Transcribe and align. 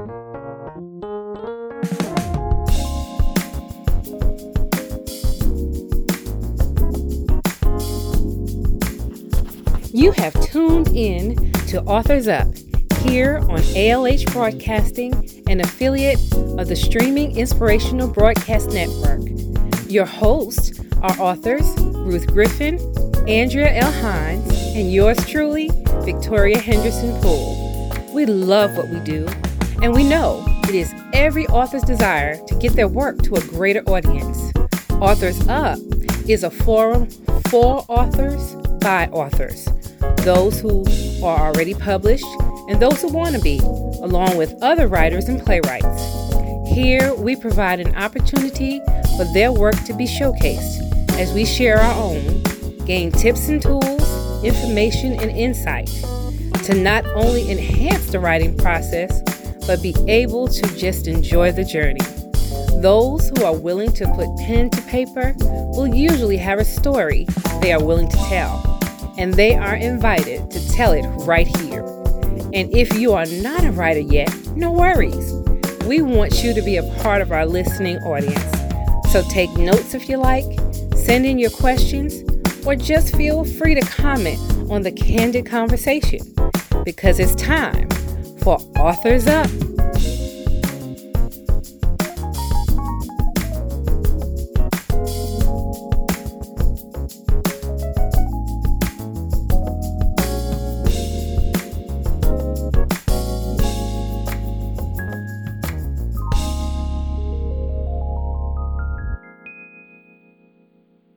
You 0.00 0.06
have 10.16 10.34
tuned 10.46 10.88
in 10.88 11.52
to 11.68 11.80
Authors 11.84 12.26
Up 12.26 12.48
here 13.02 13.38
on 13.48 13.60
ALH 13.76 14.32
Broadcasting, 14.32 15.14
an 15.48 15.60
affiliate 15.60 16.18
of 16.58 16.66
the 16.66 16.74
Streaming 16.74 17.38
Inspirational 17.38 18.08
Broadcast 18.08 18.70
Network. 18.70 19.22
Your 19.88 20.06
hosts 20.06 20.80
are 21.02 21.16
authors 21.20 21.72
Ruth 21.78 22.26
Griffin, 22.26 22.80
Andrea 23.28 23.72
L. 23.72 23.92
Hines, 23.92 24.52
and 24.74 24.92
yours 24.92 25.24
truly, 25.24 25.70
Victoria 26.00 26.58
Henderson 26.58 27.16
Poole. 27.22 28.02
We 28.12 28.26
love 28.26 28.76
what 28.76 28.88
we 28.88 28.98
do, 28.98 29.28
and 29.84 29.92
we 29.92 30.02
know 30.02 30.42
it 30.66 30.74
is 30.74 30.94
every 31.12 31.46
author's 31.48 31.82
desire 31.82 32.42
to 32.46 32.54
get 32.54 32.72
their 32.72 32.88
work 32.88 33.20
to 33.20 33.34
a 33.34 33.40
greater 33.42 33.80
audience. 33.80 34.50
Authors 34.92 35.46
Up 35.46 35.78
is 36.26 36.42
a 36.42 36.50
forum 36.50 37.06
for 37.50 37.84
authors 37.88 38.54
by 38.80 39.08
authors 39.08 39.68
those 40.24 40.58
who 40.58 40.86
are 41.22 41.48
already 41.48 41.74
published, 41.74 42.24
and 42.68 42.80
those 42.80 43.02
who 43.02 43.08
want 43.08 43.34
to 43.34 43.40
be, 43.42 43.58
along 43.58 44.38
with 44.38 44.54
other 44.62 44.88
writers 44.88 45.28
and 45.28 45.38
playwrights. 45.38 46.02
Here, 46.66 47.14
we 47.14 47.36
provide 47.36 47.78
an 47.78 47.94
opportunity 47.94 48.80
for 49.18 49.24
their 49.34 49.52
work 49.52 49.76
to 49.84 49.92
be 49.92 50.06
showcased 50.06 51.10
as 51.18 51.34
we 51.34 51.44
share 51.44 51.78
our 51.78 51.94
own, 51.94 52.42
gain 52.86 53.12
tips 53.12 53.48
and 53.48 53.60
tools, 53.60 54.42
information, 54.42 55.12
and 55.12 55.30
insight 55.30 55.88
to 56.64 56.74
not 56.74 57.04
only 57.14 57.50
enhance 57.50 58.06
the 58.06 58.18
writing 58.18 58.56
process, 58.56 59.20
but 59.66 59.82
be 59.82 59.94
able 60.08 60.48
to 60.48 60.62
just 60.76 61.06
enjoy 61.06 61.52
the 61.52 61.64
journey. 61.64 62.00
Those 62.80 63.30
who 63.30 63.44
are 63.44 63.56
willing 63.56 63.92
to 63.92 64.06
put 64.14 64.28
pen 64.38 64.70
to 64.70 64.82
paper 64.82 65.34
will 65.38 65.86
usually 65.86 66.36
have 66.36 66.58
a 66.58 66.64
story 66.64 67.26
they 67.60 67.72
are 67.72 67.82
willing 67.82 68.08
to 68.10 68.16
tell 68.16 68.80
and 69.16 69.34
they 69.34 69.54
are 69.54 69.76
invited 69.76 70.50
to 70.50 70.68
tell 70.70 70.92
it 70.92 71.06
right 71.24 71.46
here. 71.58 71.84
And 72.52 72.72
if 72.74 72.98
you 72.98 73.12
are 73.12 73.26
not 73.26 73.64
a 73.64 73.72
writer 73.72 74.00
yet, 74.00 74.32
no 74.56 74.70
worries. 74.70 75.32
We 75.86 76.02
want 76.02 76.42
you 76.42 76.52
to 76.54 76.62
be 76.62 76.76
a 76.76 76.82
part 77.00 77.22
of 77.22 77.32
our 77.32 77.46
listening 77.46 77.98
audience. 77.98 79.12
So 79.12 79.22
take 79.30 79.50
notes 79.52 79.94
if 79.94 80.08
you 80.08 80.16
like, 80.16 80.44
send 80.96 81.26
in 81.26 81.38
your 81.38 81.50
questions, 81.50 82.22
or 82.66 82.74
just 82.74 83.14
feel 83.16 83.44
free 83.44 83.74
to 83.74 83.80
comment 83.82 84.38
on 84.70 84.82
the 84.82 84.92
candid 84.92 85.46
conversation 85.46 86.20
because 86.84 87.18
it's 87.18 87.34
time 87.34 87.88
for 88.44 88.58
Authors 88.76 89.26
Up. 89.26 89.48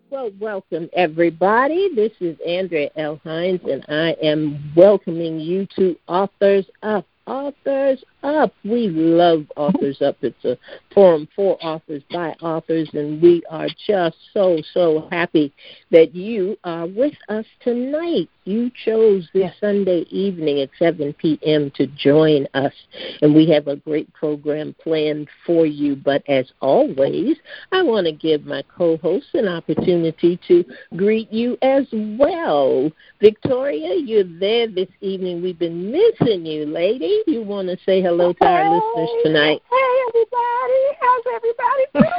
Well, 0.09 0.31
welcome 0.39 0.89
everybody. 0.93 1.93
This 1.93 2.13
is 2.21 2.37
Andrea 2.47 2.89
L. 2.95 3.19
Hines, 3.25 3.59
and 3.69 3.83
I 3.89 4.11
am 4.23 4.71
welcoming 4.77 5.41
you 5.41 5.67
to 5.75 5.97
Authors 6.07 6.65
Up. 6.81 7.05
Authors 7.27 8.03
Up. 8.27 8.53
We 8.65 8.89
love 8.89 9.45
Authors 9.55 10.01
Up. 10.01 10.17
It's 10.21 10.43
a 10.43 10.57
forum 10.93 11.27
for 11.35 11.57
authors 11.63 12.03
by 12.11 12.31
authors, 12.41 12.89
and 12.93 13.21
we 13.21 13.41
are 13.49 13.69
just 13.87 14.17
so, 14.33 14.59
so 14.73 15.07
happy 15.11 15.53
that 15.91 16.13
you 16.13 16.57
are 16.65 16.85
with 16.87 17.13
us 17.29 17.45
tonight. 17.61 18.29
You 18.43 18.71
chose 18.85 19.27
this 19.33 19.51
Sunday 19.59 20.05
evening 20.09 20.61
at 20.61 20.69
7 20.79 21.13
p.m. 21.13 21.71
to 21.75 21.87
join 21.87 22.47
us, 22.53 22.73
and 23.21 23.33
we 23.33 23.49
have 23.51 23.67
a 23.67 23.75
great 23.75 24.11
program 24.13 24.75
planned 24.81 25.27
for 25.45 25.65
you. 25.65 25.95
But 25.95 26.23
as 26.27 26.51
always, 26.61 27.37
I 27.71 27.83
want 27.83 28.07
to 28.07 28.13
give 28.13 28.45
my 28.45 28.63
co 28.75 28.97
hosts 28.97 29.29
an 29.33 29.47
opportunity 29.47 30.39
to 30.47 30.65
greet 30.95 31.31
you 31.31 31.57
as 31.61 31.85
well. 31.91 32.91
Victoria, 33.21 33.95
you're 33.95 34.39
there 34.39 34.67
this 34.67 34.89
evening. 35.01 35.41
We've 35.41 35.59
been 35.59 35.91
missing 35.91 36.45
you, 36.45 36.65
lady. 36.65 37.23
You 37.27 37.43
want 37.43 37.67
to 37.67 37.77
say 37.85 38.01
hello 38.01 38.16
to 38.17 38.45
our 38.45 38.73
listeners 38.73 39.09
tonight? 39.23 39.61
Hey, 39.69 40.01
everybody. 40.09 40.81
How's 40.99 41.23
everybody 41.35 41.85
doing? 41.93 42.13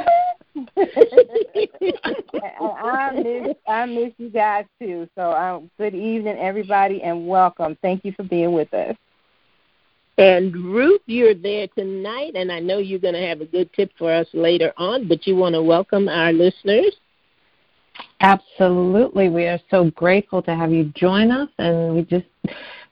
I 2.81 3.11
miss 3.21 3.57
I 3.67 3.85
miss 3.85 4.13
you 4.17 4.29
guys 4.29 4.65
too. 4.79 5.09
So 5.15 5.33
um, 5.33 5.69
good 5.77 5.93
evening, 5.93 6.37
everybody, 6.37 7.01
and 7.01 7.27
welcome. 7.27 7.77
Thank 7.81 8.05
you 8.05 8.13
for 8.13 8.23
being 8.23 8.53
with 8.53 8.73
us. 8.73 8.95
And 10.17 10.55
Ruth, 10.55 11.01
you're 11.05 11.33
there 11.33 11.67
tonight, 11.77 12.31
and 12.35 12.49
I 12.49 12.59
know 12.59 12.77
you're 12.77 12.99
going 12.99 13.13
to 13.13 13.27
have 13.27 13.41
a 13.41 13.45
good 13.45 13.71
tip 13.73 13.91
for 13.97 14.13
us 14.13 14.27
later 14.33 14.71
on. 14.77 15.07
But 15.07 15.27
you 15.27 15.35
want 15.35 15.55
to 15.55 15.61
welcome 15.61 16.07
our 16.07 16.31
listeners. 16.31 16.95
Absolutely, 18.21 19.27
we 19.27 19.47
are 19.47 19.59
so 19.69 19.91
grateful 19.91 20.41
to 20.43 20.55
have 20.55 20.71
you 20.71 20.93
join 20.95 21.29
us, 21.31 21.49
and 21.57 21.95
we 21.95 22.03
just 22.03 22.25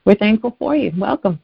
we're 0.03 0.15
thankful 0.15 0.57
for 0.59 0.75
you. 0.75 0.91
Welcome. 0.97 1.39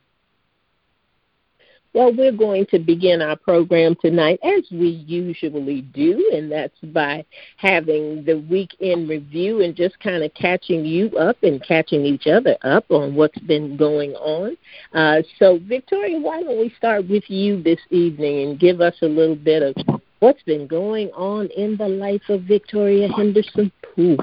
Well, 1.93 2.11
we're 2.11 2.31
going 2.31 2.65
to 2.71 2.79
begin 2.79 3.21
our 3.21 3.35
program 3.35 3.95
tonight 4.01 4.39
as 4.41 4.63
we 4.71 4.87
usually 5.05 5.81
do, 5.81 6.31
and 6.33 6.51
that's 6.51 6.79
by 6.85 7.23
having 7.57 8.25
the 8.25 8.39
weekend 8.49 9.07
review 9.09 9.61
and 9.61 9.75
just 9.75 9.99
kind 9.99 10.23
of 10.23 10.33
catching 10.33 10.85
you 10.85 11.15
up 11.17 11.37
and 11.43 11.63
catching 11.63 12.03
each 12.03 12.25
other 12.25 12.57
up 12.63 12.89
on 12.89 13.13
what's 13.13 13.37
been 13.41 13.77
going 13.77 14.13
on. 14.13 14.57
Uh, 14.93 15.21
so, 15.37 15.59
Victoria, 15.67 16.19
why 16.19 16.41
don't 16.41 16.57
we 16.57 16.73
start 16.75 17.07
with 17.07 17.29
you 17.29 17.61
this 17.61 17.79
evening 17.91 18.49
and 18.49 18.59
give 18.59 18.81
us 18.81 18.95
a 19.03 19.07
little 19.07 19.35
bit 19.35 19.61
of 19.61 20.01
what's 20.17 20.41
been 20.43 20.65
going 20.65 21.09
on 21.09 21.45
in 21.55 21.77
the 21.77 21.87
life 21.87 22.23
of 22.29 22.41
Victoria 22.41 23.07
Henderson 23.07 23.71
Poole? 23.83 24.17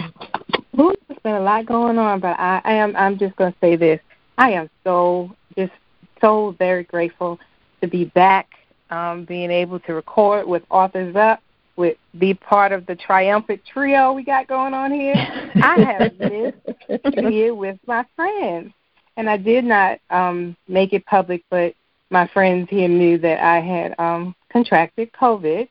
There's 0.74 1.20
been 1.22 1.34
a 1.34 1.40
lot 1.40 1.66
going 1.66 1.98
on, 1.98 2.18
but 2.18 2.36
I, 2.36 2.60
I 2.64 2.72
am 2.72 2.96
I'm 2.96 3.16
just 3.16 3.36
going 3.36 3.52
to 3.52 3.58
say 3.60 3.76
this: 3.76 4.00
I 4.38 4.50
am 4.52 4.68
so 4.82 5.36
just 5.56 5.72
so 6.20 6.56
very 6.58 6.82
grateful 6.82 7.38
to 7.80 7.88
be 7.88 8.04
back, 8.04 8.48
um, 8.90 9.24
being 9.24 9.50
able 9.50 9.80
to 9.80 9.94
record 9.94 10.46
with 10.46 10.62
Authors 10.70 11.16
Up, 11.16 11.42
with 11.76 11.96
be 12.18 12.34
part 12.34 12.72
of 12.72 12.86
the 12.86 12.96
triumphant 12.96 13.60
trio 13.72 14.12
we 14.12 14.24
got 14.24 14.48
going 14.48 14.74
on 14.74 14.92
here. 14.92 15.14
I 15.62 15.78
have 15.80 16.18
missed 16.18 17.04
here 17.16 17.54
with 17.54 17.78
my 17.86 18.04
friends, 18.16 18.72
and 19.16 19.28
I 19.28 19.36
did 19.36 19.64
not 19.64 19.98
um, 20.10 20.56
make 20.68 20.92
it 20.92 21.06
public, 21.06 21.42
but 21.50 21.74
my 22.10 22.26
friends 22.28 22.68
here 22.70 22.88
knew 22.88 23.18
that 23.18 23.42
I 23.42 23.60
had 23.60 23.94
um, 23.98 24.34
contracted 24.52 25.12
COVID. 25.12 25.68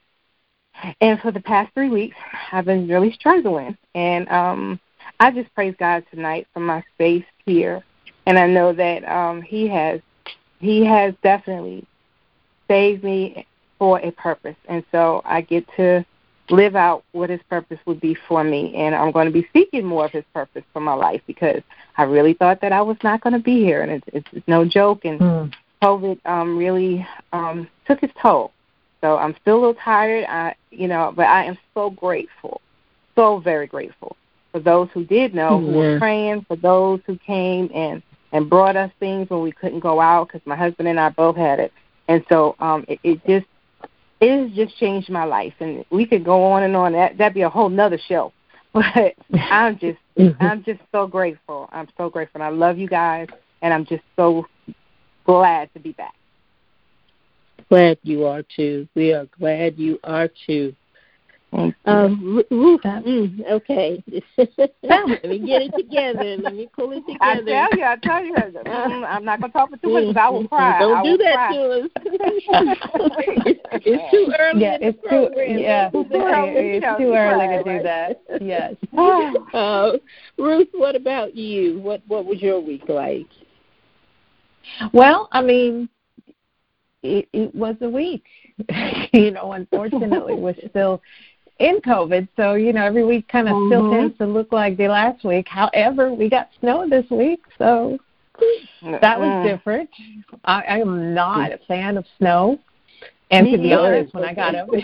And 1.02 1.20
for 1.20 1.32
the 1.32 1.42
past 1.42 1.74
three 1.74 1.90
weeks, 1.90 2.16
I've 2.52 2.66
been 2.66 2.88
really 2.88 3.12
struggling. 3.12 3.78
And 3.96 4.30
um, 4.30 4.80
I 5.20 5.32
just 5.32 5.54
praise 5.54 5.76
God 5.78 6.06
tonight 6.10 6.48
for 6.54 6.62
my 6.62 6.84
space 6.94 7.26
here. 7.46 7.84
And 8.26 8.40
I 8.40 8.48
know 8.48 8.72
that 8.74 9.04
um, 9.06 9.42
He 9.42 9.68
has 9.68 10.00
He 10.60 10.86
has 10.86 11.14
definitely 11.22 11.86
saved 12.70 13.04
me 13.04 13.46
for 13.78 14.00
a 14.00 14.12
purpose. 14.12 14.56
And 14.68 14.84
so 14.92 15.22
I 15.26 15.42
get 15.42 15.66
to 15.76 16.06
live 16.50 16.76
out 16.76 17.04
what 17.12 17.30
his 17.30 17.42
purpose 17.50 17.80
would 17.86 18.00
be 18.00 18.16
for 18.28 18.44
me. 18.44 18.74
And 18.76 18.96
I'm 18.96 19.12
going 19.12 19.28
to 19.28 19.34
be 19.34 19.48
seeking 19.54 19.86
more 19.86 20.06
of 20.06 20.12
his 20.12 20.24
purpose 20.34 20.64
for 20.74 20.80
my 20.80 20.94
life 20.94 21.22
because 21.28 21.62
I 21.98 22.04
really 22.04 22.34
thought 22.34 22.62
that 22.62 22.72
I 22.72 22.82
was 22.82 22.98
not 23.04 23.22
going 23.22 23.34
to 23.34 23.40
be 23.40 23.64
here. 23.64 23.82
And 23.82 23.92
it's, 23.92 24.08
it's, 24.14 24.28
it's 24.32 24.48
no 24.48 24.66
joke. 24.66 25.06
And 25.06 25.20
mm. 25.20 25.54
COVID 25.84 26.20
um, 26.26 26.58
really 26.58 27.06
um, 27.34 27.68
took 27.88 28.04
its 28.04 28.14
toll. 28.22 28.52
So 29.02 29.18
I'm 29.18 29.36
still 29.42 29.56
a 29.56 29.60
little 29.60 29.74
tired, 29.76 30.26
I, 30.28 30.56
you 30.72 30.88
know, 30.88 31.14
but 31.16 31.26
I 31.26 31.46
am 31.46 31.58
so 31.74 31.90
grateful, 31.90 32.60
so 33.16 33.40
very 33.40 33.66
grateful 33.66 34.18
for 34.52 34.60
those 34.60 34.90
who 34.94 35.06
did 35.06 35.34
know, 35.34 35.60
who 35.60 35.68
were 35.68 36.00
praying, 36.00 36.46
for 36.48 36.56
those 36.56 37.00
who 37.06 37.18
came 37.18 37.70
and 37.74 38.02
and 38.32 38.48
brought 38.50 38.76
us 38.76 38.92
things 39.00 39.28
when 39.30 39.42
we 39.42 39.52
couldn't 39.52 39.80
go 39.80 40.00
out 40.00 40.28
because 40.28 40.46
my 40.46 40.56
husband 40.56 40.88
and 40.88 41.00
I 41.00 41.10
both 41.10 41.36
had 41.36 41.60
it 41.60 41.74
and 42.10 42.26
so 42.28 42.56
um, 42.60 42.84
it, 42.88 43.00
it 43.04 43.26
just 43.26 43.46
it 44.20 44.42
has 44.42 44.52
just 44.52 44.78
changed 44.78 45.10
my 45.10 45.24
life. 45.24 45.54
And 45.62 45.86
we 45.92 46.06
could 46.06 46.26
go 46.26 46.44
on 46.44 46.64
and 46.64 46.76
on. 46.76 46.92
That 46.92 47.18
that'd 47.18 47.36
be 47.36 47.44
a 47.44 47.50
whole 47.50 47.70
nother 47.70 48.00
show. 48.10 48.34
But 48.72 49.16
I'm 49.34 49.80
just 49.80 49.98
mm-hmm. 50.16 50.44
I'm 50.44 50.64
just 50.64 50.80
so 50.92 51.08
grateful. 51.08 51.70
I'm 51.72 51.88
so 51.98 52.08
grateful. 52.08 52.42
And 52.42 52.44
I 52.44 52.56
love 52.56 52.78
you 52.78 52.88
guys, 52.88 53.28
and 53.64 53.74
I'm 53.74 53.84
just 53.84 54.04
so 54.16 54.46
glad 55.26 55.74
to 55.74 55.80
be 55.80 55.94
back. 55.94 56.14
Glad 57.68 57.98
you 58.04 58.26
are 58.26 58.44
too. 58.44 58.88
We 58.94 59.12
are 59.12 59.28
glad 59.40 59.80
you 59.80 60.00
are 60.04 60.30
too. 60.46 60.76
Um, 61.52 61.74
mm, 61.86 63.52
okay. 63.52 64.04
Let 64.38 65.24
me 65.24 65.40
get 65.40 65.64
it 65.64 65.74
together. 65.76 66.38
Let 66.38 66.54
me 66.54 66.70
pull 66.76 66.92
it 66.92 67.04
together. 67.08 67.20
I 67.22 67.42
tell 67.42 67.78
you, 67.78 67.86
I 67.86 67.96
tell 67.96 68.24
you, 68.24 68.34
mm, 68.34 69.06
I'm 69.08 69.26
not 69.26 69.40
going 69.42 69.52
to 69.52 69.58
talk 69.58 69.70
for 69.72 69.78
too 69.78 69.90
much 69.90 70.08
because 70.08 70.18
I 70.18 70.30
will 70.30 70.48
cry. 70.48 70.80
Don't 70.80 71.04
do 71.04 71.18
that 71.18 71.34
cry. 71.34 71.56
to 71.56 71.70
us. 71.72 71.90
it's, 73.46 73.60
it's 73.86 74.12
too 74.12 74.32
early. 74.40 74.62
Yeah, 74.62 74.78
it's 74.80 75.00
too. 75.10 75.30
Yeah, 75.60 75.90
it's 75.92 76.12
too 76.12 76.18
early, 76.22 76.78
it's 76.78 76.98
too 77.00 77.14
early 77.14 77.48
to 77.48 77.64
do 77.64 77.84
that. 77.84 78.22
Yes. 78.42 78.76
uh, 79.54 79.98
Ruth, 80.38 80.70
what 80.74 80.96
about 80.96 81.36
you? 81.36 81.80
What 81.80 82.04
What 82.08 82.26
was 82.26 82.42
your 82.42 82.60
week 82.60 82.88
like? 82.88 83.28
Well, 84.94 85.30
I 85.32 85.42
mean, 85.42 85.90
it, 87.02 87.28
it 87.34 87.56
was 87.56 87.76
a 87.82 87.90
week. 87.90 88.26
you 89.14 89.32
know, 89.32 89.54
unfortunately, 89.54 90.36
we're 90.36 90.56
still 90.70 91.02
in 91.60 91.80
COVID, 91.82 92.28
so 92.36 92.56
you 92.56 92.74
know 92.74 92.86
every 92.86 93.04
week 93.04 93.28
kind 93.28 93.48
of 93.48 93.54
mm-hmm. 93.54 93.70
still 93.70 93.92
tends 93.92 94.18
to 94.18 94.26
look 94.26 94.52
like 94.52 94.78
the 94.78 94.88
last 94.88 95.24
week. 95.24 95.48
However, 95.48 96.12
we 96.14 96.30
got 96.30 96.50
snow 96.60 96.88
this 96.90 97.06
week, 97.12 97.42
so 97.58 98.00
that 99.02 99.20
was 99.20 99.28
mm. 99.28 99.44
different. 99.44 99.90
I, 100.46 100.62
I 100.62 100.78
am 100.78 101.14
not 101.14 101.52
a 101.52 101.60
fan 101.68 101.98
of 101.98 102.06
snow, 102.18 102.60
and 103.32 103.46
Me 103.46 103.52
to 103.52 103.58
be 103.58 103.74
honest, 103.74 104.14
when 104.14 104.24
I 104.24 104.34
got 104.34 104.56
up. 104.56 104.70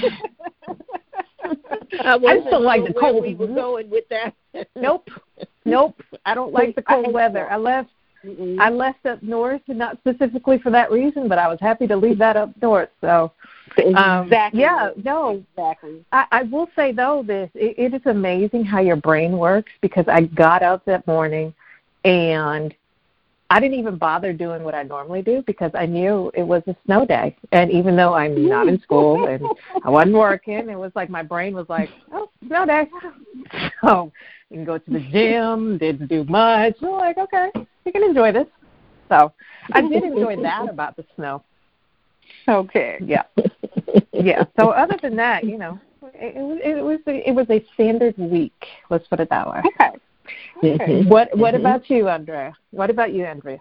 I, 2.01 2.15
I 2.15 2.37
just 2.37 2.49
don't 2.49 2.63
like 2.63 2.85
the 2.85 2.93
cold. 2.93 3.23
We 3.23 3.35
were 3.35 3.47
going 3.47 3.89
with 3.89 4.05
that. 4.09 4.33
nope, 4.75 5.07
nope. 5.65 6.01
I 6.25 6.35
don't 6.35 6.51
like 6.51 6.75
the 6.75 6.81
cold 6.81 7.13
weather. 7.13 7.49
I 7.49 7.57
left. 7.57 7.89
Mm-mm. 8.25 8.59
I 8.59 8.71
left 8.71 9.05
up 9.05 9.21
north, 9.21 9.61
not 9.67 9.97
specifically 9.99 10.57
for 10.57 10.71
that 10.71 10.91
reason, 10.91 11.27
but 11.27 11.37
I 11.37 11.47
was 11.47 11.59
happy 11.61 11.85
to 11.85 11.95
leave 11.95 12.17
that 12.17 12.35
up 12.35 12.49
north. 12.59 12.89
So 12.99 13.31
um, 13.95 14.25
exactly. 14.25 14.61
Yeah, 14.61 14.89
no. 15.03 15.43
Exactly. 15.51 16.05
I, 16.11 16.25
I 16.31 16.43
will 16.43 16.69
say 16.75 16.91
though 16.91 17.23
this 17.25 17.49
it, 17.53 17.75
it 17.77 17.93
is 17.93 18.01
amazing 18.05 18.65
how 18.65 18.79
your 18.79 18.95
brain 18.95 19.37
works 19.37 19.71
because 19.81 20.05
I 20.07 20.21
got 20.21 20.63
up 20.63 20.85
that 20.85 21.05
morning 21.07 21.53
and 22.03 22.73
I 23.49 23.59
didn't 23.59 23.77
even 23.77 23.97
bother 23.97 24.33
doing 24.33 24.63
what 24.63 24.73
I 24.73 24.83
normally 24.83 25.21
do 25.21 25.43
because 25.45 25.71
I 25.75 25.85
knew 25.85 26.31
it 26.33 26.43
was 26.43 26.63
a 26.67 26.75
snow 26.85 27.05
day. 27.05 27.35
And 27.51 27.71
even 27.71 27.95
though 27.95 28.13
I'm 28.13 28.47
not 28.47 28.67
in 28.67 28.81
school 28.81 29.27
and 29.27 29.47
I 29.83 29.89
wasn't 29.89 30.15
working, 30.15 30.69
it 30.69 30.77
was 30.77 30.91
like 30.95 31.09
my 31.09 31.23
brain 31.23 31.53
was 31.53 31.67
like, 31.69 31.89
Oh, 32.11 32.29
snow 32.47 32.65
day. 32.65 32.87
So 33.81 34.11
you 34.49 34.57
can 34.57 34.65
go 34.65 34.77
to 34.79 34.91
the 34.91 34.99
gym, 34.99 35.77
didn't 35.77 36.07
do 36.07 36.23
much. 36.23 36.75
So 36.79 36.93
like, 36.93 37.17
okay, 37.17 37.51
you 37.85 37.91
can 37.91 38.03
enjoy 38.03 38.31
this. 38.31 38.47
So 39.09 39.31
I 39.73 39.81
did 39.81 40.03
enjoy 40.03 40.41
that 40.41 40.67
about 40.67 40.95
the 40.95 41.05
snow. 41.15 41.43
Okay. 42.47 42.97
Yeah. 43.01 43.23
yeah. 44.13 44.45
So 44.59 44.69
other 44.69 44.97
than 45.01 45.15
that, 45.17 45.43
you 45.43 45.57
know, 45.57 45.79
it, 46.13 46.35
it, 46.63 46.77
it 46.77 46.83
was 46.83 46.99
a, 47.07 47.29
it 47.29 47.33
was 47.33 47.47
a 47.49 47.63
standard 47.73 48.17
week. 48.17 48.65
Let's 48.89 49.07
put 49.07 49.19
it 49.19 49.29
that 49.29 49.49
way. 49.49 49.61
Okay. 49.65 50.73
okay. 50.75 51.03
What 51.05 51.35
What 51.37 51.53
mm-hmm. 51.53 51.65
about 51.65 51.89
you, 51.89 52.09
Andrea? 52.09 52.55
What 52.71 52.89
about 52.89 53.13
you, 53.13 53.25
Andrea? 53.25 53.59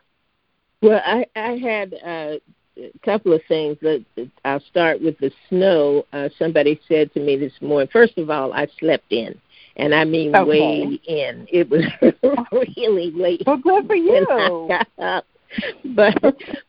Well, 0.83 1.01
I 1.05 1.27
I 1.35 1.57
had 1.57 1.95
uh, 1.95 2.37
a 2.77 2.99
couple 3.05 3.33
of 3.33 3.41
things. 3.49 3.79
That 3.81 4.05
I'll 4.45 4.61
start 4.61 5.01
with 5.01 5.19
the 5.19 5.31
snow. 5.49 6.07
Uh, 6.13 6.29
somebody 6.39 6.81
said 6.89 7.13
to 7.15 7.21
me 7.21 7.37
this 7.37 7.55
morning. 7.61 7.89
First 7.93 8.19
of 8.19 8.31
all, 8.31 8.53
I 8.53 8.67
slept 8.79 9.11
in 9.11 9.41
and 9.77 9.95
I 9.95 10.05
mean 10.05 10.35
okay. 10.35 10.49
way 10.49 11.01
in. 11.07 11.47
It 11.51 11.69
was 11.69 11.85
really 12.75 13.11
late. 13.11 13.43
Well, 13.47 13.57
good 13.57 13.87
for 13.87 13.95
you. 13.97 14.27
I 14.31 14.69
got 14.69 14.89
up 14.99 15.27
but 15.95 16.15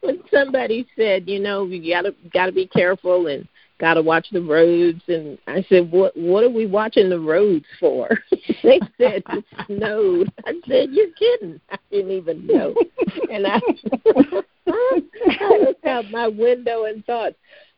when 0.02 0.22
somebody 0.32 0.88
said, 0.96 1.28
you 1.28 1.40
know, 1.40 1.66
you 1.66 1.94
gotta 1.94 2.16
gotta 2.34 2.52
be 2.52 2.68
careful 2.68 3.28
and 3.28 3.48
gotta 3.80 4.02
watch 4.02 4.28
the 4.32 4.42
roads, 4.42 5.02
and 5.08 5.38
I 5.48 5.66
said, 5.70 5.92
what 5.92 6.16
what 6.16 6.44
are 6.44 6.50
we 6.50 6.66
watching 6.66 7.10
the 7.10 7.20
roads 7.20 7.66
for? 7.80 8.10
they 8.64 8.80
said 8.98 9.24
it 9.28 9.46
snowed. 9.68 10.32
I 10.46 10.54
said, 10.68 10.90
you're 10.92 11.12
kidding. 11.12 11.60
I 11.70 11.78
didn't 11.92 12.12
even 12.12 12.48
know, 12.48 12.74
and 13.32 13.48
I 13.48 13.60
I 14.68 15.58
looked 15.62 15.86
out 15.86 16.12
my 16.12 16.28
window 16.28 16.86
and 16.86 17.06
thought, 17.06 17.34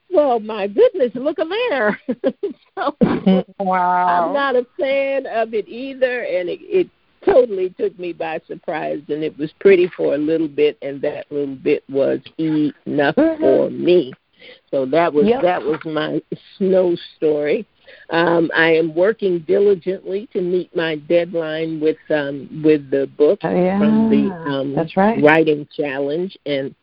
well, 0.10 0.39
my 0.39 0.68
goodness, 0.68 1.12
look 1.15 1.39
at 1.39 1.48
there. 1.50 2.00
so, 2.75 2.95
wow. 3.60 4.27
I'm 4.27 4.33
not 4.33 4.56
a 4.56 4.65
fan 4.80 5.25
of 5.27 5.53
it 5.53 5.68
either, 5.68 6.24
and 6.24 6.50
it, 6.50 6.60
it 6.62 6.89
totally 7.27 7.69
took 7.71 7.97
me 8.00 8.13
by 8.13 8.39
surprise 8.47 9.01
and 9.09 9.24
it 9.24 9.38
was 9.38 9.51
pretty 9.59 9.89
for 9.95 10.15
a 10.15 10.18
little 10.18 10.47
bit 10.47 10.77
and 10.81 11.01
that 11.01 11.25
little 11.31 11.56
bit 11.56 11.83
was 11.89 12.19
enough 12.39 13.15
mm-hmm. 13.15 13.41
for 13.41 13.69
me 13.69 14.13
so 14.71 14.85
that 14.85 15.12
was 15.12 15.25
yep. 15.25 15.41
that 15.41 15.62
was 15.62 15.79
my 15.85 16.21
snow 16.57 16.95
story 17.15 17.68
um, 18.09 18.50
I 18.56 18.71
am 18.74 18.95
working 18.95 19.39
diligently 19.39 20.29
to 20.33 20.41
meet 20.41 20.74
my 20.75 20.95
deadline 20.95 21.79
with 21.79 21.97
um, 22.09 22.62
with 22.63 22.89
the 22.89 23.07
book 23.18 23.39
oh, 23.44 23.50
yeah. 23.50 23.79
from 23.79 24.09
the 24.09 24.33
um, 24.50 24.75
That's 24.75 24.95
right. 24.95 25.21
writing 25.21 25.68
challenge, 25.75 26.38
and 26.45 26.74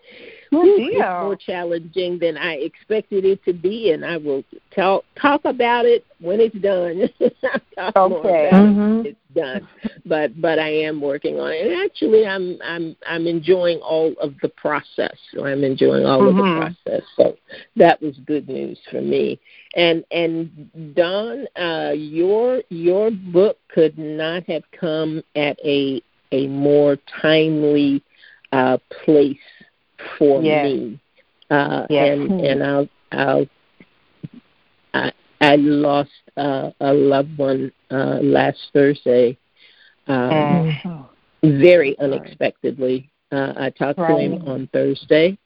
Oh, 0.56 0.62
it's 0.66 1.24
more 1.24 1.36
challenging 1.36 2.18
than 2.18 2.36
I 2.36 2.54
expected 2.54 3.24
it 3.24 3.44
to 3.44 3.52
be, 3.52 3.92
and 3.92 4.04
I 4.04 4.16
will 4.16 4.44
talk 4.74 5.04
talk 5.20 5.44
about 5.44 5.86
it 5.86 6.04
when 6.20 6.40
it's 6.40 6.56
done. 6.56 7.08
okay, 7.20 8.50
mm-hmm. 8.52 9.06
it's 9.06 9.18
done. 9.34 9.68
But 10.04 10.40
but 10.40 10.58
I 10.58 10.68
am 10.68 11.00
working 11.00 11.38
on 11.38 11.52
it, 11.52 11.66
and 11.66 11.84
actually, 11.84 12.26
I'm 12.26 12.58
I'm 12.62 12.96
I'm 13.06 13.26
enjoying 13.26 13.78
all 13.78 14.14
of 14.20 14.34
the 14.42 14.48
process. 14.48 15.16
I'm 15.42 15.64
enjoying 15.64 16.04
all 16.04 16.20
mm-hmm. 16.20 16.28
of 16.28 16.36
the 16.36 16.42
mm-hmm. 16.42 16.60
process. 16.84 17.02
So 17.16 17.36
that 17.76 18.00
was 18.00 18.16
good 18.26 18.48
news 18.48 18.78
for 18.90 19.00
me. 19.00 19.40
And 19.76 20.04
and 20.10 20.94
Dawn, 20.94 21.46
uh, 21.56 21.92
your 21.92 22.62
your 22.68 23.10
book 23.10 23.58
could 23.68 23.98
not 23.98 24.44
have 24.44 24.62
come 24.78 25.22
at 25.34 25.58
a 25.64 26.02
a 26.32 26.48
more 26.48 26.96
timely 27.20 28.02
uh, 28.52 28.78
place 29.04 29.36
for 30.18 30.42
yes. 30.42 30.64
me. 30.64 31.00
Uh, 31.50 31.86
yes. 31.90 32.18
And 32.18 32.40
and 32.40 32.62
I'll 32.62 32.88
I'll 33.12 33.46
I 34.94 35.12
I 35.40 35.56
lost 35.56 36.10
uh, 36.36 36.70
a 36.80 36.92
loved 36.92 37.36
one 37.36 37.72
uh, 37.90 38.18
last 38.22 38.58
Thursday. 38.72 39.36
Um, 40.06 40.78
oh. 40.84 41.08
Very 41.42 41.98
unexpectedly. 41.98 43.10
Uh, 43.30 43.52
I 43.56 43.70
talked 43.70 43.98
right. 43.98 44.14
to 44.14 44.20
him 44.20 44.48
on 44.48 44.68
Thursday, 44.72 45.36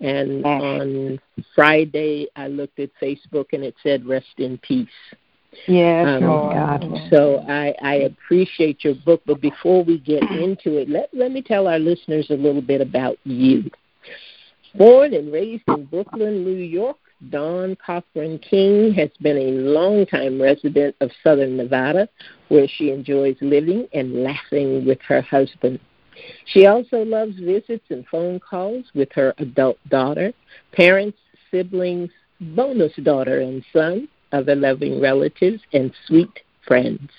and 0.00 0.44
oh. 0.44 0.48
on 0.48 1.20
Friday 1.54 2.28
I 2.36 2.48
looked 2.48 2.78
at 2.78 2.90
Facebook 3.02 3.46
and 3.52 3.64
it 3.64 3.74
said 3.82 4.06
"Rest 4.06 4.38
in 4.38 4.58
peace." 4.58 4.88
Yes, 5.66 6.06
um, 6.06 6.24
oh, 6.24 6.50
God. 6.50 6.84
So 7.10 7.44
I, 7.48 7.74
I 7.82 7.94
appreciate 7.94 8.84
your 8.84 8.94
book, 8.94 9.22
but 9.26 9.40
before 9.40 9.82
we 9.82 9.98
get 9.98 10.22
into 10.22 10.78
it, 10.78 10.88
let 10.88 11.08
let 11.12 11.32
me 11.32 11.42
tell 11.42 11.66
our 11.66 11.78
listeners 11.78 12.28
a 12.30 12.34
little 12.34 12.62
bit 12.62 12.80
about 12.80 13.18
you. 13.24 13.70
Born 14.74 15.14
and 15.14 15.32
raised 15.32 15.64
in 15.66 15.86
Brooklyn, 15.86 16.44
New 16.44 16.54
York, 16.54 16.96
Dawn 17.28 17.76
Cochran 17.84 18.38
King 18.38 18.92
has 18.94 19.10
been 19.20 19.36
a 19.36 19.50
longtime 19.50 20.40
resident 20.40 20.94
of 21.00 21.10
southern 21.24 21.56
Nevada, 21.56 22.08
where 22.48 22.68
she 22.68 22.90
enjoys 22.90 23.36
living 23.40 23.88
and 23.92 24.22
laughing 24.22 24.86
with 24.86 25.00
her 25.08 25.20
husband. 25.22 25.80
She 26.46 26.66
also 26.66 27.04
loves 27.04 27.34
visits 27.38 27.84
and 27.90 28.06
phone 28.06 28.38
calls 28.38 28.84
with 28.94 29.10
her 29.12 29.34
adult 29.38 29.78
daughter, 29.88 30.32
parents, 30.72 31.18
siblings, 31.50 32.10
bonus 32.40 32.92
daughter 33.02 33.40
and 33.40 33.64
son, 33.72 34.08
other 34.30 34.54
loving 34.54 35.00
relatives, 35.00 35.60
and 35.72 35.92
sweet 36.06 36.40
friends. 36.66 37.10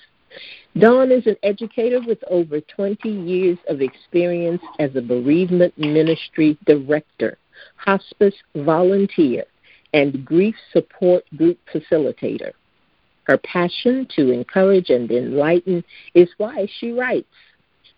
Dawn 0.78 1.12
is 1.12 1.26
an 1.26 1.36
educator 1.42 2.00
with 2.00 2.24
over 2.30 2.60
20 2.62 3.08
years 3.10 3.58
of 3.68 3.82
experience 3.82 4.62
as 4.78 4.96
a 4.96 5.02
bereavement 5.02 5.76
ministry 5.76 6.56
director, 6.64 7.36
hospice 7.84 8.34
volunteer, 8.54 9.44
and 9.92 10.24
grief 10.24 10.54
support 10.72 11.24
group 11.36 11.58
facilitator. 11.72 12.52
Her 13.24 13.38
passion 13.38 14.06
to 14.16 14.30
encourage 14.30 14.90
and 14.90 15.10
enlighten 15.10 15.84
is 16.14 16.28
why 16.38 16.66
she 16.78 16.92
writes. 16.92 17.28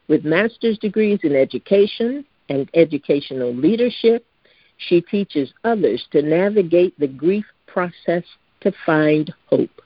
With 0.09 0.25
master's 0.25 0.79
degrees 0.79 1.21
in 1.23 1.35
education 1.35 2.25
and 2.49 2.69
educational 2.75 3.55
leadership, 3.55 4.27
she 4.77 5.01
teaches 5.01 5.53
others 5.63 6.05
to 6.13 6.21
navigate 6.21 6.99
the 6.99 7.09
grief 7.09 7.47
process 7.67 8.25
to 8.61 8.73
find 8.85 9.33
hope. 9.47 9.81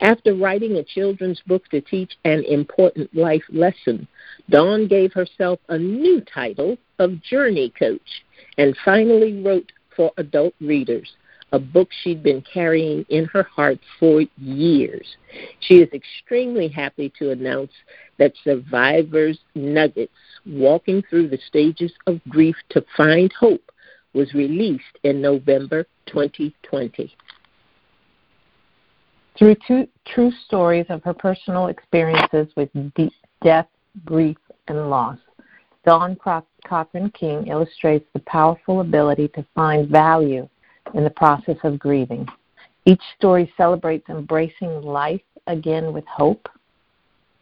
After 0.00 0.34
writing 0.34 0.76
a 0.76 0.84
children's 0.84 1.40
book 1.46 1.68
to 1.68 1.80
teach 1.80 2.12
an 2.24 2.44
important 2.44 3.14
life 3.14 3.44
lesson, 3.50 4.06
Dawn 4.50 4.86
gave 4.86 5.12
herself 5.12 5.60
a 5.68 5.78
new 5.78 6.20
title 6.20 6.78
of 6.98 7.22
Journey 7.22 7.70
Coach 7.70 8.24
and 8.58 8.76
finally 8.84 9.42
wrote 9.42 9.72
for 9.96 10.12
adult 10.16 10.54
readers, 10.60 11.12
a 11.52 11.58
book 11.58 11.88
she'd 12.02 12.22
been 12.22 12.42
carrying 12.42 13.04
in 13.10 13.26
her 13.26 13.42
heart 13.42 13.78
for 14.00 14.22
years. 14.38 15.16
She 15.60 15.76
is 15.76 15.92
extremely 15.92 16.68
happy 16.68 17.12
to 17.18 17.30
announce 17.30 17.72
that 18.18 18.32
Survivor's 18.42 19.38
Nuggets, 19.54 20.12
Walking 20.46 21.02
Through 21.08 21.28
the 21.28 21.40
Stages 21.46 21.92
of 22.06 22.20
Grief 22.28 22.56
to 22.70 22.84
Find 22.96 23.32
Hope, 23.32 23.70
was 24.14 24.34
released 24.34 24.98
in 25.04 25.20
November 25.20 25.86
2020. 26.06 27.14
Through 29.38 29.56
two 29.66 29.88
true 30.06 30.30
stories 30.46 30.86
of 30.90 31.02
her 31.04 31.14
personal 31.14 31.68
experiences 31.68 32.48
with 32.54 32.68
deep 32.94 33.12
death, 33.42 33.66
grief, 34.04 34.36
and 34.68 34.90
loss, 34.90 35.18
Dawn 35.84 36.16
Cochran 36.16 37.10
King 37.10 37.46
illustrates 37.46 38.06
the 38.12 38.20
powerful 38.20 38.80
ability 38.80 39.28
to 39.28 39.44
find 39.54 39.88
value 39.88 40.48
in 40.94 41.02
the 41.02 41.10
process 41.10 41.56
of 41.64 41.78
grieving. 41.78 42.28
Each 42.84 43.02
story 43.16 43.52
celebrates 43.56 44.08
embracing 44.08 44.82
life 44.82 45.22
again 45.46 45.92
with 45.92 46.04
hope. 46.06 46.48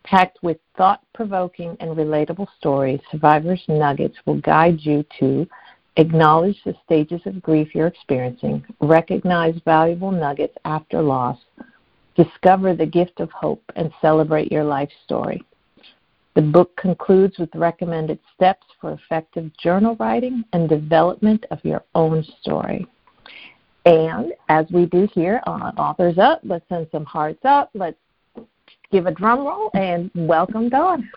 Packed 0.05 0.39
with 0.43 0.59
thought 0.77 1.03
provoking 1.13 1.77
and 1.81 1.91
relatable 1.91 2.47
stories, 2.59 3.01
Survivor's 3.11 3.63
Nuggets 3.69 4.17
will 4.25 4.41
guide 4.41 4.81
you 4.81 5.05
to 5.19 5.47
acknowledge 5.97 6.57
the 6.65 6.75
stages 6.85 7.21
of 7.27 7.43
grief 7.43 7.75
you're 7.75 7.87
experiencing, 7.87 8.65
recognize 8.81 9.55
valuable 9.65 10.11
nuggets 10.11 10.57
after 10.65 11.03
loss, 11.03 11.37
discover 12.23 12.75
the 12.75 12.87
gift 12.87 13.21
of 13.21 13.31
hope, 13.31 13.63
and 13.77 13.93
celebrate 14.01 14.53
your 14.53 14.65
life 14.65 14.91
story. 15.05 15.43
The 16.35 16.43
book 16.43 16.77
concludes 16.77 17.39
with 17.39 17.55
recommended 17.55 18.19
steps 18.35 18.67
for 18.81 18.93
effective 18.93 19.51
journal 19.57 19.97
writing 19.99 20.45
and 20.53 20.69
development 20.69 21.45
of 21.51 21.65
your 21.65 21.85
own 21.95 22.25
story. 22.41 22.87
And 23.85 24.33
as 24.49 24.67
we 24.71 24.87
do 24.87 25.09
here 25.15 25.41
on 25.47 25.77
Authors 25.79 26.19
Up, 26.19 26.41
let's 26.45 26.69
send 26.69 26.87
some 26.93 27.05
hearts 27.05 27.41
up. 27.45 27.71
Let's 27.75 27.97
give 28.93 29.07
a 29.07 29.13
drum 29.13 29.47
roll 29.47 29.71
and 29.75 30.11
welcome 30.15 30.69
Dawn. 30.69 31.09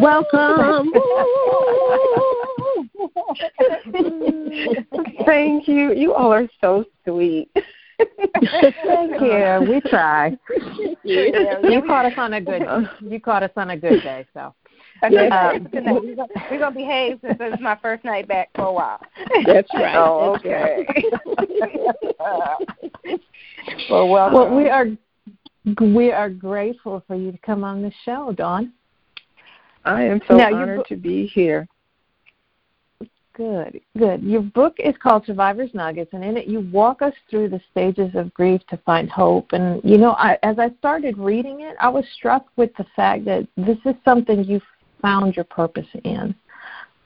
welcome. 0.00 0.92
Thank 5.26 5.68
you. 5.68 5.92
You 5.92 6.14
all 6.14 6.32
are 6.32 6.48
so 6.60 6.84
sweet. 7.04 7.50
Thank 8.84 9.20
you. 9.20 9.66
We 9.68 9.80
try. 9.88 10.36
You 11.04 11.82
caught 11.86 12.06
us 12.06 12.14
on 12.16 12.34
a 12.34 12.40
good. 12.40 12.62
You 13.00 13.20
caught 13.20 13.42
us 13.42 13.50
on 13.56 13.70
a 13.70 13.76
good 13.76 14.02
day. 14.02 14.26
So. 14.34 14.54
Um, 15.02 15.68
we're 15.72 16.58
gonna 16.58 16.70
behave 16.70 17.18
since 17.22 17.36
it's 17.40 17.60
my 17.60 17.76
first 17.82 18.04
night 18.04 18.28
back 18.28 18.50
for 18.54 18.66
a 18.66 18.72
while. 18.72 19.00
That's 19.46 19.68
right. 19.74 19.96
Oh, 19.96 20.36
okay. 20.36 20.86
well, 23.90 24.08
welcome. 24.08 24.34
Well, 24.34 24.54
we 24.54 24.68
are 24.68 24.86
we 25.80 26.12
are 26.12 26.30
grateful 26.30 27.02
for 27.06 27.16
you 27.16 27.32
to 27.32 27.38
come 27.38 27.64
on 27.64 27.82
the 27.82 27.92
show, 28.04 28.32
Dawn. 28.32 28.72
I 29.84 30.04
am 30.04 30.20
so 30.28 30.36
now, 30.36 30.54
honored 30.54 30.86
to 30.86 30.96
be 30.96 31.26
here. 31.26 31.66
Good, 33.34 33.80
good. 33.96 34.22
Your 34.22 34.42
book 34.42 34.76
is 34.78 34.94
called 35.02 35.24
Survivor's 35.24 35.72
Nuggets, 35.72 36.10
and 36.12 36.22
in 36.22 36.36
it 36.36 36.48
you 36.48 36.68
walk 36.70 37.00
us 37.00 37.14
through 37.30 37.48
the 37.48 37.60
stages 37.70 38.14
of 38.14 38.32
grief 38.34 38.60
to 38.68 38.76
find 38.78 39.10
hope. 39.10 39.52
And 39.52 39.80
you 39.82 39.96
know, 39.96 40.12
I, 40.12 40.38
as 40.42 40.58
I 40.58 40.70
started 40.78 41.16
reading 41.16 41.62
it, 41.62 41.74
I 41.80 41.88
was 41.88 42.04
struck 42.14 42.46
with 42.56 42.70
the 42.76 42.84
fact 42.94 43.24
that 43.24 43.48
this 43.56 43.78
is 43.86 43.94
something 44.04 44.44
you 44.44 44.60
found 45.00 45.34
your 45.34 45.46
purpose 45.46 45.86
in. 46.04 46.34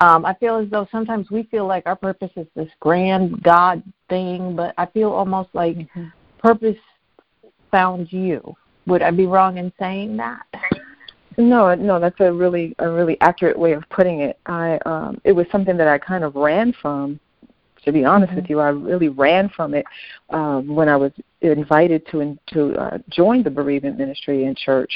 Um, 0.00 0.26
I 0.26 0.35
feel 0.35 0.56
as 0.56 0.68
though 0.68 0.88
sometimes 0.90 1.30
we 1.30 1.45
feel 1.45 1.66
like 1.66 1.87
our 1.87 1.97
purpose 1.97 2.33
is 2.37 2.47
this 2.56 2.71
grand 2.80 3.42
God 3.42 3.83
thing, 4.09 4.56
but 4.56 4.75
I 4.76 4.87
feel 4.87 5.11
almost 5.11 5.50
like 5.54 5.76
mm-hmm. 5.76 6.06
purpose 6.38 6.76
found 7.71 8.12
you. 8.12 8.54
Would 8.87 9.02
I 9.02 9.11
be 9.11 9.26
wrong 9.26 9.59
in 9.59 9.73
saying 9.78 10.16
that? 10.18 10.47
No, 11.38 11.74
no, 11.74 12.00
that's 12.00 12.18
a 12.20 12.32
really 12.32 12.74
a 12.78 12.88
really 12.88 13.20
accurate 13.20 13.58
way 13.58 13.72
of 13.72 13.84
putting 13.90 14.20
it. 14.20 14.38
I 14.46 14.78
um 14.86 15.20
it 15.24 15.32
was 15.32 15.46
something 15.52 15.76
that 15.76 15.88
I 15.88 15.98
kind 15.98 16.24
of 16.24 16.34
ran 16.34 16.72
from. 16.80 17.20
To 17.84 17.92
be 17.92 18.04
honest 18.04 18.30
mm-hmm. 18.30 18.40
with 18.40 18.50
you, 18.50 18.58
I 18.58 18.70
really 18.70 19.08
ran 19.08 19.48
from 19.48 19.72
it 19.72 19.86
um, 20.30 20.66
when 20.66 20.88
I 20.88 20.96
was 20.96 21.12
invited 21.40 22.04
to 22.10 22.18
in, 22.18 22.36
to 22.48 22.74
uh, 22.74 22.98
join 23.10 23.44
the 23.44 23.50
bereavement 23.50 23.96
ministry 23.96 24.44
in 24.44 24.56
church. 24.56 24.90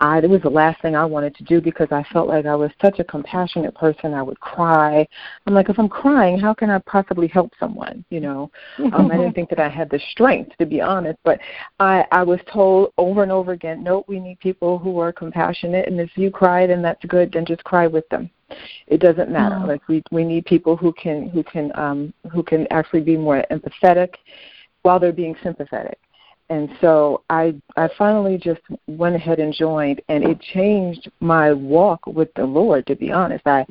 I 0.00 0.18
it 0.18 0.28
was 0.28 0.42
the 0.42 0.50
last 0.50 0.80
thing 0.82 0.94
I 0.94 1.04
wanted 1.04 1.34
to 1.36 1.44
do 1.44 1.60
because 1.60 1.88
I 1.90 2.04
felt 2.12 2.28
like 2.28 2.46
I 2.46 2.54
was 2.54 2.70
such 2.80 2.98
a 2.98 3.04
compassionate 3.04 3.74
person. 3.74 4.12
I 4.12 4.22
would 4.22 4.38
cry. 4.40 5.06
I'm 5.46 5.54
like, 5.54 5.68
if 5.68 5.78
I'm 5.78 5.88
crying, 5.88 6.38
how 6.38 6.52
can 6.52 6.70
I 6.70 6.78
possibly 6.80 7.28
help 7.28 7.52
someone? 7.58 8.04
You 8.10 8.20
know, 8.20 8.50
um, 8.92 9.10
I 9.10 9.16
didn't 9.16 9.32
think 9.34 9.48
that 9.50 9.60
I 9.60 9.68
had 9.68 9.90
the 9.90 10.00
strength 10.10 10.56
to 10.58 10.66
be 10.66 10.80
honest. 10.80 11.18
But 11.24 11.40
I 11.80 12.04
I 12.12 12.22
was 12.22 12.40
told 12.52 12.92
over 12.98 13.22
and 13.22 13.32
over 13.32 13.52
again, 13.52 13.82
nope, 13.82 14.04
we 14.08 14.20
need 14.20 14.38
people 14.40 14.78
who 14.78 14.98
are 14.98 15.12
compassionate, 15.12 15.88
and 15.88 16.00
if 16.00 16.10
you 16.16 16.30
cry, 16.30 16.66
then 16.66 16.82
that's 16.82 17.04
good. 17.06 17.32
Then 17.32 17.46
just 17.46 17.64
cry 17.64 17.86
with 17.86 18.08
them. 18.10 18.30
It 18.86 19.00
doesn't 19.00 19.30
matter. 19.30 19.58
Oh. 19.62 19.66
Like 19.66 19.88
we 19.88 20.02
we 20.10 20.24
need 20.24 20.44
people 20.44 20.76
who 20.76 20.92
can 20.92 21.30
who 21.30 21.42
can 21.42 21.72
um 21.74 22.12
who 22.32 22.42
can 22.42 22.66
actually 22.70 23.00
be 23.00 23.16
more 23.16 23.44
empathetic 23.50 24.14
while 24.82 25.00
they're 25.00 25.12
being 25.12 25.36
sympathetic 25.42 25.98
and 26.48 26.70
so 26.80 27.22
I 27.30 27.54
I 27.76 27.88
finally 27.98 28.38
just 28.38 28.60
went 28.86 29.16
ahead 29.16 29.38
and 29.38 29.52
joined, 29.52 30.00
and 30.08 30.24
it 30.24 30.40
changed 30.40 31.10
my 31.20 31.52
walk 31.52 32.06
with 32.06 32.32
the 32.34 32.44
Lord. 32.44 32.86
To 32.86 32.96
be 32.96 33.10
honest, 33.12 33.46
I 33.46 33.66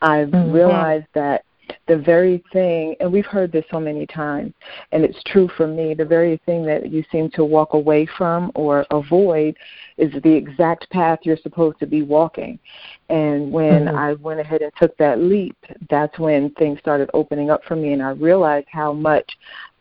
I 0.00 0.24
mm-hmm. 0.24 0.52
realized 0.52 1.06
that 1.14 1.44
the 1.86 1.96
very 1.96 2.42
thing, 2.52 2.94
and 3.00 3.12
we've 3.12 3.26
heard 3.26 3.52
this 3.52 3.64
so 3.70 3.80
many 3.80 4.06
times, 4.06 4.52
and 4.92 5.04
it's 5.04 5.22
true 5.24 5.48
for 5.56 5.66
me. 5.66 5.94
The 5.94 6.04
very 6.04 6.40
thing 6.46 6.64
that 6.66 6.90
you 6.90 7.04
seem 7.10 7.30
to 7.32 7.44
walk 7.44 7.74
away 7.74 8.06
from 8.16 8.50
or 8.54 8.86
avoid 8.90 9.56
is 9.96 10.10
the 10.22 10.32
exact 10.32 10.88
path 10.90 11.20
you're 11.22 11.36
supposed 11.38 11.78
to 11.80 11.86
be 11.86 12.02
walking. 12.02 12.58
And 13.08 13.50
when 13.52 13.84
mm-hmm. 13.84 13.96
I 13.96 14.14
went 14.14 14.40
ahead 14.40 14.62
and 14.62 14.72
took 14.78 14.96
that 14.98 15.20
leap, 15.20 15.56
that's 15.90 16.18
when 16.18 16.50
things 16.50 16.78
started 16.80 17.10
opening 17.14 17.50
up 17.50 17.64
for 17.64 17.76
me, 17.76 17.92
and 17.92 18.02
I 18.02 18.10
realized 18.10 18.68
how 18.70 18.92
much 18.92 19.30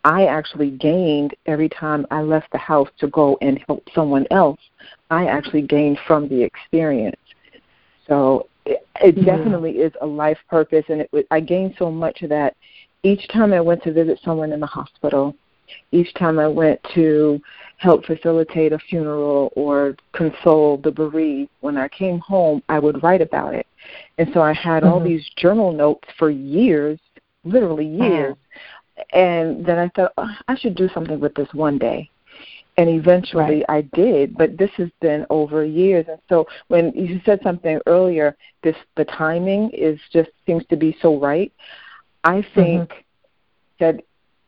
I 0.04 0.26
actually 0.26 0.72
gained 0.72 1.36
every 1.46 1.70
time 1.70 2.06
I 2.12 2.22
left 2.22 2.52
the 2.52 2.58
house 2.58 2.90
to 3.00 3.08
go 3.08 3.38
and 3.42 3.64
help 3.68 3.88
someone 3.96 4.28
else. 4.32 4.60
I 5.10 5.28
actually 5.28 5.62
gained 5.62 6.00
from 6.06 6.28
the 6.28 6.42
experience. 6.42 7.20
So 8.08 8.48
it, 8.66 8.86
it 9.02 9.18
yeah. 9.18 9.38
definitely 9.38 9.72
is 9.80 9.94
a 10.02 10.06
life 10.06 10.40
purpose, 10.50 10.86
and 10.90 11.02
it, 11.02 11.28
I 11.32 11.40
gained 11.40 11.76
so 11.78 11.90
much 11.90 12.22
of 12.22 12.30
that 12.30 12.56
each 13.04 13.28
time 13.28 13.54
I 13.54 13.62
went 13.62 13.84
to 13.84 13.94
visit 13.94 14.20
someone 14.24 14.52
in 14.54 14.60
the 14.60 14.66
hospital, 14.66 15.36
each 15.92 16.14
time 16.16 16.40
I 16.40 16.48
went 16.48 16.80
to 16.96 17.40
help 17.78 18.06
facilitate 18.06 18.72
a 18.72 18.80
funeral 18.80 19.52
or 19.56 19.96
console 20.14 20.78
the 20.78 20.92
bereaved. 20.92 21.50
When 21.60 21.78
I 21.78 21.90
came 21.90 22.20
home, 22.20 22.64
I 22.70 22.80
would 22.80 23.04
write 23.04 23.22
about 23.22 23.54
it. 23.54 23.68
And 24.18 24.30
so 24.34 24.42
I 24.42 24.54
had 24.54 24.84
mm-hmm. 24.84 24.94
all 24.94 25.04
these 25.04 25.28
journal 25.36 25.74
notes 25.74 26.08
for 26.18 26.30
years, 26.30 27.00
literally 27.44 27.86
years, 27.86 28.36
and 29.12 29.66
then 29.66 29.80
I 29.80 29.90
thought 29.90 30.14
oh, 30.18 30.30
I 30.48 30.56
should 30.58 30.76
do 30.76 30.90
something 30.94 31.20
with 31.20 31.34
this 31.36 31.48
one 31.54 31.78
day. 31.78 32.10
And 32.76 32.90
eventually 32.90 33.44
right. 33.44 33.66
I 33.70 33.82
did, 33.94 34.36
but 34.36 34.58
this 34.58 34.72
has 34.78 34.90
been 35.00 35.28
over 35.30 35.64
years. 35.64 36.06
And 36.10 36.18
so 36.28 36.48
when 36.70 36.92
you 36.96 37.22
said 37.24 37.40
something 37.44 37.80
earlier, 37.86 38.36
this 38.64 38.76
the 38.96 39.06
timing 39.06 39.70
is 39.72 40.00
just 40.12 40.32
seems 40.48 40.66
to 40.68 40.76
be 40.76 40.98
so 41.00 41.20
right. 41.20 41.54
I 42.24 42.42
mm-hmm. 42.42 42.60
think 42.60 42.90
mm-hmm. 42.90 43.00
that 43.80 44.04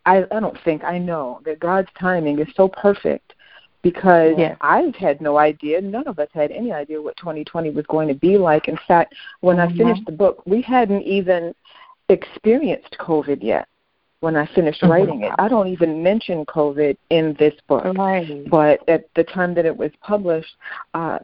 I 0.08 0.26
I 0.32 0.40
don't 0.40 0.58
think 0.64 0.84
I 0.84 0.98
know 0.98 1.40
that 1.46 1.60
God's 1.60 1.90
timing 2.00 2.40
is 2.40 2.48
so 2.56 2.68
perfect 2.68 3.34
because 3.84 4.34
yes. 4.40 4.58
I've 4.62 4.96
had 4.96 5.22
no 5.22 5.38
idea. 5.38 5.80
None 5.80 6.08
of 6.08 6.18
us 6.18 6.30
had 6.34 6.52
any 6.52 6.72
idea 6.72 7.00
what 7.00 7.18
2020 7.18 7.70
was 7.70 7.86
going 7.86 8.08
to 8.08 8.16
be 8.16 8.40
like. 8.40 8.68
In 8.68 8.80
fact, 8.88 9.14
when 9.42 9.58
mm-hmm. 9.58 9.72
I 9.72 9.78
finished 9.78 10.06
the 10.08 10.12
book, 10.12 10.42
we 10.48 10.64
hadn't 10.64 11.04
even 11.04 11.54
experienced 12.10 12.98
COVID 13.00 13.44
yet 13.44 13.68
when 14.26 14.36
I 14.36 14.48
finished 14.56 14.82
mm-hmm. 14.82 14.92
writing 14.92 15.22
it. 15.22 15.32
I 15.38 15.48
don't 15.48 15.68
even 15.68 16.02
mention 16.02 16.48
COVID 16.48 16.98
in 17.12 17.36
this 17.38 17.54
book, 17.68 17.86
right. 17.96 18.50
but 18.50 18.80
at 18.90 19.06
the 19.16 19.24
time 19.24 19.54
that 19.54 19.68
it 19.68 19.78
was 19.78 19.92
published, 20.02 20.52
uh, 20.96 21.20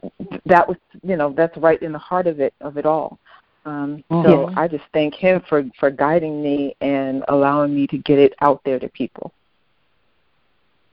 that 0.46 0.66
was 0.68 0.76
you 1.02 1.16
know 1.16 1.34
that's 1.36 1.56
right 1.56 1.82
in 1.82 1.90
the 1.90 1.98
heart 1.98 2.28
of 2.28 2.38
it 2.38 2.54
of 2.60 2.76
it 2.76 2.86
all. 2.86 3.18
Um, 3.66 4.04
mm-hmm. 4.08 4.24
So 4.24 4.52
I 4.56 4.68
just 4.68 4.84
thank 4.92 5.14
him 5.14 5.42
for 5.48 5.64
for 5.80 5.90
guiding 5.90 6.40
me 6.44 6.76
and 6.80 7.24
allowing 7.26 7.74
me 7.74 7.88
to 7.88 7.98
get 7.98 8.20
it 8.20 8.34
out 8.40 8.60
there 8.64 8.78
to 8.78 8.88
people. 8.88 9.32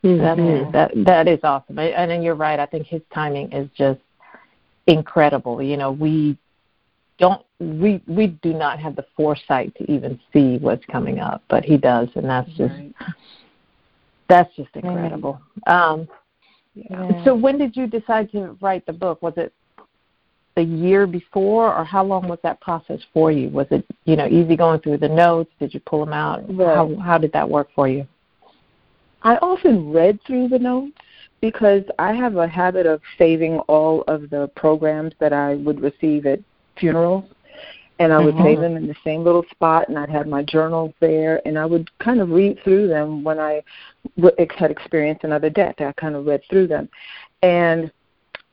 Mm-hmm. 0.04 0.24
That 0.24 0.40
is 0.40 0.72
that 0.74 0.92
that 1.06 1.28
is 1.28 1.40
awesome, 1.44 1.78
and, 1.78 2.12
and 2.12 2.24
you're 2.24 2.34
right. 2.34 2.60
I 2.60 2.66
think 2.66 2.88
his 2.88 3.04
timing 3.14 3.52
is 3.52 3.70
just 3.78 4.02
incredible. 4.88 5.62
You 5.62 5.78
know, 5.78 5.92
we 5.92 6.40
don't 7.20 7.46
we 7.60 8.02
we 8.08 8.28
do 8.28 8.54
not 8.54 8.80
have 8.80 8.96
the 8.96 9.06
foresight 9.16 9.76
to 9.76 9.92
even 9.92 10.20
see 10.34 10.58
what's 10.58 10.86
coming 10.86 11.20
up, 11.20 11.44
but 11.50 11.64
he 11.64 11.78
does, 11.78 12.08
and 12.16 12.26
that's 12.26 12.50
just 12.52 12.74
right. 12.74 12.94
that's 14.28 14.56
just 14.56 14.70
incredible. 14.76 15.40
Um, 15.68 16.08
yeah. 16.74 17.24
So 17.26 17.36
when 17.36 17.58
did 17.58 17.76
you 17.76 17.88
decide 17.88 18.32
to 18.32 18.58
write 18.62 18.86
the 18.86 18.94
book? 18.94 19.22
Was 19.22 19.34
it 19.36 19.54
the 20.56 20.64
year 20.64 21.06
before, 21.06 21.76
or 21.76 21.84
how 21.84 22.04
long 22.04 22.28
was 22.28 22.40
that 22.44 22.62
process 22.62 23.00
for 23.14 23.32
you? 23.32 23.50
Was 23.50 23.68
it 23.72 23.86
you 24.06 24.16
know 24.16 24.28
easy 24.28 24.56
going 24.56 24.80
through 24.80 24.98
the 24.98 25.10
notes? 25.10 25.52
Did 25.60 25.74
you 25.74 25.82
pull 25.82 26.06
them 26.06 26.14
out? 26.14 26.44
Right. 26.48 26.76
How 26.76 26.96
how 26.96 27.18
did 27.18 27.34
that 27.34 27.50
work 27.50 27.68
for 27.76 27.88
you? 27.88 28.08
I 29.22 29.36
often 29.38 29.92
read 29.92 30.20
through 30.26 30.48
the 30.48 30.60
notes 30.60 30.94
because 31.42 31.84
I 31.98 32.14
have 32.14 32.38
a 32.38 32.48
habit 32.48 32.86
of 32.86 33.02
saving 33.18 33.60
all 33.60 34.04
of 34.08 34.30
the 34.30 34.50
programs 34.56 35.14
that 35.20 35.34
I 35.34 35.56
would 35.56 35.82
receive 35.82 36.26
at 36.26 36.40
funerals. 36.80 37.26
and 38.02 38.14
I 38.14 38.20
would 38.20 38.36
Mhm. 38.36 38.44
save 38.44 38.60
them 38.62 38.78
in 38.78 38.88
the 38.88 38.96
same 39.04 39.26
little 39.26 39.44
spot, 39.52 39.90
and 39.90 40.00
I'd 40.00 40.10
have 40.10 40.26
my 40.26 40.42
journals 40.42 40.94
there, 41.02 41.42
and 41.46 41.60
I 41.60 41.66
would 41.66 41.90
kind 42.00 42.22
of 42.22 42.32
read 42.32 42.58
through 42.64 42.88
them 42.88 43.26
when 43.26 43.40
I 43.40 43.62
had 44.56 44.72
experienced 44.72 45.26
another 45.26 45.50
death. 45.50 45.76
I 45.80 45.92
kind 45.98 46.16
of 46.16 46.26
read 46.26 46.42
through 46.50 46.68
them, 46.68 46.88
and 47.42 47.92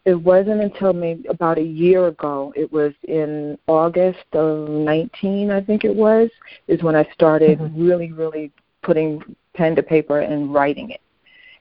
it 0.04 0.14
wasn't 0.14 0.62
until 0.62 0.92
maybe 0.92 1.28
about 1.28 1.58
a 1.58 1.62
year 1.62 2.08
ago. 2.08 2.52
It 2.56 2.72
was 2.72 2.92
in 3.04 3.56
August 3.68 4.26
of 4.32 4.68
19, 4.68 5.52
I 5.52 5.60
think 5.60 5.84
it 5.84 5.94
was, 5.94 6.28
is 6.66 6.82
when 6.82 6.96
I 6.96 7.04
started 7.12 7.60
Mhm. 7.60 7.70
really, 7.76 8.12
really 8.12 8.50
putting 8.82 9.22
pen 9.54 9.76
to 9.76 9.82
paper 9.82 10.20
and 10.20 10.52
writing 10.52 10.90
it 10.90 11.00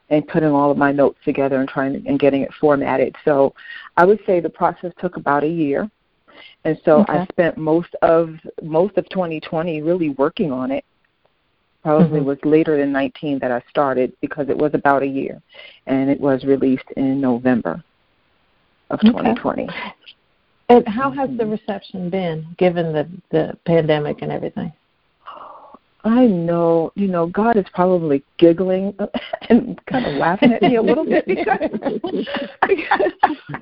and 0.10 0.28
putting 0.28 0.50
all 0.50 0.70
of 0.72 0.78
my 0.78 0.92
notes 0.92 1.20
together 1.24 1.60
and 1.60 1.70
trying 1.70 1.94
to, 1.94 2.10
and 2.10 2.20
getting 2.20 2.42
it 2.42 2.54
formatted. 2.54 3.16
So 3.26 3.54
I 3.98 4.06
would 4.06 4.20
say 4.26 4.40
the 4.40 4.50
process 4.50 4.92
took 5.00 5.18
about 5.18 5.44
a 5.44 5.48
year. 5.48 5.90
And 6.64 6.80
so 6.86 7.06
I 7.08 7.26
spent 7.26 7.58
most 7.58 7.94
of 8.02 8.36
most 8.62 8.98
of 8.98 9.08
2020 9.10 9.82
really 9.82 10.10
working 10.10 10.52
on 10.52 10.72
it. 10.72 10.84
Probably 11.84 12.20
Mhm. 12.20 12.26
was 12.26 12.44
later 12.44 12.78
than 12.78 12.92
19 12.92 13.38
that 13.40 13.52
I 13.52 13.62
started 13.70 14.12
because 14.20 14.50
it 14.50 14.58
was 14.58 14.74
about 14.74 15.04
a 15.04 15.08
year, 15.08 15.42
and 15.86 16.10
it 16.10 16.20
was 16.20 16.44
released 16.44 16.90
in 16.98 17.22
November 17.22 17.84
of 18.90 19.00
Okay. 19.00 19.12
2020. 19.12 19.70
And 20.70 20.88
how 20.88 21.12
has 21.12 21.30
the 21.38 21.46
reception 21.46 22.10
been 22.10 22.46
given 22.58 22.92
the 22.92 23.08
the 23.30 23.56
pandemic 23.66 24.24
and 24.24 24.32
everything? 24.32 24.72
I 26.06 26.28
know, 26.28 26.92
you 26.96 27.08
know, 27.08 27.26
God 27.26 27.58
is 27.58 27.66
probably 27.74 28.24
giggling 28.38 28.96
and 29.50 29.84
kind 29.88 30.06
of 30.06 30.14
laughing 30.14 30.54
at 30.54 30.62
me 30.62 30.76
a 30.76 30.82
little 30.82 31.04
bit 31.04 31.26
because, 31.26 31.58
because, 32.68 33.12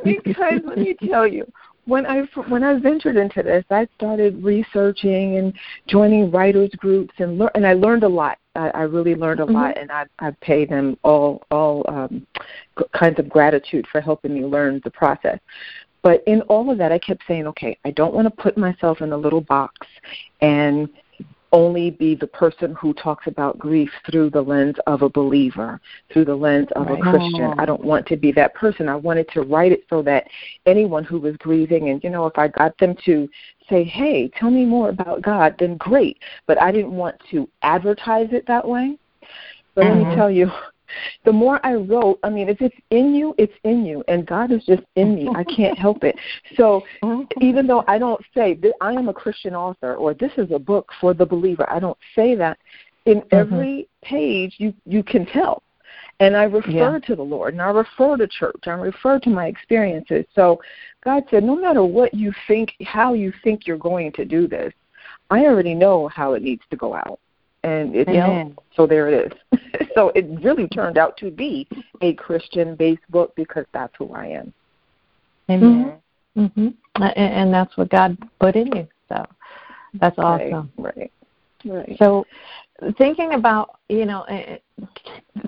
because 0.04 0.62
let 0.66 0.78
me 0.78 0.94
tell 1.06 1.26
you, 1.26 1.50
when 1.86 2.06
I 2.06 2.22
when 2.48 2.64
I 2.64 2.80
ventured 2.80 3.18
into 3.18 3.44
this, 3.44 3.66
I 3.70 3.88
started 3.98 4.44
researching 4.44 5.38
and 5.38 5.54
joining 5.88 6.32
writers 6.32 6.72
groups 6.78 7.14
and 7.18 7.38
lear- 7.38 7.52
and 7.56 7.68
I 7.68 7.74
learned 7.74 8.04
a 8.04 8.08
lot. 8.08 8.38
I, 8.56 8.70
I 8.70 8.82
really 8.84 9.16
learned 9.16 9.40
a 9.40 9.46
lot, 9.46 9.78
and 9.78 9.92
I 9.92 10.06
I 10.20 10.32
pay 10.42 10.66
them 10.66 10.98
all 11.04 11.44
all 11.52 11.84
um, 11.88 12.26
g- 12.80 12.86
kinds 12.94 13.20
of 13.20 13.28
gratitude 13.28 13.86
for 13.92 14.00
helping 14.00 14.34
me 14.34 14.46
learn 14.46 14.80
the 14.84 14.92
process. 14.92 15.40
But 16.04 16.24
in 16.28 16.42
all 16.44 16.70
of 16.70 16.78
that, 16.78 16.92
I 16.92 17.00
kept 17.00 17.24
saying, 17.28 17.48
okay, 17.48 17.78
I 17.86 17.92
don't 17.92 18.14
want 18.14 18.26
to 18.26 18.44
put 18.44 18.58
myself 18.58 19.02
in 19.02 19.14
a 19.14 19.18
little 19.18 19.40
box 19.40 19.88
and 20.42 20.90
only 21.54 21.92
be 21.92 22.16
the 22.16 22.28
person 22.28 22.74
who 22.74 22.94
talks 22.96 23.28
about 23.28 23.60
grief 23.60 23.92
through 24.10 24.32
the 24.32 24.42
lens 24.42 24.76
of 24.88 25.04
a 25.04 25.10
believer, 25.10 25.80
through 26.12 26.26
the 26.26 26.36
lens 26.36 26.68
of 26.76 26.88
Right. 26.88 27.00
a 27.00 27.04
Christian. 27.04 27.54
I 27.60 27.66
don't 27.66 27.84
want 27.84 28.06
to 28.08 28.18
be 28.18 28.32
that 28.34 28.56
person. 28.56 28.90
I 28.90 28.96
wanted 28.96 29.30
to 29.30 29.44
write 29.44 29.72
it 29.72 29.84
so 29.90 30.02
that 30.02 30.28
anyone 30.66 31.04
who 31.04 31.20
was 31.20 31.38
grieving, 31.38 31.90
and 31.90 32.04
you 32.04 32.10
know, 32.10 32.26
if 32.26 32.38
I 32.38 32.48
got 32.48 32.78
them 32.80 32.96
to 33.06 33.30
say, 33.70 33.84
hey, 33.84 34.30
tell 34.30 34.50
me 34.50 34.66
more 34.66 34.90
about 34.90 35.22
God, 35.22 35.56
then 35.60 35.78
great. 35.78 36.18
But 36.48 36.60
I 36.62 36.72
didn't 36.72 36.92
want 36.92 37.16
to 37.30 37.48
advertise 37.62 38.30
it 38.34 38.46
that 38.48 38.68
way. 38.68 38.98
But 39.76 39.86
let 39.86 39.94
Mhm. 39.94 40.10
me 40.10 40.16
tell 40.16 40.32
you, 40.32 40.52
the 41.26 41.32
more 41.32 41.60
I 41.66 41.74
wrote, 41.76 42.20
I 42.24 42.30
mean, 42.30 42.50
if 42.50 42.62
it's 42.62 42.76
in 42.90 43.14
you, 43.14 43.34
it's 43.38 43.54
in 43.64 43.86
you, 43.86 44.04
and 44.08 44.26
God 44.26 44.52
is 44.52 44.64
just 44.66 44.84
in 44.96 45.16
me. 45.16 45.28
I 45.36 45.44
can't 45.44 45.78
help 45.78 46.04
it. 46.04 46.16
So 46.56 46.84
even 47.42 47.68
though 47.68 47.84
I 47.88 47.98
don't 47.98 48.22
say 48.34 48.54
that 48.56 48.74
I 48.82 48.94
am 48.94 49.10
a 49.10 49.14
Christian 49.14 49.56
author 49.56 49.96
or 49.96 50.14
this 50.14 50.32
is 50.38 50.52
a 50.52 50.60
book 50.60 50.90
for 51.02 51.14
the 51.14 51.26
believer, 51.26 51.70
I 51.70 51.80
don't 51.80 51.98
say 52.16 52.36
that. 52.36 52.58
In 53.06 53.20
Mm-hmm. 53.22 53.36
every 53.36 53.88
page, 54.02 54.56
you 54.60 54.74
you 54.86 55.04
can 55.04 55.26
tell, 55.26 55.62
and 56.22 56.38
I 56.38 56.44
refer 56.44 56.70
Yeah. 56.72 57.00
to 57.08 57.16
the 57.16 57.24
Lord, 57.24 57.54
and 57.54 57.62
I 57.62 57.70
refer 57.70 58.16
to 58.16 58.28
church, 58.28 58.62
I 58.66 58.72
refer 58.72 59.20
to 59.20 59.30
my 59.30 59.48
experiences. 59.48 60.26
So 60.34 60.62
God 61.04 61.24
said, 61.30 61.44
no 61.44 61.56
matter 61.56 61.84
what 61.84 62.14
you 62.14 62.32
think, 62.48 62.74
how 62.86 63.14
you 63.14 63.34
think 63.44 63.68
you're 63.68 63.78
going 63.78 64.14
to 64.14 64.24
do 64.24 64.48
this, 64.48 64.74
I 65.30 65.46
already 65.46 65.74
know 65.74 66.08
how 66.08 66.32
it 66.34 66.44
needs 66.44 66.64
to 66.70 66.78
go 66.78 66.94
out, 66.94 67.20
and 67.64 67.96
it's 67.96 68.10
Amen. 68.10 68.56
so 68.76 68.86
there 68.86 69.08
it 69.10 69.32
is. 69.32 69.60
so 69.96 70.12
it 70.16 70.26
really 70.44 70.68
turned 70.68 70.98
out 70.98 71.18
to 71.18 71.32
be 71.32 71.68
a 72.02 72.14
Christian-based 72.14 73.10
book 73.10 73.34
because 73.36 73.66
that's 73.74 73.94
who 73.98 74.14
I 74.14 74.28
am. 74.28 74.54
Amen. 75.50 75.94
hmm 76.36 76.68
And, 76.96 77.14
and 77.16 77.54
that's 77.54 77.76
what 77.78 77.90
God 77.90 78.18
put 78.40 78.56
in 78.56 78.68
you. 78.68 78.88
So 79.10 79.26
that's 80.00 80.18
awesome. 80.18 80.72
Right. 80.78 80.96
Right. 80.98 81.12
Right. 81.66 81.96
So, 81.98 82.26
thinking 82.98 83.34
about 83.34 83.80
you 83.90 84.06
know, 84.06 84.24
eh, 84.24 84.58
eh, 84.78 84.86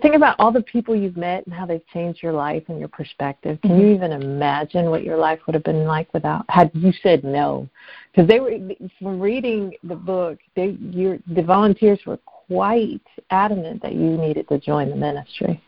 think 0.02 0.16
about 0.16 0.36
all 0.40 0.52
the 0.52 0.62
people 0.62 0.96
you've 0.96 1.18
met 1.18 1.46
and 1.46 1.54
how 1.54 1.66
they've 1.66 1.86
changed 1.88 2.22
your 2.22 2.34
life 2.34 2.64
and 2.68 2.80
your 2.80 2.88
perspective. 2.88 3.60
Can 3.62 3.80
you 3.80 3.88
even 3.88 4.12
imagine 4.12 4.90
what 4.90 5.04
your 5.04 5.18
life 5.18 5.40
would 5.46 5.54
have 5.54 5.64
been 5.64 5.86
like 5.86 6.14
without 6.14 6.46
had 6.50 6.72
you 6.74 6.92
said 7.04 7.24
no? 7.24 7.68
Because 8.12 8.28
they 8.28 8.40
were 8.40 8.58
from 9.00 9.20
reading 9.20 9.74
the 9.84 9.96
book, 9.96 10.40
they 10.56 10.78
your 10.80 11.18
the 11.28 11.44
volunteers 11.44 12.00
were 12.06 12.20
quite 12.48 13.02
adamant 13.32 13.82
that 13.82 13.94
you 13.94 14.18
needed 14.18 14.48
to 14.50 14.60
join 14.60 14.90
the 14.90 14.96
ministry. 14.96 15.62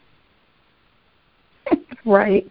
Right. 2.08 2.50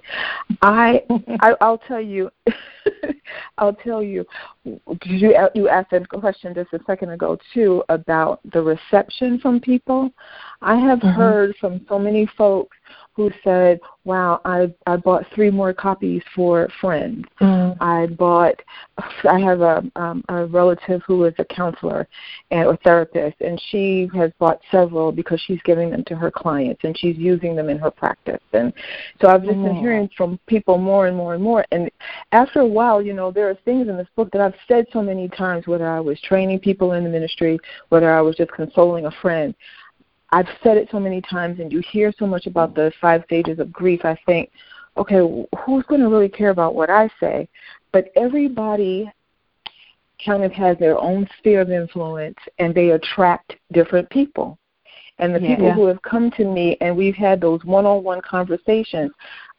I, 0.63 1.03
I 1.41 1.55
I'll 1.61 1.79
tell 1.79 2.01
you. 2.01 2.31
I'll 3.59 3.75
tell 3.75 4.03
you. 4.03 4.25
You 5.05 5.37
you 5.55 5.69
asked 5.69 5.93
a 5.93 6.01
question 6.07 6.55
just 6.55 6.73
a 6.73 6.81
second 6.87 7.11
ago 7.11 7.39
too 7.53 7.83
about 7.89 8.41
the 8.53 8.63
reception 8.63 9.39
from 9.41 9.61
people. 9.61 10.11
I 10.63 10.77
have 10.77 11.01
Mhm. 11.01 11.15
heard 11.15 11.57
from 11.57 11.85
so 11.89 11.99
many 11.99 12.27
folks 12.39 12.77
who 13.17 13.31
said, 13.43 13.81
"Wow, 14.05 14.43
I 14.45 14.73
I 14.87 14.97
bought 14.99 15.25
three 15.35 15.51
more 15.51 15.73
copies 15.73 16.23
for 16.35 16.69
friends. 16.81 17.25
Mm. 17.41 17.77
I 17.81 18.07
bought. 18.07 18.61
I 19.25 19.41
have 19.41 19.63
a 19.63 19.83
um, 19.97 20.23
a 20.29 20.45
relative 20.45 21.03
who 21.07 21.25
is 21.25 21.35
a 21.39 21.45
counselor 21.47 22.07
and 22.51 22.69
a 22.69 22.77
therapist, 22.85 23.41
and 23.41 23.61
she 23.71 24.09
has 24.15 24.31
bought 24.39 24.61
several 24.71 25.13
because 25.13 25.41
she's 25.41 25.61
giving 25.65 25.91
them 25.91 26.05
to 26.05 26.15
her 26.15 26.31
clients 26.31 26.85
and 26.85 26.97
she's 26.97 27.17
using 27.17 27.57
them 27.57 27.71
in 27.71 27.79
her 27.79 27.91
practice. 27.91 28.41
And 28.53 28.73
so 29.21 29.29
I've 29.29 29.43
just 29.43 29.63
been 29.63 29.75
Mhm. 29.75 29.81
hearing 29.81 30.09
from 30.17 30.39
people 30.47 30.77
more 30.79 31.07
and 31.07 31.17
more 31.17 31.35
and 31.35 31.43
more. 31.43 31.65
And 31.73 31.91
after 32.33 32.61
a 32.61 32.67
while, 32.67 33.01
you 33.01 33.15
know, 33.15 33.31
there 33.31 33.49
are 33.49 33.55
things 33.55 33.89
in 33.89 33.97
this 33.97 34.09
book 34.15 34.31
that 34.33 34.43
I've 34.43 34.55
said 34.69 34.87
so 34.93 35.03
many 35.03 35.29
times, 35.29 35.67
whether 35.67 35.89
I 35.89 36.01
was 36.01 36.21
training 36.21 36.61
people 36.61 36.93
in 36.93 37.05
the 37.05 37.11
ministry, 37.11 37.59
whether 37.89 38.13
I 38.13 38.21
was 38.21 38.37
just 38.37 38.53
consoling 38.53 39.07
a 39.07 39.11
friend. 39.11 39.55
I've 40.31 40.49
said 40.63 40.77
it 40.77 40.89
so 40.91 40.99
many 40.99 41.21
times, 41.21 41.61
and 41.61 41.73
you 41.73 41.81
hear 41.81 42.13
so 42.19 42.27
much 42.27 42.47
about 42.47 42.75
the 42.75 42.93
five 43.01 43.23
stages 43.25 43.59
of 43.59 43.73
grief. 43.73 44.05
I 44.05 44.17
think, 44.27 44.51
okay, 44.97 45.19
who's 45.65 45.85
going 45.85 46.01
to 46.01 46.09
really 46.09 46.29
care 46.29 46.51
about 46.51 46.75
what 46.75 46.91
I 46.91 47.09
say? 47.21 47.49
But 47.93 48.11
everybody 48.17 49.11
kind 50.25 50.43
of 50.43 50.53
has 50.53 50.79
their 50.79 50.99
own 50.99 51.29
sphere 51.39 51.61
of 51.61 51.71
influence, 51.71 52.39
and 52.59 52.75
they 52.75 52.91
attract 52.91 53.57
different 53.73 54.09
people. 54.11 54.59
And 55.19 55.35
the 55.35 55.41
Yeah. 55.41 55.57
people 55.57 55.73
who 55.73 55.87
have 55.87 56.03
come 56.03 56.31
to 56.33 56.45
me, 56.45 56.77
and 56.81 56.97
we've 56.97 57.17
had 57.17 57.41
those 57.41 57.65
one-on-one 57.65 58.21
conversations, 58.23 59.13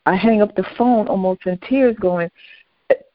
I 0.05 0.15
hang 0.15 0.41
up 0.41 0.55
the 0.55 0.63
phone 0.77 1.07
almost 1.07 1.45
in 1.45 1.57
tears, 1.59 1.95
going, 1.97 2.29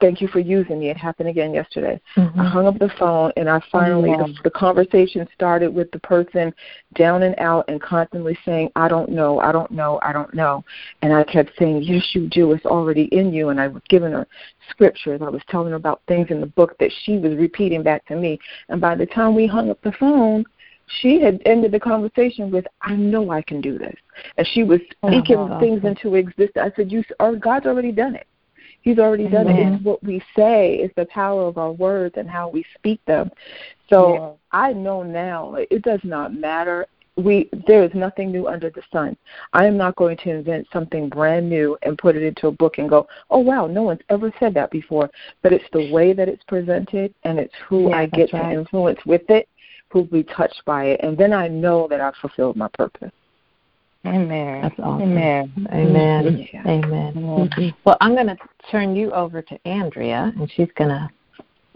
"Thank 0.03 0.21
you 0.21 0.27
for 0.27 0.41
using 0.41 0.81
me." 0.81 0.91
It 0.91 0.97
happened 0.97 1.29
again 1.29 1.55
yesterday. 1.55 2.01
I 2.17 2.21
Mhm. 2.21 2.47
hung 2.49 2.67
up 2.67 2.79
the 2.81 2.89
phone 2.89 3.33
and 3.37 3.49
I 3.49 3.61
finally 3.71 4.11
Yeah. 4.11 4.25
the, 4.25 4.35
the 4.43 4.51
conversation 4.51 5.29
started 5.33 5.73
with 5.73 5.93
the 5.93 6.01
person 6.01 6.53
down 6.95 7.23
and 7.23 7.37
out 7.39 7.67
and 7.69 7.81
constantly 7.81 8.37
saying, 8.45 8.73
"I 8.75 8.89
don't 8.89 9.11
know, 9.11 9.39
I 9.39 9.53
don't 9.53 9.71
know, 9.71 10.01
I 10.03 10.13
don't 10.13 10.35
know," 10.35 10.65
and 11.03 11.13
I 11.13 11.23
kept 11.23 11.57
saying, 11.57 11.83
"Yes, 11.83 12.17
you 12.17 12.27
do. 12.27 12.51
It's 12.53 12.67
already 12.67 13.05
in 13.05 13.33
you." 13.33 13.51
And 13.51 13.61
I 13.61 13.69
was 13.69 13.81
giving 13.89 14.11
her 14.11 14.27
scriptures. 14.69 15.23
I 15.23 15.29
was 15.31 15.43
telling 15.49 15.71
her 15.71 15.77
about 15.77 16.03
things 16.09 16.31
in 16.31 16.41
the 16.41 16.47
book 16.47 16.77
that 16.79 16.91
she 16.91 17.19
was 17.19 17.37
repeating 17.37 17.83
back 17.85 18.05
to 18.07 18.17
me. 18.17 18.41
And 18.69 18.81
by 18.81 18.97
the 18.97 19.07
time 19.07 19.37
we 19.37 19.47
hung 19.47 19.71
up 19.71 19.81
the 19.83 19.93
phone, 19.93 20.45
she 20.87 21.21
had 21.21 21.41
ended 21.47 21.71
the 21.71 21.81
conversation 21.81 22.51
with, 22.51 22.67
"I 22.83 22.97
know 22.97 23.31
I 23.31 23.41
can 23.41 23.61
do 23.61 23.79
this," 23.79 23.97
and 24.37 24.47
she 24.49 24.65
was 24.65 24.81
Oh, 25.05 25.11
speaking 25.11 25.49
wow. 25.49 25.61
things 25.61 25.85
into 25.85 26.17
existence. 26.17 26.73
I 26.73 26.77
said, 26.77 26.91
"You, 26.91 27.05
or 27.21 27.37
God's 27.37 27.67
already 27.67 27.93
done 27.93 28.17
it." 28.17 28.27
He's 28.83 28.99
already 28.99 29.29
done 29.29 29.49
it. 29.49 29.75
It's 29.75 29.85
what 29.85 30.03
we 30.03 30.23
say, 30.37 30.75
it's 30.77 30.95
the 30.97 31.07
power 31.07 31.43
of 31.47 31.57
our 31.57 31.73
words 31.73 32.17
and 32.19 32.29
how 32.29 32.49
we 32.49 32.65
speak 32.77 33.01
them. 33.07 33.31
So 33.89 34.15
Yeah. 34.15 34.31
I 34.53 34.73
know 34.73 35.03
now 35.03 35.55
it 35.55 35.83
does 35.83 36.01
not 36.03 36.35
matter. 36.35 36.87
We 37.17 37.49
there 37.67 37.85
is 37.85 37.95
nothing 37.95 38.33
new 38.33 38.49
under 38.49 38.71
the 38.71 38.83
sun. 38.91 39.17
I 39.53 39.67
am 39.67 39.77
not 39.77 39.97
going 39.97 40.17
to 40.19 40.31
invent 40.31 40.67
something 40.73 41.11
brand 41.11 41.49
new 41.49 41.77
and 41.83 41.99
put 41.99 42.17
it 42.17 42.23
into 42.23 42.47
a 42.49 42.53
book 42.53 42.79
and 42.79 42.89
go, 42.89 43.07
"Oh 43.31 43.39
wow, 43.39 43.67
no 43.67 43.83
one's 43.83 44.01
ever 44.09 44.33
said 44.41 44.55
that 44.55 44.71
before." 44.71 45.11
But 45.43 45.53
it's 45.53 45.69
the 45.73 45.93
way 45.93 46.15
that 46.15 46.29
it's 46.29 46.43
presented 46.45 47.15
and 47.25 47.39
it's 47.39 47.55
who 47.69 47.91
Yeah, 47.91 47.99
I 47.99 48.07
get 48.07 48.33
right. 48.33 48.51
to 48.51 48.59
influence 48.61 49.05
with 49.05 49.29
it, 49.29 49.47
who'll 49.91 50.05
be 50.05 50.25
touched 50.25 50.65
by 50.65 50.87
it, 50.87 51.01
and 51.03 51.17
then 51.17 51.35
I 51.35 51.49
know 51.49 51.87
that 51.89 52.01
I've 52.01 52.17
fulfilled 52.17 52.57
my 52.57 52.69
purpose. 52.69 53.13
Amen. 54.05 54.63
That's 54.63 54.79
awesome. 54.81 55.13
Amen. 55.13 55.69
Amen. 55.73 56.49
Yeah. 56.53 56.63
Amen. 56.67 57.13
Amen. 57.17 57.75
Well, 57.85 57.97
I'm 58.01 58.15
going 58.15 58.27
to 58.27 58.37
turn 58.71 58.97
you 58.97 59.13
over 59.13 59.43
to 59.43 59.67
Andrea, 59.67 60.33
and 60.37 60.51
she's 60.55 60.69
going 60.77 60.91
to 60.91 61.09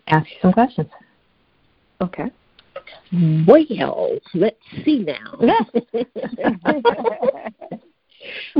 ask 0.09 0.29
you 0.31 0.37
some 0.43 0.53
questions. 0.53 0.89
Okay. 2.01 2.31
Well, 3.47 4.19
let's 4.35 4.57
see 4.85 4.99
now. 4.99 5.39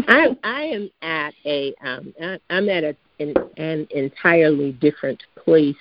I 0.09 0.37
I 0.45 0.63
am 0.63 0.91
at 1.03 1.35
a 1.45 1.75
um 1.85 2.15
I, 2.23 2.39
I'm 2.51 2.69
at 2.69 2.85
a 2.85 2.97
an, 3.19 3.35
an 3.57 3.89
entirely 3.91 4.73
different 4.73 5.23
place 5.37 5.75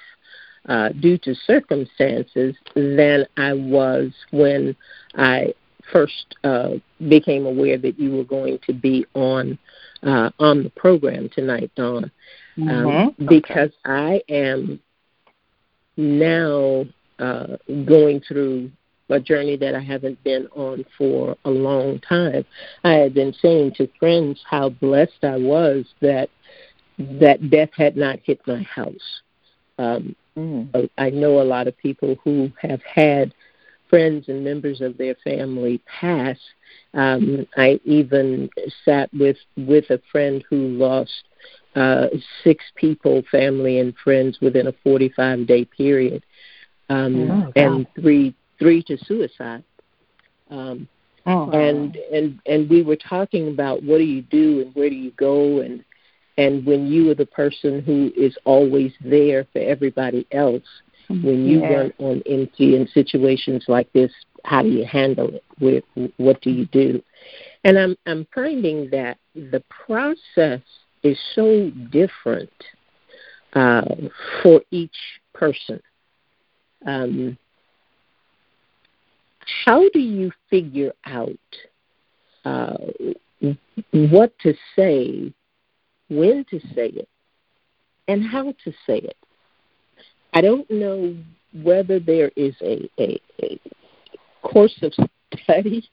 uh, 0.67 0.89
due 0.89 1.17
to 1.19 1.36
circumstances 1.36 2.56
than 2.74 3.26
I 3.38 3.54
was 3.54 4.12
when 4.32 4.76
I 5.15 5.54
first 5.91 6.36
uh, 6.43 6.71
became 7.10 7.45
aware 7.45 7.78
that 7.78 8.00
you 8.00 8.12
were 8.12 8.24
going 8.24 8.60
to 8.65 8.74
be 8.74 9.06
on 9.13 9.58
uh, 10.04 10.30
on 10.39 10.63
the 10.63 10.69
program 10.71 11.30
tonight, 11.30 11.71
Dawn, 11.76 12.12
um, 12.58 12.67
mm-hmm. 12.67 13.26
because 13.28 13.71
I 13.86 14.21
am 14.30 14.80
now 15.98 16.86
uh, 17.19 17.58
going 17.86 18.21
through 18.21 18.71
a 19.10 19.19
journey 19.19 19.56
that 19.58 19.76
I 19.76 19.82
haven't 19.82 20.24
been 20.24 20.48
on 20.56 20.86
for 20.98 21.38
a 21.45 21.50
long 21.50 22.00
time. 22.00 22.45
I 22.84 22.93
had 22.93 23.13
been 23.13 23.34
saying 23.34 23.74
to 23.78 23.88
friends 24.00 24.41
how 24.50 24.69
blessed 24.69 25.24
I 25.24 25.38
was 25.38 25.86
that 26.02 26.30
that 26.98 27.50
death 27.50 27.69
had 27.76 27.98
not 27.98 28.19
hit 28.24 28.39
my 28.48 28.63
house. 28.63 29.21
Um, 29.78 30.15
mm. 30.38 30.89
I 30.98 31.10
know 31.10 31.41
a 31.41 31.43
lot 31.43 31.67
of 31.67 31.78
people 31.78 32.15
who 32.24 32.52
have 32.62 32.82
had 32.84 33.34
friends 33.95 34.27
and 34.27 34.43
members 34.43 34.81
of 34.81 34.97
their 34.97 35.15
family 35.23 35.81
pass. 35.88 36.38
Um, 36.93 37.47
I 37.55 37.79
even 37.86 38.49
sat 38.84 39.10
with 39.13 39.38
with 39.55 39.89
a 39.89 40.01
friend 40.12 40.43
who 40.49 40.67
lost 40.67 41.23
uh, 41.75 42.08
six 42.43 42.65
people, 42.75 43.23
family 43.31 43.79
and 43.79 43.95
friends, 44.03 44.39
within 44.41 44.67
a 44.67 44.73
45 44.84 45.47
day 45.47 45.63
period, 45.63 46.23
um, 46.89 47.31
oh, 47.31 47.51
and 47.55 47.88
three 47.95 48.36
three 48.60 48.84
to 48.84 48.97
suicide. 49.05 49.63
Um, 50.49 50.89
oh, 51.25 51.49
and 51.51 51.95
and 52.12 52.39
and 52.45 52.69
we 52.69 52.84
were 52.84 52.97
talking 52.97 53.47
about 53.47 53.81
what 53.81 53.99
do 53.99 54.03
you 54.03 54.23
do 54.23 54.62
and 54.62 54.75
where 54.75 54.89
do 54.89 54.95
you 54.95 55.12
go 55.12 55.62
and 55.62 55.86
and 56.38 56.65
when 56.65 56.88
you 56.88 57.12
are 57.12 57.15
the 57.15 57.25
person 57.25 57.81
who 57.81 58.12
is 58.17 58.38
always 58.43 58.91
there 58.99 59.47
for 59.53 59.60
everybody 59.60 60.27
else, 60.34 60.67
when 61.09 61.45
you 61.45 61.61
run 61.61 61.93
on 61.99 62.23
empty 62.29 62.75
in 62.75 62.87
situations 62.87 63.65
like 63.67 63.91
this, 63.93 64.11
how 64.43 64.61
do 64.61 64.69
you 64.69 64.85
handle 64.85 65.35
it? 65.35 65.43
With 65.59 66.11
what 66.17 66.41
do 66.41 66.51
you 66.51 66.65
do? 66.65 67.01
And 67.63 67.77
I'm 67.77 67.95
I'm 68.05 68.27
finding 68.33 68.89
that 68.91 69.17
the 69.33 69.63
process 69.85 70.61
is 71.03 71.17
so 71.33 71.69
different 71.91 72.49
uh, 73.53 73.95
for 74.41 74.61
each 74.71 74.97
person. 75.33 75.79
Um, 76.85 77.37
how 79.65 79.87
do 79.89 79.99
you 79.99 80.31
figure 80.49 80.91
out 81.05 81.31
uh, 82.43 82.77
what 83.91 84.37
to 84.39 84.53
say, 84.75 85.33
when 86.09 86.45
to 86.49 86.59
say 86.73 86.87
it, 86.87 87.09
and 88.07 88.23
how 88.25 88.53
to 88.63 88.71
say 88.85 88.97
it? 88.97 89.17
I 90.36 90.41
don't 90.41 90.69
know 90.69 91.15
whether 91.63 91.98
there 91.98 92.30
is 92.36 92.54
a, 92.62 92.89
a, 93.00 93.19
a 93.41 93.60
course 94.43 94.78
of 94.82 94.93
study, 95.43 95.89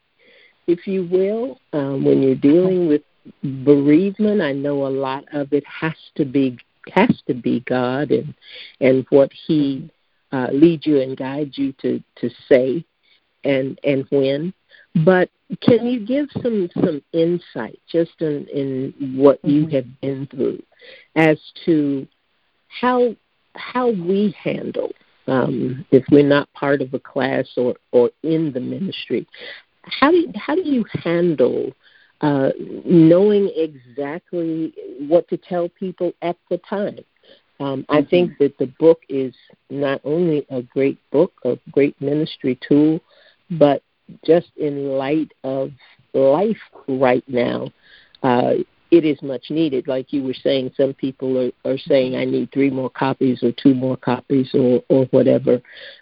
if 0.67 0.85
you 0.85 1.07
will, 1.09 1.59
um, 1.71 2.03
when 2.03 2.21
you're 2.21 2.35
dealing 2.35 2.87
with 2.87 3.01
bereavement. 3.41 4.41
I 4.41 4.51
know 4.51 4.85
a 4.85 4.89
lot 4.89 5.23
of 5.31 5.53
it 5.53 5.63
has 5.65 5.95
to 6.15 6.25
be 6.25 6.57
has 6.93 7.21
to 7.27 7.33
be 7.33 7.61
God 7.61 8.11
and 8.11 8.33
and 8.81 9.05
what 9.09 9.31
He 9.47 9.89
uh, 10.33 10.49
leads 10.51 10.85
you 10.85 10.99
and 10.99 11.15
guides 11.15 11.57
you 11.57 11.71
to 11.81 12.03
to 12.17 12.29
say 12.49 12.83
and 13.45 13.79
and 13.85 14.05
when. 14.09 14.53
But 15.05 15.29
can 15.61 15.85
you 15.85 16.05
give 16.05 16.27
some 16.41 16.69
some 16.73 17.01
insight 17.13 17.79
just 17.89 18.19
in, 18.19 18.45
in 18.53 19.13
what 19.15 19.39
you 19.45 19.63
mm-hmm. 19.63 19.75
have 19.75 20.01
been 20.01 20.27
through 20.27 20.61
as 21.15 21.39
to 21.65 22.05
how 22.81 23.15
how 23.55 23.89
we 23.89 24.35
handle 24.41 24.91
um, 25.27 25.85
if 25.91 26.03
we're 26.11 26.27
not 26.27 26.51
part 26.53 26.81
of 26.81 26.93
a 26.93 26.99
class 26.99 27.47
or 27.57 27.75
or 27.91 28.11
in 28.23 28.51
the 28.53 28.59
ministry? 28.59 29.27
How 29.83 30.11
do 30.11 30.17
you, 30.17 30.31
how 30.35 30.55
do 30.55 30.63
you 30.63 30.85
handle 30.93 31.71
uh, 32.21 32.51
knowing 32.85 33.51
exactly 33.55 34.73
what 34.99 35.27
to 35.29 35.37
tell 35.37 35.69
people 35.69 36.13
at 36.21 36.37
the 36.49 36.57
time? 36.59 36.99
Um, 37.59 37.85
I 37.89 37.99
mm-hmm. 37.99 38.09
think 38.09 38.37
that 38.39 38.57
the 38.57 38.67
book 38.79 39.01
is 39.09 39.33
not 39.69 40.01
only 40.03 40.45
a 40.49 40.61
great 40.61 40.97
book, 41.11 41.33
a 41.43 41.57
great 41.71 41.99
ministry 42.01 42.57
tool, 42.67 42.99
but 43.51 43.83
just 44.25 44.49
in 44.57 44.89
light 44.89 45.31
of 45.43 45.71
life 46.13 46.57
right 46.87 47.23
now, 47.27 47.71
uh, 48.23 48.55
it 48.93 49.05
is 49.05 49.19
much 49.23 49.49
needed. 49.49 49.87
Like 49.87 50.13
you 50.13 50.21
were 50.21 50.35
saying, 50.35 50.71
some 50.77 50.93
people 50.93 51.47
are, 51.47 51.71
are 51.71 51.79
saying 51.79 52.15
I 52.15 52.25
need 52.25 52.51
three 52.51 52.69
more 52.69 52.91
copies 52.91 53.41
or 53.41 53.51
two 53.51 53.73
more 53.73 53.97
copies 53.97 54.51
or, 54.53 54.83
or 54.87 55.05
whatever. 55.05 55.59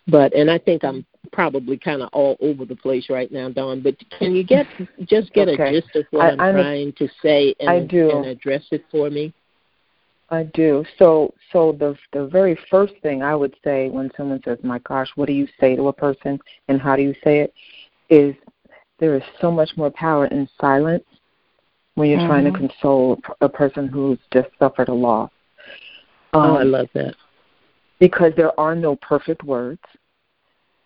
But 0.08 0.34
and 0.34 0.52
I 0.52 0.58
think 0.58 0.84
I'm 0.84 1.06
probably 1.32 1.78
kind 1.78 2.02
of 2.02 2.10
all 2.12 2.36
over 2.42 2.66
the 2.66 2.76
place 2.76 3.06
right 3.10 3.32
now, 3.32 3.48
Dawn. 3.50 3.82
But 3.82 3.96
can 4.20 4.36
you 4.36 4.44
get 4.44 4.68
just 5.06 5.32
get 5.32 5.48
okay. 5.48 5.78
a 5.78 5.82
gist 5.82 5.96
of 5.96 6.06
what 6.12 6.38
I, 6.42 6.50
am 6.50 6.56
trying 6.56 6.94
to 6.94 7.08
say 7.24 7.56
and, 7.62 7.70
I 7.70 7.80
do. 7.80 8.12
and 8.12 8.26
address 8.26 8.64
it 8.72 8.84
for 8.92 9.10
me? 9.10 9.34
I 10.30 10.44
do. 10.44 10.84
So 11.00 11.34
so 11.54 11.72
the 11.72 11.96
the 12.12 12.28
very 12.28 12.60
first 12.70 12.94
thing 13.02 13.24
I 13.24 13.36
would 13.36 13.56
say 13.64 13.88
when 13.88 14.12
someone 14.18 14.42
says, 14.44 14.58
"My 14.64 14.80
gosh, 14.80 15.08
what 15.16 15.28
do 15.28 15.34
you 15.34 15.48
say 15.62 15.78
to 15.78 15.88
a 15.88 15.94
person 15.94 16.40
and 16.68 16.82
how 16.82 16.98
do 16.98 17.04
you 17.04 17.16
say 17.24 17.40
it?" 17.40 17.54
is 18.10 18.36
there 19.00 19.16
is 19.16 19.24
so 19.40 19.50
much 19.50 19.70
more 19.78 19.90
power 19.92 20.26
in 20.26 20.50
silence 20.60 21.06
when 22.02 22.10
you're 22.10 22.18
mm-hmm. 22.18 22.28
trying 22.28 22.46
to 22.46 22.50
mm-hmm. 22.50 22.66
console 22.66 23.22
a 23.42 23.48
person 23.48 23.88
who's 23.88 24.18
just 24.34 24.50
suffered 24.58 24.90
a 24.90 24.94
loss. 24.94 25.30
Um, 26.34 26.42
oh, 26.42 26.56
I 26.56 26.64
love 26.64 26.88
that. 26.96 27.14
Because 28.00 28.34
there 28.36 28.60
are 28.60 28.74
no 28.74 28.96
perfect 28.96 29.44
words. 29.44 29.82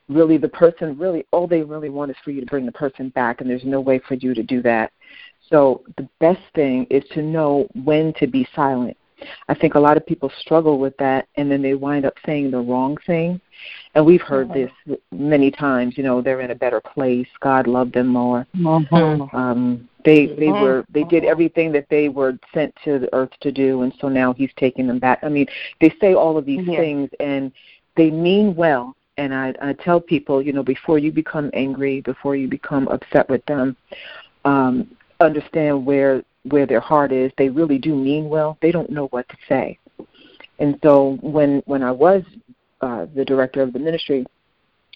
Really, 0.09 0.37
the 0.37 0.49
person 0.49 0.97
really 0.97 1.25
all 1.31 1.47
they 1.47 1.61
really 1.61 1.89
want 1.89 2.11
is 2.11 2.17
for 2.21 2.31
you 2.31 2.41
to 2.41 2.45
bring 2.45 2.65
the 2.65 2.71
person 2.73 3.09
back, 3.09 3.39
and 3.39 3.49
there's 3.49 3.63
no 3.63 3.79
way 3.79 4.01
for 4.05 4.15
you 4.15 4.33
to 4.33 4.43
do 4.43 4.61
that. 4.63 4.91
So 5.49 5.83
the 5.95 6.09
best 6.19 6.41
thing 6.53 6.85
is 6.89 7.03
to 7.13 7.21
know 7.21 7.65
when 7.85 8.13
to 8.15 8.27
be 8.27 8.45
silent 8.53 8.97
I 9.47 9.53
think 9.53 9.75
a 9.75 9.79
lot 9.79 9.97
of 9.97 10.05
people 10.05 10.31
struggle 10.39 10.79
with 10.79 10.95
that, 10.97 11.27
and 11.35 11.49
then 11.49 11.61
they 11.61 11.73
wind 11.73 12.05
up 12.05 12.15
saying 12.25 12.51
the 12.51 12.59
wrong 12.59 12.97
thing. 13.05 13.39
And 13.93 14.05
we've 14.05 14.21
heard 14.21 14.53
this 14.53 14.71
many 15.11 15.51
times. 15.51 15.97
You 15.97 16.03
know, 16.03 16.21
they're 16.21 16.41
in 16.41 16.51
a 16.51 16.55
better 16.55 16.81
place. 16.81 17.27
God 17.39 17.67
loved 17.67 17.93
them 17.93 18.07
more. 18.07 18.45
Mm-hmm. 18.55 19.35
Um, 19.35 19.89
they 20.03 20.27
they 20.27 20.47
mm-hmm. 20.47 20.61
were 20.61 20.85
they 20.89 21.03
did 21.03 21.23
everything 21.23 21.71
that 21.71 21.87
they 21.89 22.09
were 22.09 22.37
sent 22.53 22.73
to 22.83 22.99
the 22.99 23.13
earth 23.13 23.31
to 23.41 23.51
do, 23.51 23.81
and 23.81 23.93
so 23.99 24.07
now 24.09 24.33
He's 24.33 24.51
taking 24.57 24.87
them 24.87 24.99
back. 24.99 25.19
I 25.23 25.29
mean, 25.29 25.47
they 25.81 25.93
say 26.01 26.13
all 26.13 26.37
of 26.37 26.45
these 26.45 26.65
things, 26.65 27.09
and 27.19 27.51
they 27.95 28.11
mean 28.11 28.55
well. 28.55 28.95
And 29.17 29.33
I, 29.33 29.53
I 29.61 29.71
tell 29.71 30.01
people, 30.01 30.41
you 30.41 30.51
know, 30.51 30.63
before 30.63 30.99
you 30.99 31.09
become 31.09 31.49
angry, 31.53 32.01
before 32.01 32.35
you 32.35 32.49
become 32.49 32.89
upset 32.89 33.29
with 33.29 33.45
them, 33.45 33.77
um, 34.43 34.89
understand 35.21 35.85
where 35.85 36.21
where 36.49 36.65
their 36.65 36.79
heart 36.79 37.11
is. 37.11 37.31
They 37.37 37.49
really 37.49 37.77
do 37.77 37.95
mean 37.95 38.29
well. 38.29 38.57
They 38.61 38.71
don't 38.71 38.89
know 38.89 39.07
what 39.07 39.27
to 39.29 39.37
say. 39.47 39.79
And 40.59 40.79
so 40.83 41.17
when 41.21 41.61
when 41.65 41.83
I 41.83 41.91
was 41.91 42.23
uh, 42.81 43.07
the 43.15 43.25
director 43.25 43.61
of 43.61 43.73
the 43.73 43.79
ministry, 43.79 44.25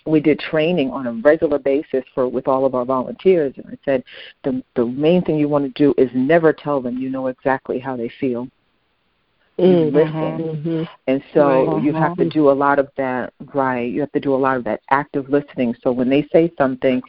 we 0.05 0.19
did 0.19 0.39
training 0.39 0.91
on 0.91 1.07
a 1.07 1.13
regular 1.13 1.59
basis 1.59 2.03
for 2.13 2.27
with 2.27 2.47
all 2.47 2.65
of 2.65 2.75
our 2.75 2.85
volunteers 2.85 3.53
and 3.57 3.65
I 3.67 3.77
said 3.83 4.03
the 4.43 4.63
the 4.75 4.85
main 4.85 5.23
thing 5.23 5.37
you 5.37 5.49
want 5.49 5.65
to 5.65 5.83
do 5.83 5.93
is 6.01 6.09
never 6.13 6.53
tell 6.53 6.81
them 6.81 6.97
you 6.97 7.09
know 7.09 7.27
exactly 7.27 7.79
how 7.79 7.95
they 7.97 8.09
feel. 8.19 8.47
Mm-hmm. 9.59 9.95
Listen. 9.95 10.13
Mm-hmm. 10.13 10.83
And 11.07 11.23
so 11.33 11.39
mm-hmm. 11.41 11.85
you 11.85 11.93
have 11.93 12.15
to 12.17 12.29
do 12.29 12.49
a 12.49 12.51
lot 12.51 12.79
of 12.79 12.87
that 12.95 13.33
right. 13.53 13.91
You 13.91 13.99
have 13.99 14.11
to 14.13 14.19
do 14.19 14.33
a 14.33 14.37
lot 14.37 14.55
of 14.55 14.63
that 14.63 14.79
active 14.89 15.27
listening. 15.27 15.75
So 15.83 15.91
when 15.91 16.09
they 16.09 16.25
say 16.31 16.51
something, 16.57 17.01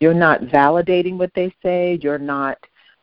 you're 0.00 0.14
not 0.14 0.40
validating 0.42 1.18
what 1.18 1.32
they 1.34 1.54
say, 1.62 1.98
you're 2.00 2.18
not 2.18 2.56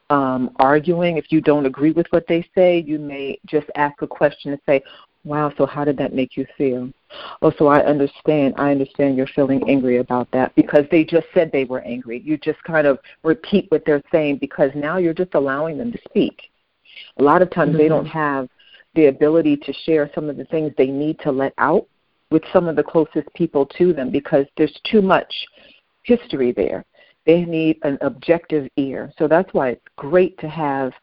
um, 0.10 0.52
arguing. 0.58 1.18
If 1.18 1.32
you 1.32 1.42
don't 1.42 1.66
agree 1.66 1.92
with 1.92 2.08
what 2.12 2.28
they 2.28 2.48
say, 2.56 2.84
you 2.86 3.00
may 3.00 3.40
just 3.46 3.68
ask 3.76 4.02
a 4.02 4.08
question 4.08 4.52
and 4.52 4.62
say, 4.66 4.82
Wow, 5.24 5.52
so 5.58 5.66
how 5.66 5.84
did 5.84 5.98
that 5.98 6.14
make 6.14 6.38
you 6.38 6.46
feel? 6.56 6.92
Oh, 7.42 7.52
so 7.58 7.66
I 7.66 7.84
understand. 7.84 8.54
I 8.58 8.70
understand 8.70 9.18
you're 9.18 9.26
feeling 9.28 9.68
angry 9.68 9.98
about 9.98 10.30
that 10.32 10.54
because 10.54 10.86
they 10.92 11.04
just 11.04 11.26
said 11.34 11.52
they 11.52 11.66
were 11.66 11.82
angry. 11.82 12.22
You 12.24 12.38
just 12.38 12.62
kind 12.64 12.86
of 12.86 13.00
repeat 13.24 13.66
what 13.70 13.84
they're 13.86 14.04
saying 14.12 14.38
because 14.38 14.70
now 14.76 14.98
you're 14.98 15.16
just 15.16 15.34
allowing 15.34 15.80
them 15.80 15.92
to 15.92 15.98
speak. 16.08 16.40
A 17.18 17.24
lot 17.24 17.42
of 17.42 17.50
times 17.50 17.70
mm-hmm. 17.70 17.80
they 17.80 17.88
don't 17.88 18.06
have 18.06 18.48
the 18.94 19.08
ability 19.08 19.58
to 19.58 19.74
share 19.74 20.12
some 20.14 20.30
of 20.30 20.38
the 20.38 20.46
things 20.46 20.72
they 20.78 20.88
need 20.88 21.20
to 21.20 21.32
let 21.32 21.54
out 21.58 21.88
with 22.30 22.44
some 22.54 22.68
of 22.68 22.76
the 22.76 22.84
closest 22.84 23.34
people 23.34 23.66
to 23.66 23.94
them 23.94 24.12
because 24.12 24.46
there's 24.58 24.80
too 24.84 25.02
much 25.02 25.34
history 26.04 26.52
there. 26.52 26.86
They 27.26 27.44
need 27.44 27.80
an 27.84 27.98
objective 28.02 28.70
ear. 28.78 29.12
So 29.18 29.28
that's 29.28 29.54
why 29.54 29.70
it's 29.70 29.86
great 29.96 30.38
to 30.40 30.48
have 30.48 30.94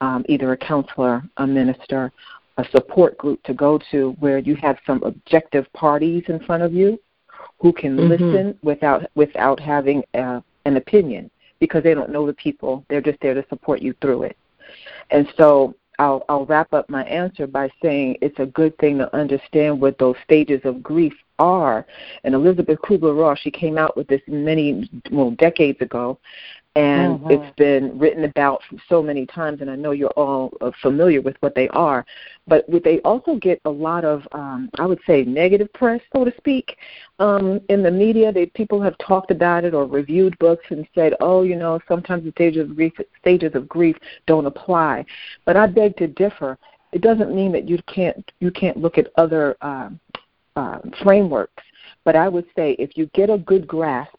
um, 0.00 0.24
either 0.28 0.52
a 0.52 0.56
counselor, 0.56 1.22
a 1.38 1.46
minister, 1.46 2.12
a 2.58 2.64
support 2.70 3.16
group 3.16 3.42
to 3.44 3.54
go 3.54 3.78
to 3.90 4.10
where 4.20 4.38
you 4.38 4.54
have 4.56 4.78
some 4.86 5.02
objective 5.02 5.70
parties 5.72 6.24
in 6.28 6.40
front 6.40 6.62
of 6.62 6.72
you 6.74 7.00
who 7.58 7.72
can 7.72 7.96
mm-hmm. 7.96 8.08
listen 8.08 8.58
without 8.62 9.10
without 9.14 9.60
having 9.60 10.02
uh, 10.14 10.40
an 10.66 10.76
opinion 10.76 11.30
because 11.58 11.82
they 11.82 11.94
don't 11.94 12.10
know 12.10 12.26
the 12.26 12.32
people. 12.34 12.84
They're 12.88 13.00
just 13.00 13.20
there 13.20 13.34
to 13.34 13.44
support 13.48 13.80
you 13.80 13.94
through 14.00 14.24
it. 14.24 14.36
And 15.10 15.28
so 15.36 15.74
I'll, 15.98 16.24
I'll 16.28 16.46
wrap 16.46 16.72
up 16.72 16.88
my 16.88 17.04
answer 17.04 17.46
by 17.46 17.70
saying 17.82 18.16
it's 18.22 18.38
a 18.38 18.46
good 18.46 18.76
thing 18.78 18.98
to 18.98 19.14
understand 19.14 19.80
what 19.80 19.98
those 19.98 20.16
stages 20.24 20.60
of 20.64 20.82
grief 20.82 21.12
are. 21.40 21.86
And 22.22 22.34
Elisabeth 22.34 22.78
Kubler 22.80 23.18
Ross, 23.18 23.38
she 23.40 23.50
came 23.50 23.76
out 23.76 23.96
with 23.96 24.06
this 24.06 24.20
many, 24.28 24.88
well, 25.10 25.32
decades 25.32 25.80
ago, 25.80 26.18
and 26.76 27.18
mm-hmm. 27.18 27.30
it's 27.32 27.56
been 27.56 27.98
written 27.98 28.24
about 28.24 28.62
so 28.88 29.02
many 29.02 29.26
times 29.26 29.60
and 29.60 29.68
i 29.68 29.74
know 29.74 29.90
you're 29.90 30.08
all 30.10 30.52
uh, 30.60 30.70
familiar 30.80 31.20
with 31.20 31.36
what 31.40 31.54
they 31.54 31.68
are. 31.70 32.06
But 32.46 32.64
they 32.84 33.00
also 33.00 33.36
get 33.36 33.60
a 33.64 33.70
lot 33.70 34.04
of 34.04 34.26
um 34.32 34.70
i 34.78 34.86
would 34.86 35.00
say 35.06 35.24
negative 35.24 35.72
press 35.72 36.00
so 36.14 36.24
to 36.24 36.32
speak 36.36 36.76
um 37.18 37.60
in 37.68 37.82
the 37.82 37.90
media. 37.90 38.32
They 38.32 38.46
people 38.46 38.80
have 38.82 38.96
talked 38.98 39.32
about 39.32 39.64
it 39.64 39.74
or 39.74 39.84
reviewed 39.84 40.38
books 40.38 40.64
and 40.70 40.86
said 40.94 41.14
oh 41.20 41.42
you 41.42 41.56
know 41.56 41.80
sometimes 41.88 42.24
the 42.24 42.30
stages 42.32 42.70
of 42.70 42.76
grief 42.76 42.92
stages 43.18 43.54
of 43.54 43.68
grief 43.68 43.96
don't 44.26 44.46
apply. 44.46 45.04
But 45.44 45.56
i 45.56 45.66
beg 45.66 45.96
to 45.96 46.06
differ. 46.06 46.56
It 46.92 47.02
doesn't 47.02 47.34
mean 47.34 47.50
that 47.52 47.68
you 47.68 47.78
can't 47.86 48.30
you 48.38 48.52
can't 48.52 48.76
look 48.76 48.96
at 48.96 49.08
other 49.16 49.56
uh, 49.60 49.90
uh, 50.56 50.78
frameworks 51.02 51.62
but 52.04 52.16
i 52.16 52.28
would 52.28 52.46
say 52.56 52.72
if 52.78 52.96
you 52.96 53.06
get 53.14 53.30
a 53.30 53.38
good 53.38 53.66
grasp 53.66 54.14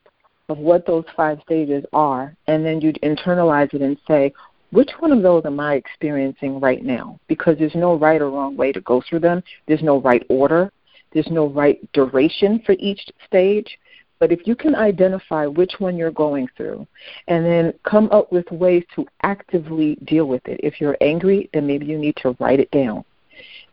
of 0.52 0.58
what 0.58 0.86
those 0.86 1.06
five 1.16 1.40
stages 1.44 1.84
are, 1.94 2.36
and 2.48 2.64
then 2.66 2.82
you 2.82 2.92
internalize 3.04 3.74
it 3.74 3.82
and 3.82 3.98
say, 4.08 4.34
which 4.72 4.92
one 5.00 5.12
of 5.12 5.24
those 5.24 5.46
am 5.46 5.60
I 5.60 5.76
experiencing 5.76 6.60
right 6.60 6.84
now? 6.84 7.20
Because 7.28 7.58
there's 7.58 7.76
no 7.76 7.96
right 7.96 8.22
or 8.22 8.30
wrong 8.30 8.56
way 8.56 8.72
to 8.72 8.82
go 8.82 9.02
through 9.02 9.20
them. 9.20 9.44
There's 9.68 9.82
no 9.82 10.00
right 10.00 10.24
order. 10.30 10.72
There's 11.14 11.30
no 11.30 11.48
right 11.48 11.80
duration 11.94 12.62
for 12.66 12.76
each 12.80 13.02
stage. 13.26 13.80
But 14.20 14.32
if 14.32 14.46
you 14.46 14.56
can 14.56 14.76
identify 14.76 15.46
which 15.46 15.74
one 15.80 15.98
you're 15.98 16.12
going 16.12 16.48
through 16.56 16.86
and 17.28 17.44
then 17.44 17.74
come 17.84 18.08
up 18.12 18.32
with 18.32 18.50
ways 18.52 18.84
to 18.96 19.06
actively 19.24 19.96
deal 20.06 20.26
with 20.26 20.48
it. 20.48 20.60
If 20.64 20.80
you're 20.80 20.98
angry, 21.02 21.50
then 21.54 21.66
maybe 21.66 21.86
you 21.86 21.98
need 21.98 22.16
to 22.18 22.36
write 22.40 22.60
it 22.60 22.72
down. 22.72 23.04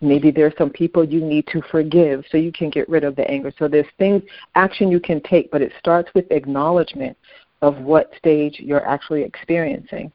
Maybe 0.01 0.31
there's 0.31 0.55
some 0.59 0.71
people 0.71 1.05
you 1.05 1.21
need 1.21 1.47
to 1.49 1.63
forgive 1.71 2.25
so 2.31 2.39
you 2.39 2.53
can 2.53 2.71
get 2.71 2.89
rid 2.89 3.05
of 3.05 3.17
the 3.17 3.29
anger. 3.31 3.53
So 3.59 3.69
there's 3.69 3.87
things, 3.99 4.23
action 4.55 4.91
you 4.91 5.01
can 5.01 5.21
take, 5.23 5.51
but 5.51 5.63
it 5.63 5.73
starts 5.79 6.11
with 6.15 6.31
acknowledgement 6.31 7.17
of 7.63 7.79
what 7.79 8.13
stage 8.17 8.57
you're 8.61 8.87
actually 8.87 9.23
experiencing. 9.23 10.13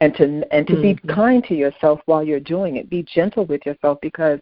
And 0.00 0.14
to 0.14 0.44
and 0.52 0.64
to 0.68 0.74
mm-hmm. 0.74 1.08
be 1.08 1.12
kind 1.12 1.42
to 1.44 1.54
yourself 1.54 2.00
while 2.06 2.22
you're 2.22 2.38
doing 2.38 2.76
it. 2.76 2.88
Be 2.88 3.02
gentle 3.02 3.44
with 3.46 3.66
yourself 3.66 3.98
because 4.00 4.38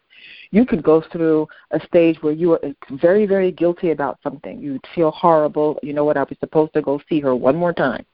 you 0.50 0.66
could 0.66 0.82
go 0.82 1.02
through 1.10 1.48
a 1.70 1.80
stage 1.86 2.18
where 2.20 2.34
you 2.34 2.52
are 2.52 2.60
very, 2.90 3.24
very 3.24 3.52
guilty 3.52 3.92
about 3.92 4.18
something. 4.22 4.60
You 4.60 4.78
feel 4.94 5.12
horrible. 5.12 5.78
You 5.82 5.94
know 5.94 6.04
what? 6.04 6.18
I 6.18 6.24
was 6.24 6.36
supposed 6.40 6.74
to 6.74 6.82
go 6.82 7.00
see 7.08 7.20
her 7.20 7.34
one 7.34 7.56
more 7.56 7.72
time 7.72 8.04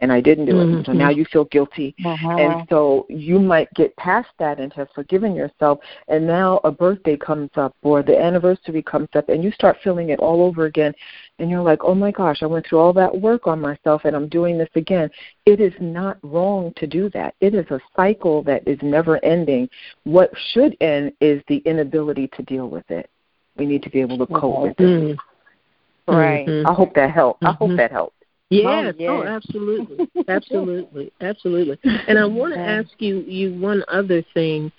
and 0.00 0.12
I 0.12 0.20
didn't 0.20 0.46
do 0.46 0.52
mm-hmm. 0.52 0.78
it. 0.78 0.86
So 0.86 0.92
now 0.92 1.10
you 1.10 1.24
feel 1.26 1.44
guilty. 1.46 1.94
Uh-huh. 2.04 2.30
And 2.30 2.66
so 2.68 3.06
you 3.08 3.38
might 3.38 3.72
get 3.74 3.96
past 3.96 4.28
that 4.38 4.60
and 4.60 4.72
have 4.74 4.88
forgiven 4.94 5.34
yourself. 5.34 5.80
And 6.08 6.26
now 6.26 6.60
a 6.64 6.70
birthday 6.70 7.16
comes 7.16 7.50
up 7.56 7.74
or 7.82 8.02
the 8.02 8.18
anniversary 8.18 8.82
comes 8.82 9.08
up 9.14 9.28
and 9.28 9.42
you 9.42 9.50
start 9.52 9.76
feeling 9.82 10.10
it 10.10 10.20
all 10.20 10.42
over 10.42 10.66
again. 10.66 10.94
And 11.38 11.50
you're 11.50 11.62
like, 11.62 11.80
oh 11.82 11.94
my 11.94 12.10
gosh, 12.10 12.42
I 12.42 12.46
went 12.46 12.66
through 12.66 12.78
all 12.78 12.92
that 12.94 13.20
work 13.20 13.46
on 13.46 13.60
myself 13.60 14.02
and 14.04 14.16
I'm 14.16 14.28
doing 14.28 14.58
this 14.58 14.70
again. 14.74 15.10
It 15.44 15.60
is 15.60 15.72
not 15.80 16.18
wrong 16.22 16.72
to 16.76 16.86
do 16.86 17.10
that. 17.10 17.34
It 17.40 17.54
is 17.54 17.66
a 17.70 17.80
cycle 17.94 18.42
that 18.44 18.66
is 18.66 18.78
never 18.82 19.22
ending. 19.24 19.68
What 20.04 20.30
should 20.52 20.76
end 20.80 21.12
is 21.20 21.42
the 21.48 21.58
inability 21.58 22.28
to 22.36 22.42
deal 22.42 22.68
with 22.68 22.90
it. 22.90 23.10
We 23.56 23.66
need 23.66 23.82
to 23.84 23.90
be 23.90 24.00
able 24.00 24.18
to 24.18 24.26
cope 24.26 24.62
with 24.62 24.80
it. 24.80 24.82
Mm-hmm. 24.82 26.14
Right. 26.14 26.48
I 26.66 26.72
hope 26.72 26.94
that 26.94 27.10
helped. 27.10 27.42
I 27.42 27.52
hope 27.52 27.68
mm-hmm. 27.68 27.76
that 27.78 27.90
helped. 27.90 28.15
Yes. 28.50 28.64
Oh, 28.66 28.92
yes. 28.98 29.10
oh 29.10 29.22
absolutely, 29.24 30.08
absolutely, 30.28 31.12
absolutely. 31.20 31.78
And 32.06 32.18
I 32.18 32.26
want 32.26 32.54
to 32.54 32.60
ask 32.60 32.90
you 32.98 33.20
you 33.20 33.58
one 33.58 33.82
other 33.88 34.22
thing. 34.34 34.70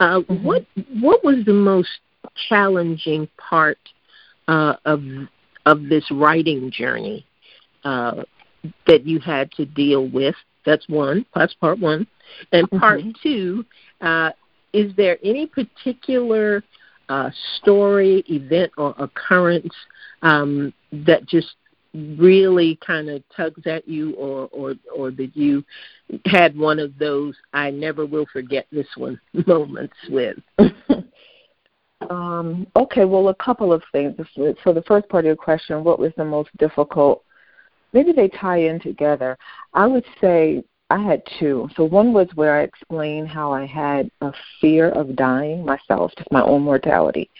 Uh, 0.00 0.20
mm-hmm. 0.20 0.44
What 0.44 0.66
what 1.00 1.24
was 1.24 1.44
the 1.46 1.52
most 1.52 1.88
challenging 2.48 3.28
part 3.36 3.78
uh, 4.48 4.74
of 4.84 5.02
of 5.66 5.88
this 5.88 6.10
writing 6.10 6.72
journey 6.72 7.24
uh, 7.84 8.24
that 8.86 9.06
you 9.06 9.20
had 9.20 9.52
to 9.52 9.66
deal 9.66 10.08
with? 10.08 10.34
That's 10.66 10.88
one. 10.88 11.24
That's 11.34 11.54
part 11.54 11.78
one. 11.78 12.06
And 12.52 12.68
part 12.70 13.00
mm-hmm. 13.00 13.10
two, 13.22 13.64
uh, 14.00 14.30
is 14.72 14.94
there 14.96 15.18
any 15.22 15.46
particular 15.46 16.64
uh, 17.08 17.30
story, 17.58 18.24
event, 18.28 18.72
or 18.78 18.94
occurrence 18.98 19.74
um, 20.22 20.72
that 20.92 21.26
just 21.26 21.54
really 21.94 22.78
kind 22.84 23.10
of 23.10 23.22
tugs 23.36 23.66
at 23.66 23.86
you 23.86 24.14
or 24.14 24.48
or 24.52 24.74
or 24.94 25.10
that 25.10 25.36
you 25.36 25.64
had 26.26 26.56
one 26.56 26.78
of 26.78 26.96
those 26.98 27.34
I 27.52 27.70
never 27.70 28.06
will 28.06 28.26
forget 28.32 28.66
this 28.72 28.86
one 28.96 29.20
moments 29.46 29.96
with? 30.08 30.38
um, 32.10 32.66
okay, 32.76 33.04
well, 33.04 33.28
a 33.28 33.34
couple 33.34 33.72
of 33.72 33.82
things. 33.92 34.16
For 34.62 34.72
the 34.72 34.84
first 34.86 35.08
part 35.08 35.24
of 35.24 35.26
your 35.26 35.36
question, 35.36 35.84
what 35.84 35.98
was 35.98 36.12
the 36.16 36.24
most 36.24 36.50
difficult? 36.58 37.24
Maybe 37.92 38.12
they 38.12 38.28
tie 38.28 38.60
in 38.60 38.80
together. 38.80 39.36
I 39.74 39.86
would 39.86 40.04
say 40.20 40.64
I 40.92 40.98
had 40.98 41.22
two. 41.38 41.70
So 41.74 41.84
one 41.84 42.12
was 42.12 42.28
where 42.34 42.54
I 42.54 42.64
explained 42.64 43.28
how 43.28 43.50
I 43.50 43.64
had 43.64 44.10
a 44.20 44.30
fear 44.60 44.90
of 44.90 45.16
dying 45.16 45.64
myself, 45.64 46.12
just 46.18 46.30
my 46.30 46.42
own 46.42 46.60
mortality 46.62 47.30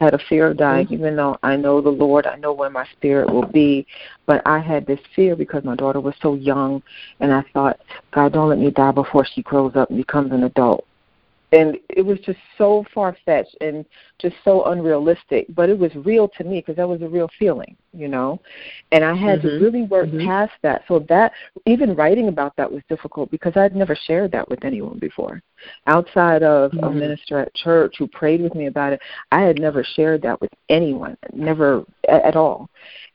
I 0.00 0.04
had 0.04 0.14
a 0.14 0.18
fear 0.28 0.46
of 0.46 0.56
dying, 0.56 0.86
mm-hmm. 0.86 0.94
even 0.94 1.16
though 1.16 1.36
I 1.42 1.56
know 1.56 1.80
the 1.80 1.90
Lord, 1.90 2.26
I 2.26 2.36
know 2.36 2.52
where 2.52 2.70
my 2.70 2.86
spirit 2.92 3.30
will 3.30 3.46
be. 3.46 3.86
But 4.26 4.42
I 4.46 4.58
had 4.58 4.86
this 4.86 5.00
fear 5.14 5.36
because 5.36 5.62
my 5.62 5.76
daughter 5.76 6.00
was 6.00 6.14
so 6.22 6.34
young, 6.34 6.82
and 7.20 7.32
I 7.32 7.42
thought, 7.52 7.80
God, 8.12 8.32
don't 8.32 8.48
let 8.48 8.58
me 8.58 8.70
die 8.70 8.92
before 8.92 9.26
she 9.26 9.42
grows 9.42 9.76
up 9.76 9.90
and 9.90 9.98
becomes 9.98 10.32
an 10.32 10.44
adult 10.44 10.86
and 11.52 11.76
it 11.88 12.02
was 12.02 12.18
just 12.20 12.38
so 12.56 12.84
far 12.94 13.16
fetched 13.24 13.56
and 13.60 13.84
just 14.18 14.36
so 14.44 14.64
unrealistic 14.64 15.46
but 15.54 15.68
it 15.68 15.78
was 15.78 15.90
real 15.96 16.28
to 16.28 16.44
me 16.44 16.60
because 16.60 16.76
that 16.76 16.88
was 16.88 17.02
a 17.02 17.08
real 17.08 17.28
feeling 17.38 17.76
you 17.92 18.08
know 18.08 18.40
and 18.92 19.04
i 19.04 19.14
had 19.14 19.40
mm-hmm. 19.40 19.48
to 19.48 19.64
really 19.64 19.82
work 19.82 20.08
mm-hmm. 20.08 20.26
past 20.26 20.52
that 20.62 20.82
so 20.86 21.04
that 21.08 21.32
even 21.66 21.94
writing 21.94 22.28
about 22.28 22.54
that 22.56 22.70
was 22.70 22.82
difficult 22.88 23.30
because 23.30 23.52
i'd 23.56 23.74
never 23.74 23.96
shared 24.06 24.30
that 24.30 24.48
with 24.48 24.64
anyone 24.64 24.98
before 24.98 25.42
outside 25.86 26.42
of 26.42 26.70
mm-hmm. 26.72 26.84
a 26.84 26.90
minister 26.90 27.38
at 27.38 27.54
church 27.54 27.94
who 27.98 28.06
prayed 28.08 28.40
with 28.40 28.54
me 28.54 28.66
about 28.66 28.92
it 28.92 29.00
i 29.32 29.40
had 29.40 29.58
never 29.58 29.84
shared 29.96 30.22
that 30.22 30.40
with 30.40 30.50
anyone 30.68 31.16
never 31.32 31.84
at, 32.08 32.22
at 32.24 32.36
all 32.36 32.68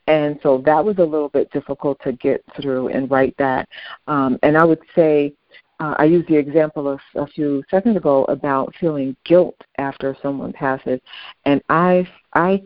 and 0.08 0.39
so 0.43 0.62
that 0.65 0.84
was 0.84 0.98
a 1.00 1.04
little 1.04 1.30
bit 1.30 1.50
difficult 1.52 1.98
to 2.04 2.12
get 2.13 2.43
through 2.62 2.89
and 2.89 3.10
write 3.10 3.36
that 3.38 3.67
um 4.08 4.38
and 4.43 4.58
i 4.58 4.63
would 4.63 4.82
say 4.95 5.34
uh, 5.80 5.96
I 5.98 6.06
used 6.06 6.28
the 6.28 6.38
example 6.38 6.88
of 6.88 7.00
a 7.16 7.28
few 7.28 7.64
seconds 7.70 7.98
ago 7.98 8.24
about 8.26 8.74
feeling 8.80 9.16
guilt 9.26 9.60
after 9.78 10.16
someone 10.22 10.54
passes, 10.54 11.00
and 11.46 11.62
I 11.70 12.08
I 12.34 12.64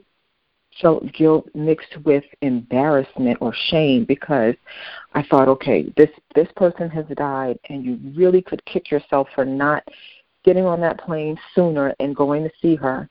felt 0.81 1.11
guilt 1.13 1.49
mixed 1.55 1.97
with 2.05 2.23
embarrassment 2.41 3.37
or 3.41 3.53
shame 3.69 4.05
because 4.05 4.55
I 5.13 5.23
thought, 5.23 5.47
okay, 5.47 5.91
this 5.97 6.09
this 6.35 6.47
person 6.55 6.89
has 6.89 7.05
died, 7.15 7.57
and 7.69 7.83
you 7.83 7.99
really 8.15 8.41
could 8.41 8.63
kick 8.65 8.91
yourself 8.91 9.27
for 9.33 9.45
not 9.45 9.83
getting 10.45 10.65
on 10.65 10.79
that 10.81 10.99
plane 10.99 11.37
sooner 11.55 11.93
and 11.99 12.15
going 12.15 12.43
to 12.43 12.51
see 12.61 12.75
her. 12.75 13.09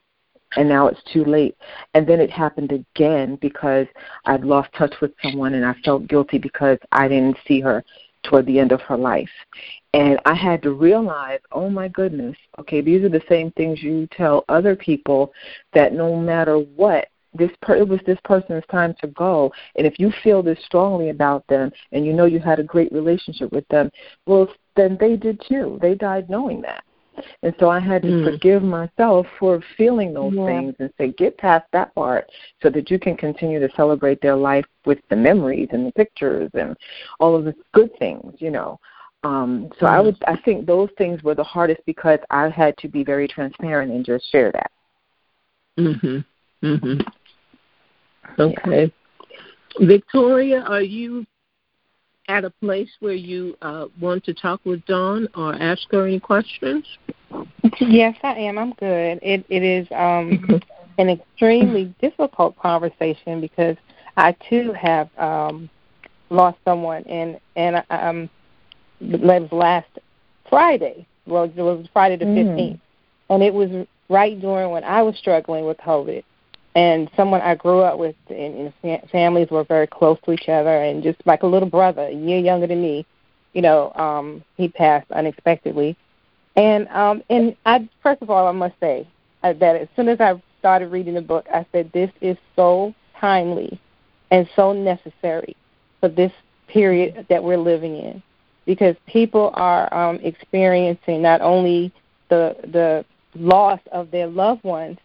And 0.57 0.67
now 0.67 0.87
it's 0.87 1.03
too 1.13 1.27
late. 1.27 1.57
And 1.93 2.07
then 2.07 2.21
it 2.21 2.31
happened 2.31 2.73
again 2.73 3.37
because 3.43 3.87
I'd 4.25 4.45
lost 4.45 4.73
touch 4.73 4.95
with 5.03 5.13
someone 5.23 5.53
and 5.53 5.65
I 5.65 5.75
felt 5.85 6.09
guilty 6.09 6.39
because 6.39 6.79
I 6.91 7.07
didn't 7.07 7.37
see 7.47 7.61
her 7.61 7.85
toward 8.25 8.47
the 8.47 8.59
end 8.59 8.73
of 8.73 8.81
her 8.83 8.97
life. 8.97 9.31
And 9.95 10.19
I 10.25 10.35
had 10.35 10.63
to 10.63 10.73
realize, 10.73 11.41
oh 11.53 11.71
my 11.71 11.89
goodness, 11.89 12.37
okay, 12.59 12.81
these 12.81 13.03
are 13.03 13.09
the 13.09 13.23
same 13.29 13.51
things 13.53 13.83
you 13.83 14.07
tell 14.13 14.45
other 14.49 14.77
people 14.77 15.33
that 15.73 15.93
no 15.93 16.17
matter 16.17 16.59
what, 16.59 17.09
this 17.35 17.51
per- 17.63 17.77
it 17.77 17.87
was 17.87 18.01
this 18.07 18.19
person's 18.25 18.65
time 18.71 18.95
to 19.01 19.07
go. 19.09 19.53
And 19.77 19.87
if 19.87 19.99
you 19.99 20.13
feel 20.23 20.43
this 20.43 20.59
strongly 20.65 21.11
about 21.11 21.47
them 21.47 21.71
and 21.93 22.05
you 22.05 22.13
know 22.13 22.25
you 22.25 22.41
had 22.41 22.59
a 22.59 22.65
great 22.65 22.91
relationship 22.91 23.53
with 23.53 23.69
them 23.69 23.91
well 24.27 24.49
then 24.77 24.97
they 25.01 25.17
did 25.17 25.43
too. 25.49 25.79
They 25.83 25.95
died 25.95 26.31
knowing 26.31 26.63
that 26.63 26.85
and 27.43 27.55
so 27.59 27.69
I 27.69 27.81
had 27.81 28.03
to 28.03 28.09
mm. 28.09 28.25
forgive 28.25 28.63
myself 28.63 29.27
for 29.39 29.63
feeling 29.77 30.13
those 30.13 30.35
yeah. 30.35 30.47
things 30.47 30.75
and 30.79 30.91
say, 30.99 31.13
get 31.13 31.37
past 31.39 31.67
that 31.73 31.95
part 31.95 32.27
so 32.63 32.71
that 32.71 32.91
you 32.91 32.99
can 32.99 33.17
continue 33.17 33.61
to 33.61 33.69
celebrate 33.77 34.21
their 34.21 34.37
life 34.37 34.67
with 34.85 34.99
the 35.11 35.17
memories 35.17 35.69
and 35.73 35.87
the 35.87 35.93
pictures 35.93 36.51
and 36.55 36.77
all 37.21 37.37
of 37.37 37.45
the 37.45 37.55
good 37.73 37.91
things, 37.99 38.35
you 38.39 38.51
know. 38.51 38.79
Um, 39.25 39.69
so 39.81 39.87
mm. 39.87 39.91
I 39.91 40.01
would 40.01 40.17
I 40.27 40.37
think 40.45 40.67
those 40.67 40.91
things 40.97 41.23
were 41.23 41.35
the 41.35 41.45
hardest 41.45 41.81
because 41.87 42.21
I 42.31 42.49
had 42.49 42.77
to 42.79 42.89
be 42.89 43.03
very 43.03 43.27
transparent 43.27 43.91
and 43.93 44.05
just 44.05 44.31
share 44.31 44.53
that. 44.53 44.71
Mhm. 45.79 46.25
Mhm. 46.63 47.13
Okay. 48.39 48.93
Yeah. 49.81 49.87
Victoria, 49.87 50.61
are 50.63 50.83
you 50.83 51.27
at 52.29 52.45
a 52.45 52.51
place 52.51 52.91
where 53.01 53.14
you 53.14 53.57
uh, 53.62 53.87
want 54.01 54.25
to 54.25 54.35
talk 54.35 54.61
with 54.64 54.85
Dawn 54.87 55.29
or 55.35 55.55
ask 55.55 55.83
her 55.91 56.07
any 56.07 56.21
questions? 56.21 56.85
Yes, 57.81 58.17
I 58.23 58.35
am. 58.35 58.59
I'm 58.59 58.73
good. 58.73 59.19
It 59.23 59.45
it 59.49 59.62
is 59.62 59.87
um, 59.93 60.61
an 60.99 61.09
extremely 61.09 61.93
difficult 62.01 62.59
conversation 62.59 63.41
because 63.41 63.77
I 64.17 64.37
too 64.49 64.73
have 64.73 65.09
um, 65.19 65.69
lost 66.31 66.59
someone, 66.64 67.03
and 67.05 67.41
and 67.57 67.85
um, 67.91 68.31
that 69.01 69.21
was 69.21 69.49
last 69.53 69.88
Friday, 70.49 71.07
Well, 71.27 71.45
it 71.45 71.57
was 71.57 71.87
Friday 71.93 72.17
the 72.17 72.25
mm. 72.25 72.57
15th. 72.57 72.81
And 73.31 73.43
it 73.43 73.53
was 73.53 73.87
right 74.09 74.41
during 74.41 74.71
when 74.71 74.85
I 74.85 75.03
was 75.03 75.17
struggling 75.17 75.67
with 75.67 75.77
COVID. 75.79 76.25
And 76.75 77.11
someone 77.17 77.41
I 77.41 77.55
grew 77.55 77.81
up 77.81 77.99
with 77.99 78.15
and, 78.29 78.73
and 78.83 79.11
families 79.11 79.49
were 79.51 79.65
very 79.65 79.87
close 79.87 80.19
to 80.25 80.33
each 80.33 80.49
other 80.49 80.83
and 80.83 81.03
just 81.03 81.19
like 81.25 81.43
a 81.43 81.47
little 81.47 81.69
brother, 81.69 82.03
a 82.03 82.13
year 82.13 82.39
younger 82.39 82.67
than 82.67 82.81
me, 82.81 83.05
you 83.53 83.63
know, 83.63 83.93
um, 83.95 84.45
he 84.57 84.69
passed 84.69 85.11
unexpectedly. 85.11 85.97
And 86.57 86.89
um 86.89 87.23
and 87.31 87.57
I 87.67 87.89
first 88.03 88.21
of 88.23 88.31
all 88.31 88.47
I 88.47 88.53
must 88.53 88.75
say 88.81 89.07
uh, 89.43 89.53
that 89.55 89.77
as 89.77 89.89
soon 89.97 90.09
as 90.09 90.21
I 90.21 90.41
started 90.59 90.89
reading 90.89 91.15
the 91.15 91.23
book, 91.23 91.47
I 91.53 91.65
said 91.73 91.91
this 91.93 92.11
is 92.21 92.37
so 92.57 92.95
timely 93.21 93.81
and 94.31 94.49
so 94.57 94.73
necessary 94.73 95.57
for 96.01 96.09
this 96.09 96.33
period 96.67 97.27
that 97.29 97.43
we're 97.43 97.59
living 97.59 97.97
in 97.97 98.23
because 98.67 98.95
people 99.07 99.51
are 99.55 99.93
um, 99.95 100.17
experiencing 100.23 101.23
not 101.23 101.41
only 101.41 101.93
the 102.29 102.57
the 102.65 103.05
loss 103.35 103.81
of 103.93 104.11
their 104.11 104.27
loved 104.27 104.65
ones, 104.65 104.99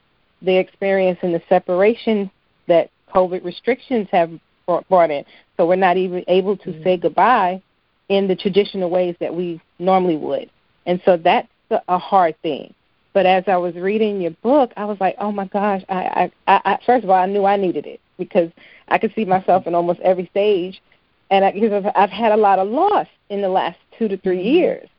they're 0.43 0.67
and 0.81 1.33
the 1.33 1.41
separation 1.49 2.29
that 2.67 2.89
COVID 3.13 3.43
restrictions 3.43 4.07
have 4.11 4.31
brought 4.65 5.11
in. 5.11 5.25
So 5.57 5.67
we're 5.67 5.75
not 5.75 5.97
even 5.97 6.23
able 6.27 6.57
to 6.57 6.69
mm-hmm. 6.69 6.83
say 6.83 6.97
goodbye 6.97 7.61
in 8.09 8.27
the 8.27 8.35
traditional 8.35 8.89
ways 8.89 9.15
that 9.19 9.33
we 9.33 9.61
normally 9.79 10.17
would. 10.17 10.49
And 10.85 11.01
so 11.05 11.17
that's 11.17 11.47
a 11.87 11.97
hard 11.97 12.39
thing. 12.41 12.73
But 13.13 13.25
as 13.25 13.43
I 13.47 13.57
was 13.57 13.75
reading 13.75 14.21
your 14.21 14.31
book, 14.41 14.71
I 14.75 14.85
was 14.85 14.97
like, 14.99 15.15
oh 15.19 15.31
my 15.31 15.45
gosh! 15.45 15.83
I, 15.87 16.31
I, 16.47 16.61
I 16.65 16.79
first 16.83 17.03
of 17.03 17.11
all, 17.11 17.15
I 17.15 17.27
knew 17.27 17.45
I 17.45 17.57
needed 17.57 17.85
it 17.85 17.99
because 18.17 18.49
I 18.87 18.97
could 18.97 19.13
see 19.13 19.23
myself 19.23 19.67
in 19.67 19.75
almost 19.75 19.99
every 19.99 20.25
stage, 20.27 20.81
and 21.29 21.45
I, 21.45 21.51
because 21.51 21.85
I've 21.95 22.09
had 22.09 22.31
a 22.31 22.37
lot 22.37 22.57
of 22.57 22.67
loss 22.67 23.07
in 23.29 23.41
the 23.41 23.49
last 23.49 23.77
two 23.97 24.07
to 24.07 24.17
3 24.17 24.35
mm-hmm. 24.35 24.45
years, 24.47 24.89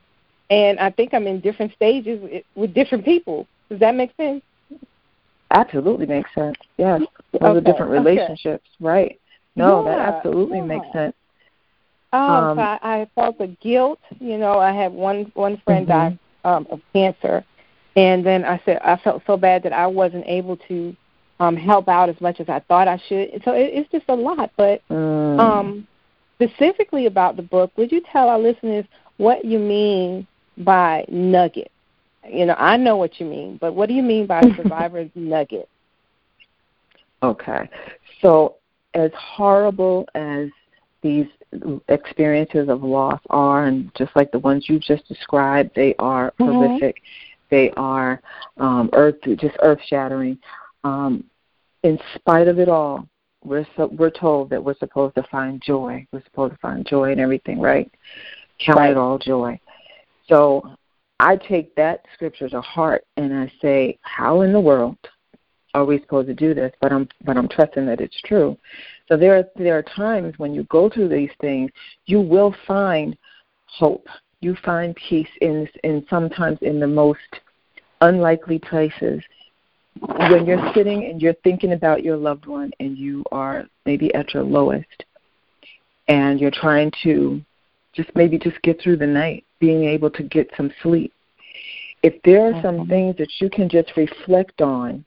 and 0.49 0.79
I 0.79 0.91
think 0.91 1.13
I'm 1.13 1.27
in 1.27 1.41
different 1.41 1.73
stages 1.73 2.43
with 2.55 2.73
different 2.73 3.05
people. 3.05 3.49
Does 3.69 3.81
that 3.81 3.97
make 3.97 4.15
sense? 4.17 4.43
Absolutely 5.55 6.07
makes 6.07 6.31
sense. 6.35 6.57
Yes, 6.77 7.01
those 7.33 7.41
okay. 7.43 7.59
are 7.59 7.61
different 7.61 7.93
relationships, 7.93 8.69
okay. 8.81 8.85
right? 8.85 9.21
No, 9.57 9.85
yeah, 9.85 9.97
that 9.97 10.15
absolutely 10.15 10.59
yeah. 10.59 10.65
makes 10.65 10.87
sense. 10.93 11.15
Um, 12.13 12.21
um 12.21 12.57
so 12.57 12.63
I, 12.63 12.79
I 12.83 13.11
felt 13.15 13.39
the 13.39 13.57
guilt. 13.63 14.01
You 14.19 14.37
know, 14.37 14.59
I 14.59 14.73
had 14.73 14.93
one 14.93 15.31
one 15.35 15.61
friend 15.65 15.87
mm-hmm. 15.87 16.17
die 16.17 16.19
um, 16.45 16.67
of 16.71 16.81
cancer, 16.93 17.45
and 17.97 18.27
then 18.27 18.45
I 18.45 18.61
said 18.65 18.81
I 18.85 18.97
felt 18.97 19.23
so 19.27 19.37
bad 19.37 19.63
that 19.63 19.73
I 19.73 19.87
wasn't 19.87 20.25
able 20.27 20.57
to 20.69 20.97
um, 21.41 21.57
help 21.57 21.89
out 21.89 22.09
as 22.09 22.21
much 22.21 22.41
as 22.41 22.49
I 22.49 22.61
thought 22.61 22.89
I 22.89 23.01
should. 23.09 23.43
So 23.45 23.53
it, 23.53 23.71
it's 23.73 23.91
just 23.91 24.07
a 24.09 24.15
lot. 24.15 24.51
But 24.57 24.83
mm. 24.91 25.39
um, 25.39 25.87
specifically 26.35 27.07
about 27.07 27.37
the 27.37 27.43
book, 27.43 27.71
would 27.77 27.93
you 27.93 28.03
tell 28.13 28.29
our 28.29 28.39
listeners 28.39 28.85
what 29.19 29.45
you 29.45 29.59
mean 29.59 30.27
by 30.59 31.05
nugget? 31.09 31.71
You 32.31 32.47
know, 32.47 32.55
I 32.59 32.77
know 32.77 32.97
what 32.97 33.21
you 33.21 33.27
mean, 33.27 33.59
but 33.61 33.75
what 33.75 33.89
do 33.89 33.95
you 33.95 34.03
mean 34.03 34.27
by 34.27 34.41
survivor's 34.57 35.11
nugget? 35.15 35.69
Okay. 37.23 37.69
So, 38.21 38.57
as 38.95 39.11
horrible 39.17 40.07
as 40.15 40.49
these 41.03 41.27
experiences 41.89 42.69
of 42.69 42.83
loss 42.83 43.21
are, 43.31 43.67
and 43.67 43.91
just 43.97 44.15
like 44.15 44.31
the 44.33 44.39
ones 44.39 44.69
you 44.69 44.79
just 44.79 45.07
described, 45.09 45.71
they 45.75 45.95
are 45.99 46.33
mm-hmm. 46.33 46.53
horrific. 46.53 47.03
They 47.51 47.71
are 47.77 48.21
um, 48.57 48.91
earth, 48.93 49.17
just 49.23 49.57
earth 49.63 49.81
shattering. 49.87 50.39
Um, 50.83 51.25
in 51.83 51.99
spite 52.15 52.49
of 52.49 52.59
it 52.59 52.69
all, 52.69 53.07
we're 53.45 53.67
so, 53.77 53.89
we're 53.89 54.11
told 54.11 54.51
that 54.51 54.65
we're 54.65 54.77
supposed 54.77 55.15
to 55.17 55.23
find 55.31 55.63
joy. 55.63 56.07
We're 56.13 56.25
supposed 56.25 56.55
to 56.55 56.59
find 56.59 56.87
joy 56.87 57.13
in 57.13 57.21
everything, 57.21 57.61
right? 57.61 57.91
Count 58.59 58.79
right. 58.79 58.91
it 58.91 58.97
all 58.97 59.19
joy. 59.19 59.61
So 60.29 60.77
I 61.21 61.37
take 61.37 61.75
that 61.77 62.05
scripture 62.15 62.49
to 62.49 62.61
heart 62.61 63.05
and 63.17 63.33
I 63.33 63.53
say, 63.63 63.99
how 64.03 64.43
in 64.43 64.53
the 64.53 64.61
world 64.61 64.99
are 65.73 65.85
we 65.85 66.01
supposed 66.01 66.29
to 66.29 66.35
do 66.35 66.55
this? 66.55 66.73
But 66.81 66.93
I'm 66.93 67.09
but 67.25 67.37
I'm 67.37 67.49
trusting 67.49 67.87
that 67.87 68.01
it's 68.01 68.21
true. 68.23 68.57
So 69.09 69.17
there 69.17 69.37
are 69.37 69.45
there 69.57 69.79
are 69.79 69.83
times 69.83 70.35
when 70.39 70.55
you 70.55 70.65
go 70.65 70.89
through 70.89 71.09
these 71.09 71.31
things, 71.41 71.71
you 72.07 72.21
will 72.21 72.55
find 72.67 73.17
hope. 73.67 74.07
You 74.41 74.57
find 74.65 74.95
peace 74.97 75.29
in 75.41 75.69
in 75.83 76.05
sometimes 76.11 76.59
in 76.63 76.81
the 76.81 76.87
most 76.87 77.21
unlikely 78.01 78.59
places 78.59 79.23
when 80.01 80.45
you're 80.45 80.73
sitting 80.75 81.05
and 81.05 81.23
you're 81.23 81.35
thinking 81.45 81.73
about 81.73 82.03
your 82.03 82.17
loved 82.17 82.47
one 82.47 82.73
and 82.81 82.99
you 82.99 83.25
are 83.33 83.65
maybe 83.87 84.13
at 84.15 84.35
your 84.35 84.43
lowest 84.43 85.05
and 86.09 86.41
you're 86.41 86.51
trying 86.51 86.93
to 87.03 87.41
just 87.95 88.11
maybe 88.15 88.39
just 88.39 88.61
get 88.63 88.81
through 88.83 88.97
the 88.97 89.07
night, 89.07 89.45
being 89.65 89.85
able 89.85 90.11
to 90.11 90.23
get 90.23 90.51
some 90.57 90.71
sleep. 90.83 91.13
If 92.03 92.21
there 92.23 92.47
are 92.47 92.63
some 92.63 92.81
mm-hmm. 92.81 92.91
things 92.91 93.17
that 93.17 93.31
you 93.41 93.49
can 93.49 93.69
just 93.69 93.97
reflect 93.97 94.61
on, 94.61 95.05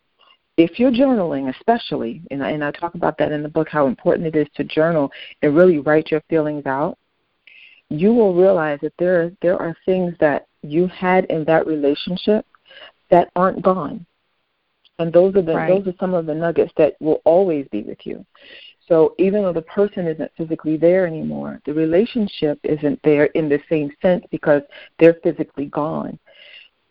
if 0.57 0.79
you're 0.79 0.91
journaling, 0.91 1.53
especially, 1.55 2.23
and 2.31 2.43
I, 2.43 2.51
and 2.51 2.63
I 2.63 2.71
talk 2.71 2.95
about 2.95 3.17
that 3.19 3.31
in 3.31 3.43
the 3.43 3.49
book, 3.49 3.69
how 3.69 3.85
important 3.85 4.27
it 4.27 4.35
is 4.35 4.47
to 4.55 4.63
journal 4.63 5.11
and 5.43 5.55
really 5.55 5.77
write 5.77 6.09
your 6.09 6.21
feelings 6.29 6.65
out, 6.65 6.97
you 7.89 8.11
will 8.11 8.33
realize 8.33 8.79
that 8.81 8.93
there 8.97 9.31
there 9.41 9.57
are 9.57 9.75
things 9.85 10.13
that 10.19 10.47
you 10.63 10.87
had 10.87 11.25
in 11.25 11.45
that 11.45 11.67
relationship 11.67 12.45
that 13.09 13.29
aren't 13.35 13.61
gone 13.61 14.05
and 14.99 15.13
those 15.13 15.35
are 15.35 15.41
the 15.41 15.53
right. 15.53 15.69
those 15.69 15.93
are 15.93 15.97
some 15.99 16.13
of 16.13 16.25
the 16.25 16.33
nuggets 16.33 16.71
that 16.77 16.95
will 16.99 17.21
always 17.23 17.67
be 17.71 17.83
with 17.83 17.99
you. 18.03 18.25
So 18.87 19.15
even 19.17 19.43
though 19.43 19.53
the 19.53 19.61
person 19.63 20.07
isn't 20.07 20.31
physically 20.37 20.77
there 20.77 21.05
anymore, 21.05 21.61
the 21.65 21.73
relationship 21.73 22.59
isn't 22.63 22.99
there 23.03 23.25
in 23.27 23.49
the 23.49 23.59
same 23.69 23.91
sense 24.01 24.23
because 24.31 24.61
they're 24.99 25.17
physically 25.23 25.65
gone. 25.65 26.17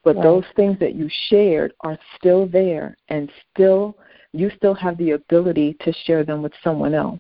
But 0.05 0.17
right. 0.17 0.23
those 0.23 0.45
things 0.55 0.79
that 0.81 0.95
you 0.95 1.09
shared 1.29 1.73
are 1.81 1.99
still 2.17 2.47
there 2.47 2.97
and 3.09 3.31
still 3.53 3.97
you 4.33 4.51
still 4.57 4.75
have 4.75 4.99
the 4.99 5.13
ability 5.13 5.77
to 5.81 5.93
share 6.05 6.23
them 6.23 6.43
with 6.43 6.53
someone 6.63 6.95
else. 6.95 7.19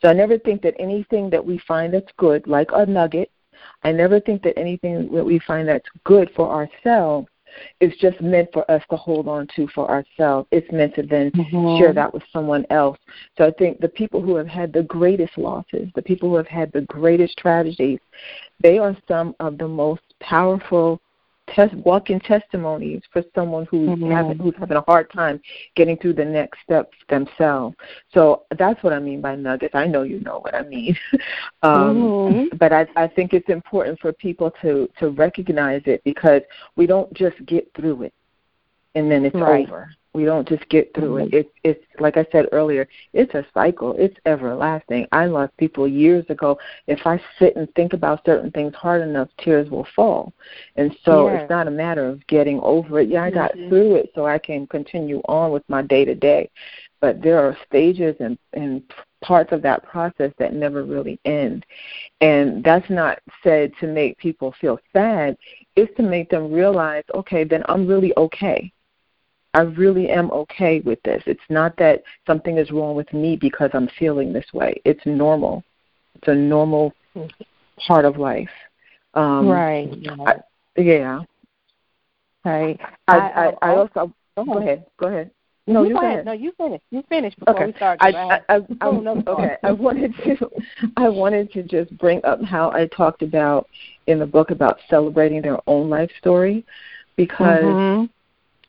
So 0.00 0.08
I 0.08 0.14
never 0.14 0.38
think 0.38 0.62
that 0.62 0.74
anything 0.78 1.28
that 1.30 1.44
we 1.44 1.58
find 1.68 1.92
that's 1.92 2.10
good, 2.16 2.46
like 2.46 2.70
a 2.72 2.86
nugget, 2.86 3.30
I 3.82 3.92
never 3.92 4.18
think 4.18 4.42
that 4.42 4.58
anything 4.58 5.12
that 5.12 5.24
we 5.24 5.38
find 5.40 5.68
that's 5.68 5.88
good 6.04 6.30
for 6.34 6.48
ourselves 6.48 7.28
is 7.80 7.92
just 8.00 8.20
meant 8.20 8.48
for 8.52 8.68
us 8.70 8.82
to 8.90 8.96
hold 8.96 9.28
on 9.28 9.46
to 9.56 9.68
for 9.68 9.90
ourselves. 9.90 10.48
It's 10.50 10.70
meant 10.72 10.94
to 10.96 11.02
then 11.02 11.30
mm-hmm. 11.30 11.78
share 11.78 11.92
that 11.92 12.12
with 12.12 12.22
someone 12.32 12.64
else. 12.70 12.98
So 13.36 13.46
I 13.46 13.52
think 13.52 13.80
the 13.80 13.88
people 13.88 14.20
who 14.20 14.36
have 14.36 14.48
had 14.48 14.72
the 14.72 14.82
greatest 14.84 15.36
losses, 15.36 15.88
the 15.94 16.02
people 16.02 16.28
who 16.28 16.36
have 16.36 16.46
had 16.46 16.72
the 16.72 16.82
greatest 16.82 17.36
tragedies, 17.38 17.98
they 18.62 18.78
are 18.78 18.96
some 19.08 19.34
of 19.40 19.58
the 19.58 19.68
most 19.68 20.02
powerful 20.20 21.00
test, 21.54 21.74
walking 21.74 22.20
testimonies 22.20 23.02
for 23.12 23.22
someone 23.34 23.66
who's 23.70 23.90
mm-hmm. 23.90 24.10
having 24.10 24.38
who's 24.38 24.54
having 24.58 24.76
a 24.76 24.82
hard 24.82 25.10
time 25.10 25.40
getting 25.76 25.96
through 25.96 26.14
the 26.14 26.24
next 26.24 26.58
steps 26.62 26.96
themselves. 27.08 27.76
So 28.12 28.44
that's 28.58 28.82
what 28.82 28.92
I 28.92 28.98
mean 28.98 29.20
by 29.20 29.36
nuggets. 29.36 29.74
I 29.74 29.86
know 29.86 30.02
you 30.02 30.20
know 30.20 30.40
what 30.40 30.54
I 30.54 30.62
mean, 30.62 30.96
um, 31.62 31.96
mm-hmm. 31.96 32.56
but 32.56 32.72
I, 32.72 32.86
I 32.96 33.08
think 33.08 33.32
it's 33.32 33.48
important 33.48 34.00
for 34.00 34.12
people 34.12 34.52
to 34.62 34.88
to 34.98 35.10
recognize 35.10 35.82
it 35.86 36.02
because 36.04 36.42
we 36.76 36.86
don't 36.86 37.12
just 37.14 37.44
get 37.46 37.70
through 37.74 38.02
it 38.02 38.14
and 38.94 39.10
then 39.10 39.24
it's 39.24 39.34
right. 39.34 39.66
over. 39.66 39.90
We 40.12 40.24
don't 40.24 40.48
just 40.48 40.68
get 40.68 40.92
through 40.94 41.14
mm-hmm. 41.16 41.34
it. 41.34 41.38
It's 41.38 41.50
it's 41.62 42.00
like 42.00 42.16
I 42.16 42.26
said 42.32 42.46
earlier, 42.50 42.88
it's 43.12 43.32
a 43.34 43.46
cycle. 43.54 43.94
It's 43.96 44.16
everlasting. 44.26 45.06
I 45.12 45.26
lost 45.26 45.56
people 45.56 45.86
years 45.86 46.24
ago. 46.28 46.58
If 46.88 47.06
I 47.06 47.22
sit 47.38 47.54
and 47.54 47.72
think 47.74 47.92
about 47.92 48.24
certain 48.26 48.50
things 48.50 48.74
hard 48.74 49.02
enough, 49.02 49.28
tears 49.38 49.70
will 49.70 49.86
fall. 49.94 50.32
And 50.76 50.96
so 51.04 51.28
it's 51.28 51.48
not 51.48 51.68
a 51.68 51.70
matter 51.70 52.06
of 52.06 52.26
getting 52.26 52.58
over 52.60 53.00
it. 53.00 53.08
Yeah, 53.08 53.22
I 53.22 53.30
got 53.30 53.52
mm-hmm. 53.52 53.68
through 53.68 53.94
it 53.96 54.10
so 54.14 54.26
I 54.26 54.38
can 54.38 54.66
continue 54.66 55.20
on 55.28 55.52
with 55.52 55.62
my 55.68 55.82
day 55.82 56.04
to 56.04 56.14
day. 56.14 56.50
But 57.00 57.22
there 57.22 57.38
are 57.38 57.56
stages 57.66 58.16
and, 58.20 58.36
and 58.52 58.82
parts 59.22 59.52
of 59.52 59.62
that 59.62 59.84
process 59.84 60.32
that 60.38 60.52
never 60.52 60.82
really 60.82 61.20
end. 61.24 61.64
And 62.20 62.64
that's 62.64 62.88
not 62.90 63.20
said 63.42 63.72
to 63.80 63.86
make 63.86 64.18
people 64.18 64.54
feel 64.60 64.78
sad. 64.92 65.36
It's 65.76 65.94
to 65.96 66.02
make 66.02 66.30
them 66.30 66.52
realize, 66.52 67.04
okay, 67.14 67.44
then 67.44 67.62
I'm 67.68 67.86
really 67.86 68.12
okay 68.16 68.72
I 69.52 69.62
really 69.62 70.10
am 70.10 70.30
okay 70.30 70.80
with 70.80 71.02
this. 71.02 71.22
It's 71.26 71.40
not 71.48 71.76
that 71.78 72.02
something 72.26 72.58
is 72.58 72.70
wrong 72.70 72.94
with 72.94 73.12
me 73.12 73.36
because 73.36 73.70
I'm 73.74 73.88
feeling 73.98 74.32
this 74.32 74.46
way. 74.52 74.80
It's 74.84 75.04
normal. 75.04 75.64
It's 76.14 76.28
a 76.28 76.34
normal 76.34 76.92
part 77.86 78.04
of 78.04 78.16
life. 78.16 78.50
Um, 79.14 79.48
right. 79.48 79.88
I, 80.26 80.34
yeah. 80.80 81.22
Right. 82.44 82.78
I, 83.08 83.16
I, 83.16 83.52
I 83.62 83.74
also 83.74 84.14
oh, 84.36 84.44
go 84.44 84.58
ahead. 84.58 84.86
Go 84.98 85.08
ahead. 85.08 85.30
No, 85.66 85.82
you, 85.82 85.94
go 85.94 86.00
ahead. 86.00 86.24
No, 86.24 86.32
you 86.32 86.52
finish. 86.56 86.80
You 86.90 87.02
finish 87.08 87.34
before 87.34 87.54
okay. 87.56 87.66
we 87.66 87.72
start. 87.72 87.98
I, 88.00 88.10
I, 88.10 88.40
I, 88.48 88.60
I, 88.80 88.86
okay. 88.86 89.56
I 89.62 89.72
wanted 89.72 90.14
to, 90.24 90.50
I 90.96 91.08
wanted 91.08 91.52
to 91.52 91.62
just 91.62 91.96
bring 91.98 92.20
up 92.24 92.42
how 92.42 92.70
I 92.70 92.86
talked 92.86 93.22
about 93.22 93.68
in 94.06 94.18
the 94.20 94.26
book 94.26 94.50
about 94.50 94.78
celebrating 94.88 95.42
their 95.42 95.58
own 95.66 95.90
life 95.90 96.10
story, 96.18 96.64
because 97.16 97.64
mm-hmm 97.64 98.04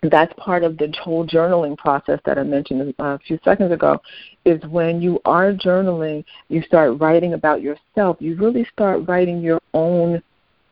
that's 0.04 0.34
part 0.38 0.64
of 0.64 0.78
the 0.78 0.92
whole 1.02 1.26
journaling 1.28 1.78
process 1.78 2.20
that 2.26 2.40
I 2.40 2.44
mentioned 2.44 2.94
a 2.98 3.20
few 3.20 3.40
seconds 3.44 3.72
ago, 3.72 4.02
is 4.46 4.62
when 4.66 5.02
you 5.02 5.20
are 5.26 5.54
journaling, 5.54 6.24
you 6.50 6.62
start 6.64 7.00
writing 7.00 7.34
about 7.34 7.62
yourself. 7.62 8.18
You 8.20 8.36
really 8.36 8.66
start 8.74 9.08
writing 9.08 9.42
your 9.42 9.62
own 9.74 10.22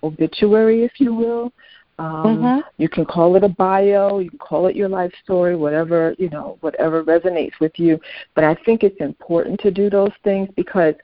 obituary, 0.02 0.84
if 0.84 1.00
you 1.00 1.14
will. 1.14 1.52
Um, 2.00 2.38
Mhm. 2.38 2.64
You 2.78 2.88
can 2.88 3.06
call 3.06 3.36
it 3.36 3.44
a 3.44 3.50
bio, 3.50 4.20
you 4.20 4.30
can 4.30 4.40
call 4.40 4.68
it 4.68 4.76
your 4.76 4.88
life 4.88 5.14
story, 5.22 5.56
whatever 5.56 6.16
you 6.18 6.30
know, 6.30 6.58
whatever 6.62 7.04
resonates 7.04 7.60
with 7.60 7.78
you. 7.78 8.00
But 8.36 8.46
I 8.46 8.56
think 8.56 8.84
it's 8.84 9.00
important 9.02 9.60
to 9.60 9.70
do 9.70 9.90
those 9.90 10.14
things 10.24 10.50
because 10.56 10.96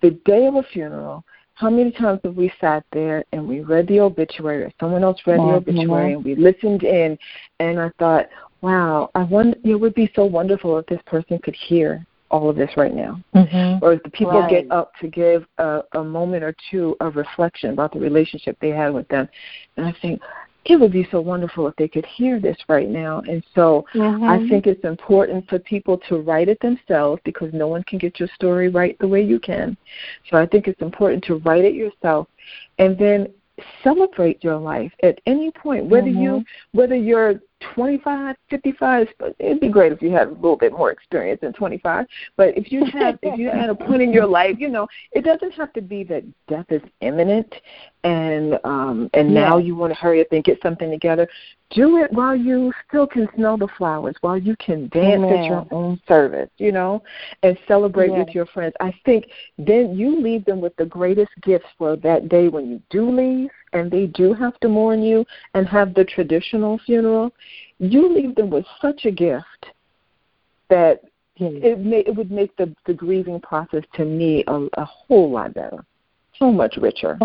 the 0.00 0.10
day 0.24 0.46
of 0.46 0.56
a 0.56 0.62
funeral, 0.64 1.24
how 1.62 1.70
many 1.70 1.92
times 1.92 2.20
have 2.24 2.34
we 2.34 2.52
sat 2.60 2.84
there 2.92 3.24
and 3.32 3.46
we 3.46 3.60
read 3.60 3.86
the 3.86 4.00
obituary, 4.00 4.64
or 4.64 4.72
someone 4.80 5.04
else 5.04 5.20
read 5.26 5.38
the 5.38 5.54
obituary, 5.54 6.14
and 6.14 6.24
we 6.24 6.34
listened 6.34 6.82
in, 6.82 7.16
and 7.60 7.78
I 7.80 7.90
thought, 7.98 8.28
wow, 8.60 9.10
I 9.14 9.22
wonder, 9.22 9.56
it 9.64 9.76
would 9.76 9.94
be 9.94 10.10
so 10.14 10.24
wonderful 10.24 10.76
if 10.78 10.86
this 10.86 11.00
person 11.06 11.38
could 11.38 11.54
hear 11.54 12.04
all 12.30 12.50
of 12.50 12.56
this 12.56 12.70
right 12.76 12.94
now 12.94 13.22
Mm-hmm. 13.34 13.84
or 13.84 13.92
if 13.94 14.02
the 14.02 14.10
people 14.10 14.40
Right. 14.40 14.48
get 14.48 14.70
up 14.70 14.92
to 15.00 15.08
give 15.08 15.44
a, 15.58 15.82
a 15.92 16.02
moment 16.02 16.42
or 16.44 16.54
two 16.70 16.96
of 17.00 17.16
reflection 17.16 17.70
about 17.70 17.92
the 17.92 18.00
relationship 18.00 18.56
they 18.60 18.70
had 18.70 18.92
with 18.92 19.06
them. 19.08 19.28
And 19.76 19.86
I 19.86 19.92
think 20.00 20.20
it 20.64 20.78
would 20.78 20.92
be 20.92 21.08
so 21.10 21.20
wonderful 21.20 21.66
if 21.66 21.76
they 21.76 21.88
could 21.88 22.06
hear 22.06 22.38
this 22.38 22.56
right 22.68 22.88
now. 22.88 23.22
And 23.28 23.42
so 23.54 23.84
Mm-hmm. 23.94 24.24
I 24.24 24.48
think 24.48 24.66
it's 24.66 24.84
important 24.84 25.48
for 25.48 25.58
people 25.58 25.98
to 26.08 26.18
write 26.18 26.48
it 26.48 26.58
themselves 26.60 27.20
because 27.24 27.52
no 27.52 27.68
one 27.68 27.82
can 27.84 27.98
get 27.98 28.18
your 28.18 28.28
story 28.34 28.68
right 28.68 28.98
the 28.98 29.08
way 29.08 29.22
you 29.22 29.38
can. 29.38 29.76
So 30.30 30.36
I 30.36 30.46
think 30.46 30.68
it's 30.68 30.80
important 30.80 31.24
to 31.24 31.36
write 31.36 31.64
it 31.64 31.74
yourself 31.74 32.28
and 32.78 32.98
then 32.98 33.28
celebrate 33.84 34.42
your 34.42 34.56
life 34.56 34.90
at 35.02 35.20
any 35.26 35.50
point 35.50 35.84
whether 35.84 36.08
you 36.08 36.42
whether 36.72 36.96
you're 36.96 37.40
25 37.74 38.36
55 38.50 39.08
it'd 39.38 39.60
be 39.60 39.68
great 39.68 39.92
if 39.92 40.02
you 40.02 40.10
had 40.10 40.28
a 40.28 40.32
little 40.32 40.56
bit 40.56 40.72
more 40.72 40.90
experience 40.90 41.40
than 41.40 41.52
25 41.52 42.06
but 42.36 42.56
if 42.56 42.70
you 42.72 42.84
have 42.84 43.18
if 43.22 43.38
you're 43.38 43.52
at 43.52 43.70
a 43.70 43.74
point 43.74 44.02
in 44.02 44.12
your 44.12 44.26
life 44.26 44.56
you 44.58 44.68
know 44.68 44.86
it 45.12 45.22
doesn't 45.24 45.52
have 45.52 45.72
to 45.72 45.80
be 45.80 46.04
that 46.04 46.24
death 46.48 46.66
is 46.70 46.82
imminent 47.00 47.54
and 48.04 48.58
um 48.64 49.08
and 49.14 49.32
now 49.32 49.58
you 49.58 49.76
want 49.76 49.92
to 49.92 49.98
hurry 49.98 50.20
up 50.20 50.26
and 50.32 50.44
get 50.44 50.60
something 50.62 50.90
together 50.90 51.28
do 51.74 51.98
it 51.98 52.12
while 52.12 52.36
you 52.36 52.72
still 52.86 53.06
can 53.06 53.28
smell 53.34 53.56
the 53.56 53.68
flowers 53.78 54.14
while 54.20 54.38
you 54.38 54.54
can 54.56 54.88
dance 54.88 55.22
at 55.30 55.44
your 55.46 55.66
own 55.70 56.00
service 56.06 56.50
you 56.58 56.72
know 56.72 57.02
and 57.42 57.58
celebrate 57.66 58.10
Yeah. 58.10 58.20
with 58.20 58.34
your 58.34 58.46
friends 58.46 58.74
i 58.80 58.92
think 59.04 59.26
then 59.58 59.96
you 59.96 60.20
leave 60.20 60.44
them 60.44 60.60
with 60.60 60.74
the 60.76 60.86
greatest 60.86 61.32
gifts 61.42 61.68
for 61.78 61.96
that 61.96 62.28
day 62.28 62.48
when 62.48 62.70
you 62.70 62.82
do 62.90 63.10
leave 63.10 63.50
and 63.72 63.90
they 63.90 64.06
do 64.06 64.32
have 64.34 64.58
to 64.60 64.68
mourn 64.68 65.02
you 65.02 65.24
and 65.54 65.66
have 65.66 65.94
the 65.94 66.04
traditional 66.04 66.78
funeral 66.78 67.32
you 67.78 68.12
leave 68.12 68.34
them 68.34 68.50
with 68.50 68.66
such 68.80 69.04
a 69.04 69.10
gift 69.10 69.66
that 70.68 71.02
it 71.36 71.80
may 71.80 72.00
it 72.00 72.14
would 72.14 72.30
make 72.30 72.54
the 72.56 72.74
the 72.86 72.94
grieving 72.94 73.40
process 73.40 73.82
to 73.94 74.04
me 74.04 74.44
a, 74.46 74.68
a 74.74 74.84
whole 74.84 75.30
lot 75.30 75.52
better 75.54 75.84
so 76.38 76.52
much 76.52 76.76
richer 76.76 77.18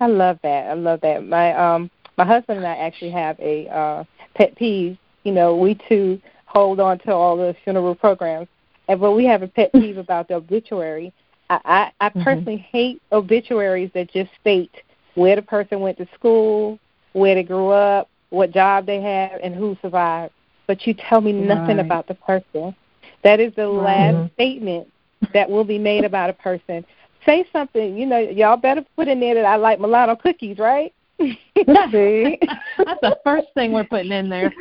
I 0.00 0.06
love 0.06 0.38
that. 0.42 0.66
I 0.66 0.74
love 0.74 1.00
that. 1.02 1.24
My 1.24 1.54
um 1.54 1.90
my 2.18 2.24
husband 2.24 2.58
and 2.58 2.66
I 2.66 2.76
actually 2.76 3.10
have 3.10 3.38
a 3.40 3.68
uh 3.68 4.04
pet 4.36 4.54
peeve. 4.56 4.96
You 5.24 5.32
know, 5.32 5.56
we 5.56 5.74
two 5.88 6.20
hold 6.46 6.80
on 6.80 6.98
to 7.00 7.12
all 7.12 7.36
the 7.36 7.54
funeral 7.64 7.94
programs. 7.94 8.48
And 8.88 9.00
but 9.00 9.12
we 9.12 9.24
have 9.26 9.42
a 9.42 9.48
pet 9.48 9.72
peeve 9.72 9.96
about 9.98 10.28
the 10.28 10.34
obituary. 10.34 11.12
I 11.50 11.60
I, 11.64 12.06
I 12.06 12.08
Mm-hmm. 12.10 12.22
personally 12.24 12.66
hate 12.70 13.00
obituaries 13.12 13.90
that 13.94 14.10
just 14.12 14.30
state 14.40 14.74
where 15.14 15.36
the 15.36 15.42
person 15.42 15.80
went 15.80 15.98
to 15.98 16.08
school, 16.14 16.78
where 17.12 17.34
they 17.34 17.42
grew 17.42 17.68
up, 17.70 18.08
what 18.30 18.50
job 18.52 18.86
they 18.86 19.00
have, 19.00 19.40
and 19.42 19.54
who 19.54 19.76
survived. 19.82 20.32
But 20.66 20.86
you 20.86 20.94
tell 20.94 21.20
me 21.20 21.32
nothing 21.32 21.78
Right. 21.78 21.86
about 21.86 22.06
the 22.08 22.14
person. 22.14 22.74
That 23.22 23.40
is 23.40 23.54
the 23.54 23.68
Right. 23.68 24.14
last 24.14 24.32
statement 24.34 24.88
that 25.32 25.48
will 25.50 25.64
be 25.64 25.78
made 25.78 26.04
about 26.04 26.30
a 26.30 26.34
person. 26.34 26.84
Say 27.26 27.44
something, 27.52 27.96
you 27.96 28.06
know, 28.06 28.18
y'all 28.18 28.56
better 28.56 28.84
put 28.96 29.08
in 29.08 29.20
there 29.20 29.34
that 29.34 29.44
I 29.44 29.56
like 29.56 29.80
Milano 29.80 30.16
cookies, 30.16 30.58
right? 30.58 30.92
See? 31.22 31.38
That's 32.78 33.00
the 33.00 33.18
first 33.24 33.46
thing 33.54 33.72
we're 33.72 33.84
putting 33.84 34.12
in 34.12 34.28
there. 34.28 34.52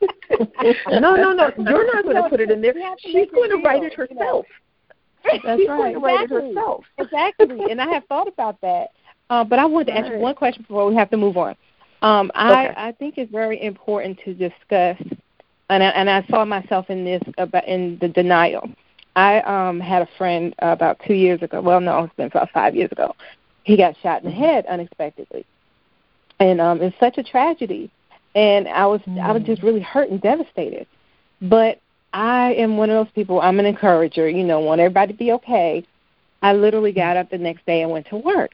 no, 0.90 1.14
no, 1.16 1.32
no. 1.32 1.50
You're 1.58 1.94
not 1.94 2.04
going 2.04 2.16
to 2.16 2.28
put 2.28 2.40
it 2.40 2.50
in 2.50 2.60
there. 2.60 2.76
You 2.76 2.82
have 2.84 2.98
to 2.98 3.08
She's 3.08 3.30
going 3.30 3.50
to 3.50 3.56
write 3.56 3.82
real, 3.82 3.90
it 3.92 4.10
you 4.10 4.16
know. 4.16 4.24
herself. 4.24 4.46
That's 5.24 5.60
She's 5.60 5.68
right. 5.68 5.76
going 5.78 5.94
to 5.94 5.98
write 6.00 6.20
it 6.20 6.24
Exactly. 6.24 6.48
herself. 6.54 6.84
exactly. 6.98 7.70
And 7.70 7.80
I 7.80 7.88
have 7.88 8.04
thought 8.06 8.28
about 8.28 8.60
that. 8.60 8.88
Uh, 9.30 9.42
but 9.44 9.58
I 9.58 9.64
wanted 9.64 9.86
to 9.86 9.98
ask 9.98 10.12
you 10.12 10.18
one 10.18 10.34
question 10.34 10.62
before 10.68 10.86
we 10.86 10.94
have 10.96 11.10
to 11.10 11.16
move 11.16 11.36
on. 11.36 11.56
Um, 12.02 12.30
I, 12.34 12.66
Okay. 12.66 12.74
I 12.76 12.92
think 12.92 13.16
it's 13.16 13.32
very 13.32 13.62
important 13.62 14.18
to 14.26 14.34
discuss, 14.34 14.98
and 15.70 15.82
I, 15.82 15.88
and 15.88 16.10
I 16.10 16.22
saw 16.30 16.44
myself 16.44 16.90
in 16.90 17.04
this 17.04 17.22
about 17.38 17.66
in 17.66 17.96
the 18.02 18.08
denial. 18.08 18.68
I 19.16 19.40
um, 19.40 19.80
had 19.80 20.02
a 20.02 20.08
friend 20.18 20.54
uh, 20.62 20.66
about 20.66 21.00
two 21.06 21.14
years 21.14 21.40
ago. 21.40 21.62
Well, 21.62 21.80
no, 21.80 22.04
it's 22.04 22.14
been 22.16 22.26
about 22.26 22.50
five 22.50 22.74
years 22.74 22.92
ago. 22.92 23.14
He 23.62 23.76
got 23.78 23.94
shot 24.02 24.22
in 24.22 24.28
the 24.28 24.34
head 24.36 24.66
unexpectedly, 24.66 25.46
and 26.40 26.60
um, 26.60 26.82
it's 26.82 26.98
such 26.98 27.18
a 27.18 27.22
tragedy. 27.22 27.90
And 28.34 28.66
I 28.66 28.86
was 28.86 29.00
I 29.22 29.30
was 29.30 29.42
just 29.44 29.62
really 29.62 29.80
hurt 29.80 30.10
and 30.10 30.20
devastated. 30.20 30.86
But 31.40 31.80
I 32.12 32.54
am 32.54 32.76
one 32.76 32.90
of 32.90 33.04
those 33.04 33.12
people. 33.12 33.40
I'm 33.40 33.60
an 33.60 33.66
encourager. 33.66 34.28
You 34.28 34.44
know, 34.44 34.60
want 34.60 34.80
everybody 34.80 35.12
to 35.12 35.18
be 35.18 35.32
okay. 35.32 35.84
I 36.42 36.52
literally 36.52 36.92
got 36.92 37.16
up 37.16 37.30
the 37.30 37.38
next 37.38 37.64
day 37.64 37.82
and 37.82 37.90
went 37.90 38.06
to 38.08 38.16
work. 38.16 38.50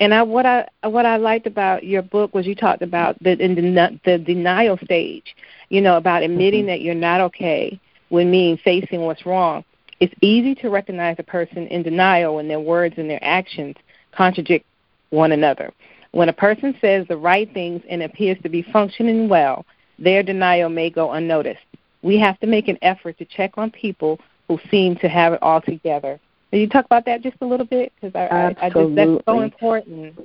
And 0.00 0.14
I 0.14 0.22
what 0.22 0.46
I 0.46 0.68
what 0.82 1.06
I 1.06 1.16
liked 1.16 1.46
about 1.46 1.84
your 1.84 2.02
book 2.02 2.34
was 2.34 2.46
you 2.46 2.54
talked 2.54 2.82
about 2.82 3.20
the 3.22 3.32
in 3.42 3.54
the, 3.54 4.00
the 4.04 4.18
denial 4.18 4.78
stage. 4.84 5.34
You 5.68 5.80
know, 5.80 5.96
about 5.96 6.22
admitting 6.22 6.66
that 6.66 6.80
you're 6.80 6.94
not 6.94 7.20
okay 7.20 7.80
when 8.08 8.30
meaning 8.30 8.58
facing 8.62 9.02
what's 9.02 9.26
wrong. 9.26 9.64
It's 10.00 10.14
easy 10.20 10.54
to 10.56 10.70
recognize 10.70 11.16
a 11.18 11.22
person 11.22 11.66
in 11.68 11.82
denial 11.82 12.36
when 12.36 12.48
their 12.48 12.60
words 12.60 12.96
and 12.98 13.08
their 13.08 13.22
actions 13.22 13.76
contradict 14.12 14.66
one 15.10 15.32
another. 15.32 15.72
When 16.14 16.28
a 16.28 16.32
person 16.32 16.76
says 16.80 17.08
the 17.08 17.16
right 17.16 17.52
things 17.52 17.82
and 17.90 18.00
appears 18.00 18.38
to 18.44 18.48
be 18.48 18.62
functioning 18.62 19.28
well, 19.28 19.66
their 19.98 20.22
denial 20.22 20.68
may 20.68 20.88
go 20.88 21.10
unnoticed. 21.10 21.66
We 22.02 22.20
have 22.20 22.38
to 22.38 22.46
make 22.46 22.68
an 22.68 22.78
effort 22.82 23.18
to 23.18 23.24
check 23.24 23.54
on 23.56 23.72
people 23.72 24.20
who 24.46 24.60
seem 24.70 24.94
to 24.98 25.08
have 25.08 25.32
it 25.32 25.42
all 25.42 25.60
together. 25.60 26.20
Can 26.50 26.60
you 26.60 26.68
talk 26.68 26.84
about 26.84 27.04
that 27.06 27.20
just 27.20 27.36
a 27.40 27.44
little 27.44 27.66
bit? 27.66 27.92
Because 28.00 28.14
I, 28.14 28.26
I, 28.32 28.66
I 28.66 28.70
just 28.70 28.94
that's 28.94 29.24
so 29.26 29.40
important. 29.40 30.16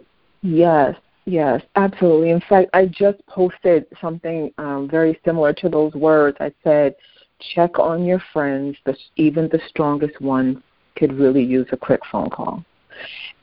Yes, 0.43 0.95
yes, 1.25 1.63
absolutely. 1.75 2.29
In 2.29 2.41
fact, 2.47 2.69
I 2.73 2.85
just 2.85 3.25
posted 3.25 3.87
something 3.99 4.53
um, 4.59 4.87
very 4.87 5.19
similar 5.25 5.53
to 5.53 5.69
those 5.69 5.93
words. 5.93 6.37
I 6.39 6.51
said, 6.63 6.93
check 7.55 7.79
on 7.79 8.05
your 8.05 8.21
friends. 8.31 8.77
The, 8.85 8.95
even 9.15 9.49
the 9.49 9.59
strongest 9.67 10.21
ones 10.21 10.57
could 10.95 11.13
really 11.13 11.43
use 11.43 11.65
a 11.71 11.77
quick 11.77 12.01
phone 12.11 12.29
call. 12.29 12.63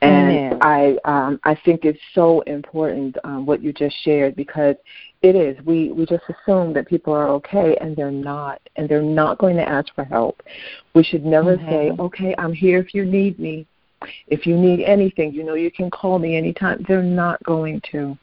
And 0.03 0.31
Amen. 0.31 0.59
I 0.61 0.97
um, 1.05 1.41
I 1.45 1.55
think 1.65 1.85
it's 1.85 1.99
so 2.15 2.41
important 2.43 3.17
um, 3.25 3.47
what 3.47 3.63
you 3.63 3.73
just 3.73 3.97
shared 4.03 4.37
because 4.37 4.77
it 5.23 5.35
is. 5.35 5.57
We 5.65 5.91
we 5.93 6.05
just 6.07 6.25
assume 6.29 6.73
that 6.75 6.87
people 6.87 7.13
are 7.13 7.29
okay 7.29 7.77
and 7.81 7.97
they're 7.97 8.11
not, 8.11 8.61
and 8.77 8.89
they're 8.89 9.03
not 9.03 9.39
going 9.39 9.57
to 9.57 9.69
ask 9.69 9.95
for 9.95 10.05
help. 10.05 10.43
We 10.95 11.03
should 11.03 11.25
never 11.25 11.57
say, 11.69 11.93
"Okay, 11.99 12.35
I'm 12.39 12.53
here 12.53 12.79
if 12.79 12.95
you 12.95 13.05
need 13.05 13.39
me." 13.39 13.67
If 14.29 14.47
you 14.47 14.57
need 14.57 14.85
anything, 14.85 15.33
you 15.33 15.43
know 15.43 15.55
you 15.55 15.71
can 15.71 15.91
call 15.91 16.19
me 16.19 16.37
anytime. 16.37 16.85
They're 16.87 17.03
not 17.03 17.43
going 17.45 17.81
to. 17.93 18.17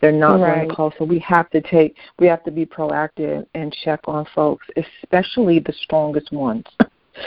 They're 0.00 0.10
not 0.10 0.38
going 0.38 0.68
to 0.68 0.74
call. 0.74 0.94
So 0.98 1.04
we 1.04 1.18
have 1.18 1.50
to 1.50 1.60
take. 1.60 1.96
We 2.18 2.26
have 2.26 2.42
to 2.44 2.50
be 2.50 2.64
proactive 2.64 3.46
and 3.54 3.72
check 3.84 4.00
on 4.04 4.26
folks, 4.34 4.66
especially 4.76 5.58
the 5.58 5.74
strongest 5.84 6.32
ones. 6.32 6.64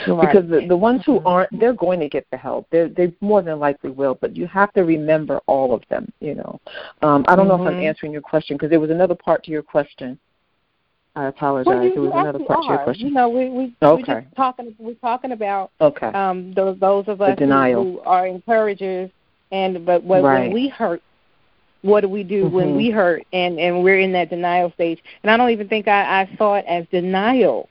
Because 0.06 0.48
the, 0.48 0.64
the 0.68 0.76
ones 0.76 1.02
who 1.04 1.20
aren't, 1.24 1.58
they're 1.58 1.72
going 1.72 2.00
to 2.00 2.08
get 2.08 2.26
the 2.30 2.36
help. 2.36 2.66
They 2.70 2.88
they 2.88 3.12
more 3.20 3.42
than 3.42 3.58
likely 3.58 3.90
will. 3.90 4.14
But 4.20 4.36
you 4.36 4.46
have 4.46 4.72
to 4.74 4.82
remember 4.82 5.40
all 5.46 5.74
of 5.74 5.82
them. 5.88 6.12
You 6.20 6.34
know, 6.34 6.60
um, 7.02 7.24
I 7.28 7.36
don't 7.36 7.48
know 7.48 7.54
if 7.54 7.66
I'm 7.66 7.74
Mhm. 7.74 7.82
answering 7.82 8.12
your 8.12 8.22
question 8.22 8.56
because 8.56 8.70
there 8.70 8.80
was 8.80 8.90
another 8.90 9.14
part 9.14 9.44
to 9.44 9.50
your 9.50 9.62
question. 9.62 10.18
I 11.14 11.26
apologize. 11.26 11.66
Well, 11.74 11.84
you, 11.84 11.92
there 11.92 12.02
was 12.02 12.12
another 12.14 12.38
part 12.38 12.62
to 12.62 12.68
your 12.68 12.78
question. 12.84 13.08
You 13.08 13.12
know, 13.14 13.28
we 13.28 13.48
we 13.50 13.74
Okay. 13.82 14.12
we're 14.12 14.20
just 14.22 14.36
talking. 14.36 14.74
We're 14.78 14.94
talking 14.94 15.32
about 15.32 15.70
Okay. 15.80 16.06
um, 16.06 16.52
those 16.54 16.78
those 16.78 17.06
of 17.08 17.20
us 17.20 17.38
who, 17.38 18.00
are 18.04 18.26
encouragers, 18.26 19.10
and 19.50 19.84
but 19.84 20.02
when, 20.04 20.22
Right. 20.22 20.44
when 20.44 20.52
we 20.52 20.68
hurt, 20.68 21.02
what 21.82 22.00
do 22.00 22.08
we 22.08 22.22
do 22.22 22.48
when 22.48 22.68
Mhm. 22.68 22.76
we 22.76 22.90
hurt 22.90 23.24
and 23.32 23.58
and 23.58 23.82
we're 23.84 23.98
in 23.98 24.12
that 24.12 24.30
denial 24.30 24.70
stage? 24.72 25.02
And 25.22 25.30
I 25.30 25.36
don't 25.36 25.50
even 25.50 25.68
think 25.68 25.86
I, 25.86 26.22
I 26.22 26.36
saw 26.38 26.54
it 26.54 26.64
as 26.66 26.86
denial, 26.90 27.68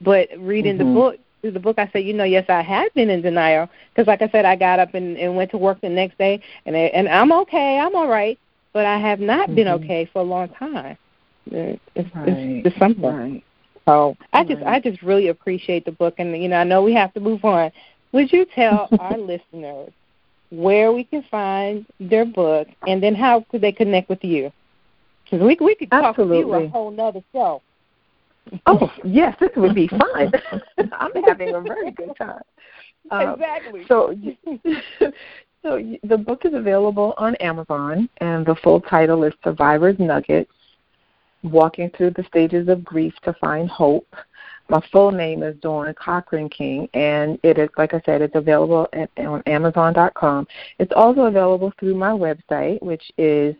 but 0.00 0.28
reading 0.38 0.74
Mhm. 0.74 0.78
the 0.78 0.84
book 0.84 1.16
through 1.40 1.52
the 1.52 1.60
book, 1.60 1.78
I 1.78 1.88
said, 1.92 2.04
you 2.04 2.12
know, 2.14 2.24
yes, 2.24 2.46
I 2.48 2.62
have 2.62 2.92
been 2.94 3.10
in 3.10 3.22
denial 3.22 3.68
because, 3.90 4.06
like 4.06 4.22
I 4.22 4.28
said, 4.28 4.44
I 4.44 4.56
got 4.56 4.78
up 4.78 4.94
and, 4.94 5.16
and 5.16 5.36
went 5.36 5.50
to 5.52 5.58
work 5.58 5.80
the 5.80 5.88
next 5.88 6.18
day, 6.18 6.40
and 6.66 6.76
I- 6.76 6.90
and 6.94 7.08
I'm 7.08 7.32
okay, 7.32 7.78
I'm 7.78 7.94
all 7.94 8.08
right, 8.08 8.38
but 8.72 8.84
I 8.86 8.98
have 8.98 9.20
not 9.20 9.54
been 9.54 9.66
Mhm. 9.66 9.74
okay 9.84 10.04
for 10.12 10.20
a 10.20 10.24
long 10.24 10.48
time. 10.50 10.96
It's, 11.50 11.80
it's, 11.94 12.08
Right. 12.14 12.28
it's, 12.28 12.66
it's 12.66 12.78
something. 12.78 13.02
Right. 13.04 13.42
So 13.86 14.16
I 14.32 14.44
just 14.44 14.62
Right. 14.62 14.76
I 14.76 14.80
just 14.80 15.02
really 15.02 15.28
appreciate 15.28 15.84
the 15.84 15.92
book, 15.92 16.14
and 16.18 16.36
you 16.40 16.48
know 16.48 16.56
I 16.58 16.64
know 16.64 16.82
we 16.82 16.94
have 16.94 17.12
to 17.14 17.20
move 17.20 17.44
on. 17.44 17.70
Would 18.12 18.32
you 18.32 18.44
tell 18.54 18.88
our 18.98 19.16
listeners 19.16 19.92
where 20.50 20.92
we 20.92 21.04
can 21.04 21.22
find 21.30 21.86
their 21.98 22.24
book, 22.24 22.68
and 22.86 23.02
then 23.02 23.14
how 23.14 23.44
could 23.50 23.60
they 23.62 23.72
connect 23.72 24.08
with 24.08 24.22
you? 24.24 24.52
Because 25.24 25.44
we 25.46 25.56
we 25.60 25.74
could 25.74 25.90
talk 25.90 26.16
to 26.16 26.24
you 26.24 26.52
a 26.54 26.68
whole 26.68 26.90
nother 26.90 27.22
show. 27.32 27.62
Oh 28.66 28.90
yes, 29.04 29.36
this 29.40 29.50
would 29.56 29.74
be 29.74 29.88
fun. 29.88 30.32
I'm 30.92 31.22
having 31.24 31.54
a 31.54 31.60
very 31.60 31.90
good 31.92 32.12
time. 32.16 32.42
Um, 33.10 33.30
exactly. 33.30 33.84
So, 33.88 34.14
so 35.62 35.96
the 36.04 36.18
book 36.18 36.44
is 36.44 36.54
available 36.54 37.14
on 37.16 37.34
Amazon, 37.36 38.08
and 38.18 38.46
the 38.46 38.54
full 38.62 38.80
title 38.80 39.24
is 39.24 39.32
Survivor's 39.42 39.98
Nuggets 39.98 40.52
Walking 41.42 41.90
Through 41.96 42.10
the 42.10 42.24
Stages 42.24 42.68
of 42.68 42.84
Grief 42.84 43.14
to 43.24 43.32
Find 43.40 43.68
Hope. 43.68 44.14
My 44.68 44.80
full 44.92 45.10
name 45.10 45.42
is 45.42 45.56
Dawn 45.56 45.92
Cochran 45.94 46.48
King, 46.48 46.88
and 46.94 47.36
it 47.42 47.58
is, 47.58 47.68
like 47.76 47.94
I 47.94 48.00
said, 48.06 48.22
it's 48.22 48.36
available 48.36 48.86
at, 48.92 49.10
on 49.18 49.42
Amazon.com. 49.46 50.46
It's 50.78 50.92
also 50.94 51.22
available 51.22 51.72
through 51.80 51.96
my 51.96 52.12
website, 52.12 52.80
which 52.80 53.10
is 53.18 53.56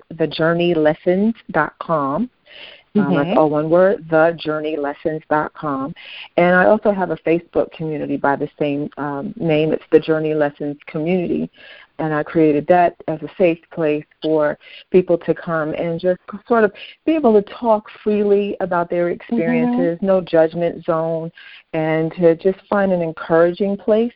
thejourneylessons.com. 2.95 3.07
Um, 3.07 3.17
mm-hmm. 3.17 3.29
that's 3.29 3.39
all 3.39 3.51
one 3.51 3.71
word, 3.71 4.09
thejourneylessons.com. 4.09 5.95
And 6.37 6.55
I 6.55 6.67
also 6.67 6.93
have 6.93 7.11
a 7.11 7.17
Facebook 7.17 7.71
community 7.73 8.17
by 8.17 8.37
the 8.37 8.49
same 8.59 8.89
um, 8.97 9.35
name. 9.37 9.73
It's 9.73 9.85
the 9.93 10.01
Journey 10.01 10.35
Lessons 10.35 10.77
Community. 10.87 11.51
And 11.99 12.15
I 12.15 12.23
created 12.23 12.67
that 12.69 12.97
as 13.09 13.21
a 13.21 13.29
safe 13.37 13.59
place 13.73 14.07
for 14.23 14.59
people 14.91 15.19
to 15.19 15.35
come 15.35 15.75
and 15.75 16.01
just 16.01 16.19
sort 16.49 16.65
of 16.65 16.73
be 17.05 17.15
able 17.15 17.35
to 17.35 17.43
talk 17.53 17.87
freely 18.03 18.57
about 18.61 18.89
their 18.89 19.07
mm-hmm. 19.07 19.21
experiences, 19.21 19.99
mm-hmm. 19.99 20.07
no 20.07 20.21
judgment 20.23 20.85
zone, 20.85 21.31
and 21.75 22.11
to 22.15 22.37
just 22.37 22.59
find 22.69 22.93
an 22.93 23.03
encouraging 23.03 23.77
place 23.77 24.15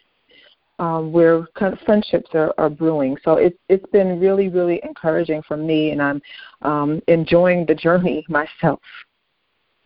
um, 0.79 1.12
where 1.12 1.47
kind 1.57 1.72
of 1.72 1.79
friendships 1.81 2.31
are, 2.35 2.53
are 2.59 2.70
brewing. 2.70 3.16
So 3.25 3.35
it's 3.35 3.57
it's 3.68 3.87
been 3.93 4.20
really 4.20 4.49
really 4.49 4.81
encouraging 4.83 5.43
for 5.47 5.57
me, 5.57 5.91
and 5.91 6.03
I'm 6.03 6.22
um, 6.62 7.03
enjoying 7.09 7.66
the 7.66 7.75
journey 7.75 8.25
myself. 8.29 8.81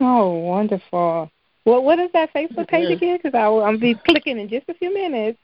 Oh, 0.00 0.34
wonderful! 0.34 1.30
Well, 1.64 1.82
what 1.82 1.98
is 1.98 2.10
that 2.12 2.32
Facebook 2.32 2.68
page 2.68 2.90
again? 2.90 3.18
Because 3.22 3.36
I'll 3.36 3.78
be 3.78 3.94
clicking 4.06 4.38
in 4.38 4.48
just 4.48 4.68
a 4.68 4.74
few 4.74 4.92
minutes. 4.92 5.38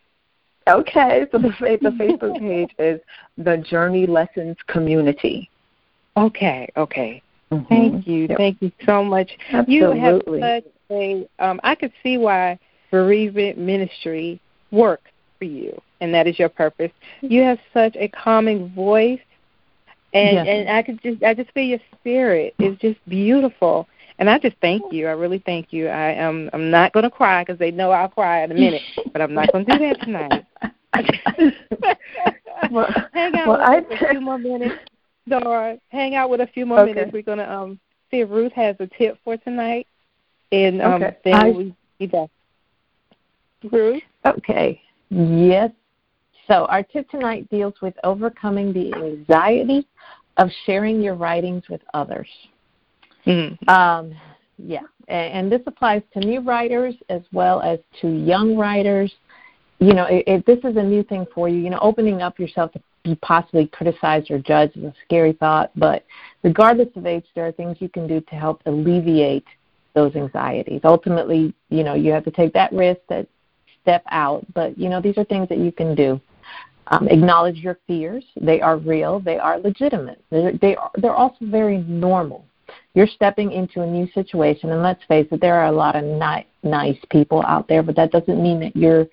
Okay, 0.68 1.26
so 1.30 1.38
the 1.38 1.48
the 1.48 1.90
Facebook 1.90 2.38
page 2.38 2.70
is 2.78 3.00
the 3.36 3.58
Journey 3.58 4.06
Lessons 4.06 4.56
Community. 4.66 5.50
Okay, 6.16 6.68
okay. 6.76 7.20
Mm-hmm. 7.52 7.66
Thank 7.66 8.06
you, 8.06 8.26
yep. 8.28 8.38
thank 8.38 8.62
you 8.62 8.72
so 8.86 9.04
much. 9.04 9.30
Absolutely. 9.52 9.98
You 9.98 10.02
have 10.02 10.22
such 10.26 10.72
a. 10.90 11.28
Um, 11.38 11.60
I 11.62 11.74
could 11.74 11.92
see 12.02 12.16
why 12.16 12.58
bereavement 12.90 13.58
ministry 13.58 14.40
works 14.70 15.10
for 15.38 15.44
you, 15.44 15.80
and 16.00 16.12
that 16.14 16.26
is 16.26 16.38
your 16.38 16.48
purpose. 16.48 16.90
You 17.20 17.42
have 17.42 17.58
such 17.72 17.96
a 17.96 18.08
calming 18.08 18.68
voice, 18.70 19.20
and 20.12 20.36
yes. 20.36 20.46
and 20.48 20.70
I 20.70 20.82
could 20.82 21.02
just 21.02 21.22
I 21.22 21.34
just 21.34 21.50
feel 21.52 21.64
your 21.64 21.80
spirit 21.92 22.54
is 22.58 22.76
just 22.78 22.98
beautiful. 23.08 23.88
And 24.18 24.30
I 24.30 24.38
just 24.38 24.56
thank 24.60 24.92
you. 24.92 25.08
I 25.08 25.10
really 25.10 25.42
thank 25.44 25.72
you. 25.72 25.88
I 25.88 26.12
am. 26.12 26.48
I'm 26.52 26.70
not 26.70 26.92
going 26.92 27.02
to 27.02 27.10
cry 27.10 27.42
because 27.42 27.58
they 27.58 27.72
know 27.72 27.90
I'll 27.90 28.08
cry 28.08 28.44
in 28.44 28.52
a 28.52 28.54
minute, 28.54 28.82
but 29.12 29.20
I'm 29.20 29.34
not 29.34 29.50
going 29.50 29.66
to 29.66 29.72
do 29.72 29.78
that 29.80 30.00
tonight. 30.02 30.46
well, 32.70 32.86
hang 33.12 33.34
out 33.34 33.48
well, 33.48 33.76
with 33.76 33.86
I, 33.90 33.94
a 33.94 34.10
few 34.10 34.20
more 34.20 34.38
minutes, 34.38 34.76
Dora. 35.28 35.78
Hang 35.88 36.14
out 36.14 36.30
with 36.30 36.40
a 36.40 36.46
few 36.46 36.64
more 36.64 36.80
okay. 36.80 36.92
minutes. 36.92 37.12
We're 37.12 37.22
going 37.22 37.38
to 37.38 37.52
um 37.52 37.80
see 38.10 38.20
if 38.20 38.30
Ruth 38.30 38.52
has 38.52 38.76
a 38.78 38.86
tip 38.86 39.18
for 39.24 39.36
tonight, 39.38 39.88
and 40.52 40.80
um 40.80 41.02
okay. 41.02 41.16
then 41.24 41.34
I, 41.34 41.50
we 41.50 41.74
be 41.98 42.06
back. 42.06 42.30
Ruth. 43.72 44.02
Okay. 44.24 44.80
Yes. 45.14 45.70
So 46.48 46.66
our 46.66 46.82
tip 46.82 47.08
tonight 47.08 47.48
deals 47.50 47.74
with 47.80 47.94
overcoming 48.02 48.72
the 48.72 48.92
anxiety 48.94 49.86
of 50.36 50.48
sharing 50.66 51.00
your 51.00 51.14
writings 51.14 51.62
with 51.70 51.80
others. 51.94 52.28
Mm-hmm. 53.26 53.68
Um, 53.68 54.14
yeah, 54.58 54.80
and, 55.08 55.32
and, 55.32 55.52
this 55.52 55.62
applies 55.66 56.02
to 56.12 56.20
new 56.20 56.40
writers 56.40 56.94
as 57.08 57.22
well 57.32 57.62
as 57.62 57.78
to 58.00 58.08
young 58.08 58.56
writers. 58.56 59.12
You 59.78 59.94
know, 59.94 60.06
if, 60.08 60.44
this 60.44 60.58
is 60.58 60.76
a 60.76 60.82
new 60.82 61.02
thing 61.02 61.26
for 61.34 61.48
you, 61.48 61.58
you 61.58 61.70
know, 61.70 61.78
opening 61.80 62.22
up 62.22 62.38
yourself 62.38 62.72
to 62.72 62.80
be 63.02 63.14
possibly 63.16 63.66
criticized 63.66 64.30
or 64.30 64.38
judged 64.38 64.76
is 64.76 64.84
a 64.84 64.94
scary 65.04 65.32
thought. 65.32 65.70
But 65.76 66.04
regardless 66.42 66.88
of 66.96 67.06
age, 67.06 67.24
there 67.34 67.46
are 67.46 67.52
things 67.52 67.78
you 67.80 67.88
can 67.88 68.06
do 68.06 68.20
to 68.20 68.34
help 68.34 68.62
alleviate 68.66 69.46
those 69.94 70.14
anxieties. 70.14 70.80
Ultimately, 70.84 71.54
you 71.70 71.82
know, 71.82 71.94
you 71.94 72.12
have 72.12 72.24
to 72.24 72.30
take 72.30 72.52
that 72.52 72.72
risk 72.72 73.00
that 73.08 73.26
step 73.84 74.02
out. 74.10 74.44
But, 74.54 74.76
you 74.76 74.88
know, 74.88 75.00
these 75.00 75.18
are 75.18 75.24
things 75.24 75.48
that 75.50 75.58
you 75.58 75.70
can 75.70 75.94
do. 75.94 76.20
Um, 76.88 77.08
acknowledge 77.08 77.58
your 77.58 77.78
fears. 77.86 78.24
They 78.40 78.60
are 78.60 78.76
real. 78.76 79.20
They 79.20 79.38
are 79.38 79.58
legitimate. 79.58 80.20
They're, 80.30 80.52
they 80.60 80.74
are, 80.76 80.90
they're 80.96 81.14
also 81.14 81.36
very 81.42 81.78
normal. 81.78 82.44
You're 82.94 83.06
stepping 83.06 83.52
into 83.52 83.82
a 83.82 83.86
new 83.86 84.06
situation, 84.12 84.70
and 84.70 84.82
let's 84.82 85.02
face 85.04 85.26
it, 85.32 85.40
there 85.40 85.56
are 85.56 85.66
a 85.66 85.72
lot 85.72 85.96
of 85.96 86.04
ni- 86.04 86.46
nice 86.62 86.98
people 87.10 87.42
out 87.46 87.66
there, 87.68 87.82
but 87.82 87.96
that 87.96 88.12
doesn't 88.12 88.42
mean 88.42 88.60
that 88.60 88.76
you're 88.76 89.06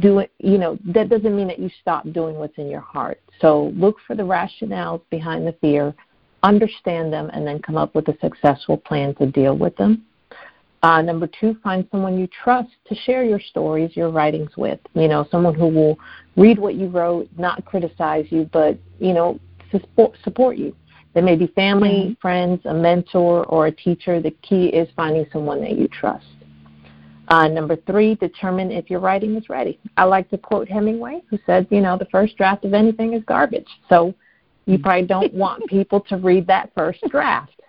doing, 0.00 0.28
you 0.38 0.58
know, 0.58 0.78
that 0.86 1.08
doesn't 1.08 1.36
mean 1.36 1.48
that 1.48 1.58
you 1.58 1.70
stop 1.80 2.04
doing 2.12 2.36
what's 2.36 2.56
in 2.58 2.68
your 2.68 2.80
heart. 2.80 3.20
So 3.40 3.72
look 3.76 3.96
for 4.06 4.16
the 4.16 4.22
rationales 4.22 5.02
behind 5.10 5.46
the 5.46 5.52
fear, 5.60 5.94
understand 6.42 7.12
them, 7.12 7.30
and 7.32 7.46
then 7.46 7.60
come 7.60 7.76
up 7.76 7.94
with 7.94 8.08
a 8.08 8.16
successful 8.20 8.76
plan 8.76 9.14
to 9.16 9.26
deal 9.26 9.56
with 9.56 9.76
them. 9.76 10.06
Uh, 10.86 11.02
number 11.02 11.26
two, 11.40 11.56
find 11.64 11.84
someone 11.90 12.16
you 12.16 12.28
trust 12.28 12.68
to 12.86 12.94
share 12.94 13.24
your 13.24 13.40
stories, 13.40 13.96
your 13.96 14.08
writings 14.08 14.56
with. 14.56 14.78
You 14.94 15.08
know, 15.08 15.26
someone 15.32 15.52
who 15.52 15.66
will 15.66 15.98
read 16.36 16.60
what 16.60 16.76
you 16.76 16.86
wrote, 16.86 17.28
not 17.36 17.64
criticize 17.64 18.26
you, 18.30 18.48
but 18.52 18.78
you 19.00 19.12
know, 19.12 19.40
support 19.72 20.16
support 20.22 20.56
you. 20.56 20.76
There 21.12 21.24
may 21.24 21.34
be 21.34 21.48
family, 21.48 21.88
mm-hmm. 21.88 22.12
friends, 22.20 22.60
a 22.66 22.72
mentor, 22.72 23.46
or 23.46 23.66
a 23.66 23.72
teacher. 23.72 24.20
The 24.20 24.30
key 24.42 24.66
is 24.66 24.88
finding 24.94 25.26
someone 25.32 25.60
that 25.62 25.76
you 25.76 25.88
trust. 25.88 26.24
Uh, 27.26 27.48
number 27.48 27.74
three, 27.74 28.14
determine 28.14 28.70
if 28.70 28.88
your 28.88 29.00
writing 29.00 29.34
is 29.34 29.48
ready. 29.48 29.80
I 29.96 30.04
like 30.04 30.30
to 30.30 30.38
quote 30.38 30.68
Hemingway, 30.68 31.20
who 31.28 31.38
says, 31.46 31.66
you 31.68 31.80
know, 31.80 31.98
the 31.98 32.06
first 32.12 32.36
draft 32.36 32.64
of 32.64 32.74
anything 32.74 33.12
is 33.14 33.24
garbage. 33.24 33.66
So 33.88 34.14
you 34.66 34.78
probably 34.78 35.08
don't 35.08 35.34
want 35.46 35.66
people 35.66 36.00
to 36.02 36.16
read 36.16 36.46
that 36.46 36.70
first 36.76 37.00
draft 37.10 37.60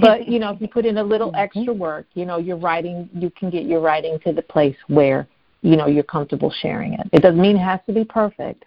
but 0.00 0.28
you 0.28 0.38
know, 0.38 0.50
if 0.52 0.60
you 0.60 0.68
put 0.68 0.86
in 0.86 0.98
a 0.98 1.04
little 1.04 1.28
mm-hmm. 1.28 1.58
extra 1.58 1.72
work, 1.72 2.06
you 2.14 2.24
know, 2.24 2.38
your 2.38 2.56
writing, 2.56 3.08
you 3.14 3.30
can 3.30 3.50
get 3.50 3.64
your 3.64 3.80
writing 3.80 4.18
to 4.24 4.32
the 4.32 4.42
place 4.42 4.76
where 4.88 5.26
you 5.62 5.76
know 5.76 5.86
you're 5.86 6.04
comfortable 6.04 6.52
sharing 6.62 6.94
it. 6.94 7.06
It 7.12 7.22
doesn't 7.22 7.40
mean 7.40 7.56
it 7.56 7.60
has 7.60 7.80
to 7.86 7.92
be 7.92 8.04
perfect, 8.04 8.64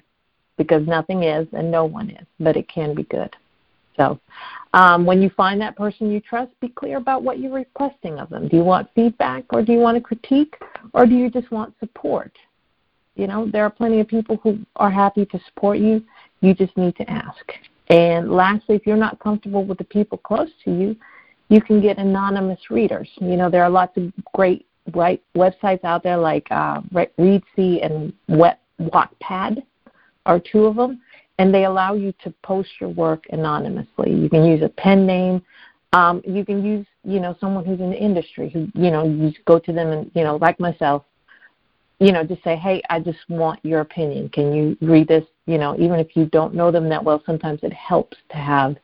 because 0.57 0.86
nothing 0.86 1.24
is 1.24 1.47
and 1.53 1.72
no 1.72 1.86
one 1.86 2.09
is, 2.09 2.28
but 2.39 2.57
it 2.57 2.67
can 2.67 2.93
be 2.93 3.03
good. 3.03 3.34
So, 3.97 4.20
um, 4.74 5.05
when 5.05 5.22
you 5.22 5.30
find 5.32 5.59
that 5.61 5.76
person 5.76 6.11
you 6.11 6.22
trust, 6.22 6.51
be 6.61 6.70
clear 6.70 6.97
about 6.97 7.24
what 7.24 7.39
you're 7.39 7.51
requesting 7.51 8.20
of 8.20 8.30
them. 8.30 8.47
Do 8.47 8.57
you 8.57 8.63
want 8.63 8.89
feedback, 8.93 9.43
or 9.51 9.61
do 9.61 9.74
you 9.74 9.80
want 9.80 9.97
a 9.97 10.01
critique, 10.01 10.55
or 10.93 11.05
do 11.05 11.15
you 11.15 11.30
just 11.30 11.49
want 11.51 11.74
support? 11.80 12.32
You 13.15 13.28
know, 13.28 13.49
there 13.51 13.63
are 13.63 13.70
plenty 13.70 13.99
of 13.99 14.07
people 14.07 14.38
who 14.43 14.59
are 14.78 14.91
happy 14.91 15.26
to 15.26 15.39
support 15.47 15.80
you. 15.80 16.03
You 16.41 16.53
just 16.53 16.76
need 16.78 16.95
to 16.97 17.09
ask. 17.09 17.51
And 17.90 18.32
lastly, 18.32 18.76
if 18.76 18.86
you're 18.86 18.98
not 18.98 19.20
comfortable 19.20 19.66
with 19.66 19.78
the 19.78 19.84
people 19.84 20.18
close 20.18 20.50
to 20.66 20.72
you, 20.72 20.96
you 21.50 21.62
can 21.62 21.82
get 21.82 21.98
anonymous 21.98 22.70
readers. 22.70 23.10
You 23.20 23.36
know, 23.36 23.50
there 23.50 23.64
are 23.64 23.70
lots 23.70 23.98
of 23.98 24.12
great 24.34 24.68
right, 24.94 25.22
websites 25.36 25.84
out 25.84 26.04
there 26.04 26.18
like 26.18 26.48
uh, 26.52 26.82
Reedsy 26.94 27.84
and 27.84 28.14
Wet, 28.28 28.60
Wattpad 28.80 29.64
are 30.26 30.40
two 30.40 30.66
of 30.66 30.76
them, 30.76 31.02
and 31.40 31.54
they 31.54 31.66
allow 31.66 31.94
you 31.94 32.14
to 32.24 32.34
post 32.44 32.70
your 32.80 32.90
work 32.90 33.26
anonymously. 33.32 34.14
You 34.14 34.30
can 34.30 34.46
use 34.46 34.62
a 34.62 34.70
pen 34.70 35.06
name. 35.06 35.42
Um, 35.94 36.22
you 36.26 36.46
can 36.46 36.64
use, 36.64 36.86
you 37.04 37.20
know, 37.20 37.36
someone 37.42 37.66
who's 37.66 37.80
in 37.80 37.90
the 37.90 37.98
industry 37.98 38.50
who, 38.50 38.68
you 38.76 38.92
know, 38.92 39.06
you 39.06 39.34
go 39.46 39.58
to 39.58 39.74
them 39.74 39.88
and, 39.88 40.12
you 40.14 40.24
know, 40.24 40.36
like 40.36 40.60
myself, 40.60 41.04
you 42.00 42.12
know, 42.14 42.24
just 42.24 42.43
say, 42.43 42.56
hey, 42.56 42.82
I 42.89 43.00
just 43.00 43.20
want 43.28 43.60
your 43.64 43.82
opinion. 43.82 44.30
Can 44.30 44.54
you 44.54 44.78
read 44.82 45.08
this? 45.08 45.26
You 45.45 45.58
know, 45.58 45.76
even 45.78 46.00
if 46.00 46.16
you 46.16 46.26
don't 46.26 46.54
know 46.54 46.72
them 46.72 46.88
that 46.89 47.04
well, 47.04 47.22
sometimes 47.26 47.60
it 47.64 47.74
helps 47.74 48.18
to 48.32 48.38
have 48.38 48.78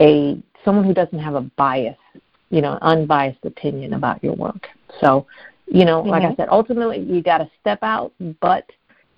a 0.00 0.42
someone 0.64 0.84
who 0.84 0.94
doesn't 0.94 1.18
have 1.18 1.34
a 1.34 1.42
bias, 1.42 1.98
you 2.50 2.62
know, 2.62 2.78
unbiased 2.80 3.44
opinion 3.44 3.94
about 3.94 4.24
your 4.24 4.34
work. 4.34 4.68
So, 5.00 5.26
you 5.66 5.84
know, 5.84 6.00
mm-hmm. 6.00 6.10
like 6.10 6.22
I 6.22 6.26
mm-hmm. 6.26 6.40
said, 6.40 6.48
ultimately 6.50 7.00
you 7.00 7.22
got 7.22 7.38
to 7.38 7.50
step 7.60 7.80
out, 7.82 8.12
but 8.40 8.64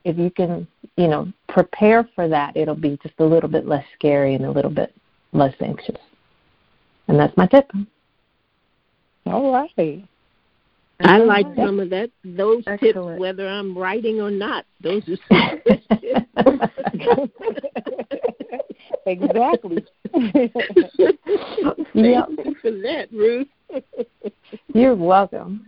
if 0.04 0.18
you 0.18 0.30
can, 0.30 0.66
you 0.96 1.06
know, 1.06 1.32
prepare 1.48 2.08
for 2.14 2.28
that, 2.28 2.56
it'll 2.56 2.74
be 2.74 2.98
just 3.02 3.14
a 3.18 3.24
little 3.24 3.48
bit 3.48 3.66
less 3.66 3.84
scary 3.94 4.34
and 4.34 4.44
a 4.44 4.50
little 4.50 4.70
bit 4.70 4.94
less 5.32 5.54
anxious. 5.60 5.98
And 7.08 7.18
that's 7.18 7.36
my 7.36 7.46
tip. 7.46 7.70
All 9.26 9.52
right. 9.52 10.04
I 11.00 11.18
like 11.18 11.46
some 11.56 11.78
of 11.80 11.90
that. 11.90 12.10
Those 12.24 12.62
Excellent. 12.66 12.80
tips, 12.94 13.20
whether 13.20 13.46
I'm 13.48 13.76
writing 13.76 14.20
or 14.20 14.30
not. 14.30 14.64
Those 14.82 15.02
are 15.08 15.16
some 15.28 15.60
exactly. 19.06 19.84
Thank 20.14 20.52
yep. 21.94 22.28
you 22.44 22.54
for 22.60 22.70
that, 22.70 23.08
Ruth. 23.12 23.48
You're 24.72 24.94
welcome. 24.94 25.66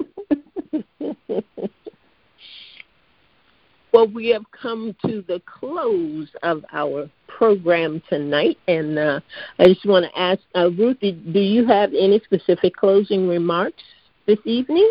well, 3.93 4.09
we 4.09 4.29
have 4.29 4.45
come 4.51 4.95
to 5.07 5.23
the 5.27 5.43
close 5.47 6.29
of 6.43 6.65
our 6.73 7.11
program 7.27 8.03
tonight, 8.09 8.59
and 8.67 8.99
uh, 8.99 9.21
I 9.59 9.65
just 9.65 9.87
want 9.87 10.07
to 10.07 10.19
ask 10.19 10.41
uh, 10.55 10.71
Ruth, 10.71 11.01
do 11.01 11.41
you 11.41 11.67
have 11.67 11.93
any 11.93 12.21
specific 12.25 12.77
closing 12.77 13.29
remarks 13.29 13.83
this 14.27 14.39
evening? 14.45 14.91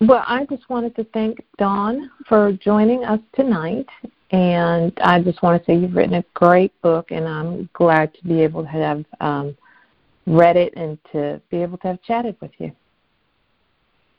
Well, 0.00 0.24
I 0.26 0.46
just 0.46 0.68
wanted 0.70 0.94
to 0.96 1.04
thank 1.12 1.44
Dawn 1.58 2.10
for 2.28 2.52
joining 2.52 3.04
us 3.04 3.20
tonight. 3.34 3.86
And 4.30 4.92
I 5.02 5.20
just 5.22 5.42
want 5.42 5.60
to 5.60 5.66
say 5.66 5.76
you've 5.76 5.94
written 5.94 6.14
a 6.14 6.24
great 6.34 6.78
book, 6.82 7.10
and 7.10 7.26
I'm 7.26 7.68
glad 7.72 8.12
to 8.14 8.24
be 8.24 8.42
able 8.42 8.62
to 8.62 8.68
have 8.68 9.04
um, 9.20 9.56
read 10.26 10.56
it 10.56 10.74
and 10.76 10.98
to 11.12 11.40
be 11.50 11.62
able 11.62 11.78
to 11.78 11.88
have 11.88 12.02
chatted 12.02 12.36
with 12.40 12.50
you. 12.58 12.70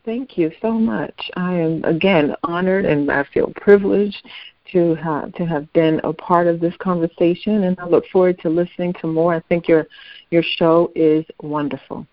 Thank 0.05 0.37
you 0.37 0.51
so 0.61 0.71
much. 0.71 1.29
I 1.35 1.53
am 1.53 1.83
again 1.83 2.33
honored 2.43 2.85
and 2.85 3.11
I 3.11 3.25
feel 3.33 3.53
privileged 3.57 4.27
to 4.71 4.95
have 4.95 5.33
to 5.33 5.45
have 5.45 5.71
been 5.73 5.99
a 6.03 6.13
part 6.13 6.47
of 6.47 6.59
this 6.59 6.73
conversation 6.79 7.65
and 7.65 7.79
I 7.79 7.85
look 7.85 8.05
forward 8.07 8.39
to 8.39 8.49
listening 8.49 8.93
to 9.01 9.07
more. 9.07 9.35
I 9.35 9.41
think 9.41 9.67
your 9.67 9.85
your 10.31 10.41
show 10.41 10.91
is 10.95 11.25
wonderful. 11.41 12.07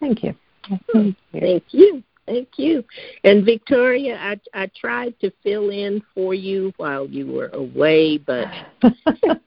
Thank 0.00 0.24
you. 0.24 0.34
Thank 0.68 0.82
you. 0.92 1.14
Thank 1.32 1.64
you. 1.70 2.02
And 2.28 3.44
Victoria, 3.44 4.16
I 4.18 4.40
I 4.54 4.70
tried 4.78 5.18
to 5.20 5.30
fill 5.42 5.70
in 5.70 6.02
for 6.14 6.32
you 6.34 6.72
while 6.76 7.06
you 7.06 7.26
were 7.26 7.48
away, 7.48 8.18
but 8.18 8.46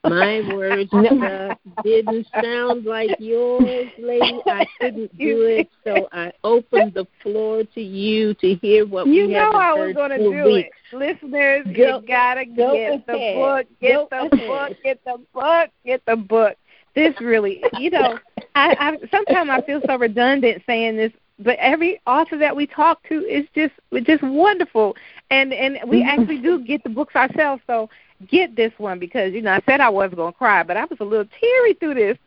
my 0.03 0.41
words 0.53 0.91
uh, 0.93 1.55
didn't 1.83 2.27
sound 2.41 2.85
like 2.85 3.11
yours, 3.19 3.87
lady. 3.97 4.41
I 4.45 4.65
couldn't 4.79 5.17
do 5.17 5.43
it, 5.43 5.69
so 5.83 6.07
I 6.11 6.31
opened 6.43 6.93
the 6.93 7.07
floor 7.21 7.63
to 7.63 7.81
you 7.81 8.33
to 8.35 8.55
hear 8.55 8.85
what 8.85 9.07
you 9.07 9.27
we 9.27 9.33
know 9.33 9.51
I 9.51 9.73
was 9.73 9.93
going 9.93 10.11
to 10.11 10.17
do 10.17 10.43
weeks. 10.43 10.69
it. 10.91 10.95
Listeners, 10.95 11.65
Go- 11.75 11.99
you 12.01 12.07
gotta 12.07 12.45
go 12.45 12.73
get 12.73 13.05
the 13.07 13.33
book, 13.35 13.67
get 13.81 14.09
the 14.09 14.15
ahead. 14.15 14.47
book, 14.47 14.77
get 14.83 15.03
the 15.05 15.17
book, 15.33 15.69
get 15.85 16.05
the 16.05 16.15
book. 16.15 16.57
This 16.95 17.19
really, 17.19 17.63
you 17.79 17.89
know, 17.89 18.19
I, 18.53 18.75
I 18.79 18.97
sometimes 19.09 19.49
I 19.49 19.61
feel 19.61 19.81
so 19.87 19.97
redundant 19.97 20.61
saying 20.67 20.95
this, 20.97 21.11
but 21.43 21.57
every 21.59 22.01
author 22.07 22.37
that 22.37 22.55
we 22.55 22.65
talk 22.67 23.07
to 23.09 23.25
is 23.25 23.45
just 23.55 23.73
just 24.03 24.23
wonderful, 24.23 24.95
and 25.29 25.53
and 25.53 25.77
we 25.87 26.01
actually 26.01 26.39
do 26.39 26.59
get 26.59 26.83
the 26.83 26.89
books 26.89 27.15
ourselves. 27.15 27.61
So 27.67 27.89
get 28.27 28.55
this 28.55 28.71
one 28.77 28.99
because 28.99 29.33
you 29.33 29.41
know 29.41 29.51
I 29.51 29.61
said 29.65 29.81
I 29.81 29.89
wasn't 29.89 30.17
going 30.17 30.33
to 30.33 30.37
cry, 30.37 30.63
but 30.63 30.77
I 30.77 30.85
was 30.85 30.99
a 30.99 31.05
little 31.05 31.27
teary 31.39 31.73
through 31.73 31.95
this 31.95 32.17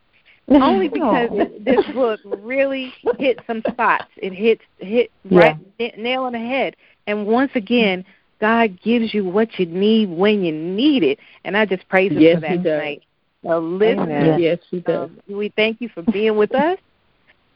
only 0.49 0.87
because 0.87 1.29
Oh. 1.31 1.51
this, 1.59 1.83
book 1.93 2.21
really 2.23 2.93
hit 3.17 3.39
some 3.47 3.63
spots. 3.71 4.05
It 4.17 4.33
hits 4.33 4.61
hit 4.77 5.11
right 5.29 5.57
na- 5.79 5.89
nail 5.97 6.23
on 6.23 6.33
the 6.33 6.39
head. 6.39 6.75
And 7.07 7.25
once 7.25 7.51
again, 7.55 8.05
God 8.39 8.79
gives 8.81 9.13
you 9.13 9.25
what 9.25 9.59
you 9.59 9.65
need 9.65 10.09
when 10.09 10.43
you 10.43 10.51
need 10.51 11.03
it, 11.03 11.19
and 11.43 11.57
I 11.57 11.65
just 11.65 11.87
praise 11.89 12.11
Him 12.11 12.21
Yes, 12.21 12.35
for 12.35 12.41
that 12.41 12.63
tonight. 12.63 13.03
So, 13.43 13.57
Amen. 13.81 14.39
Yes, 14.39 14.59
he 14.69 14.79
does. 14.81 15.09
um, 15.09 15.19
we 15.27 15.49
thank 15.55 15.79
you 15.79 15.89
for 15.89 16.01
being 16.01 16.37
with 16.37 16.53
us. 16.53 16.77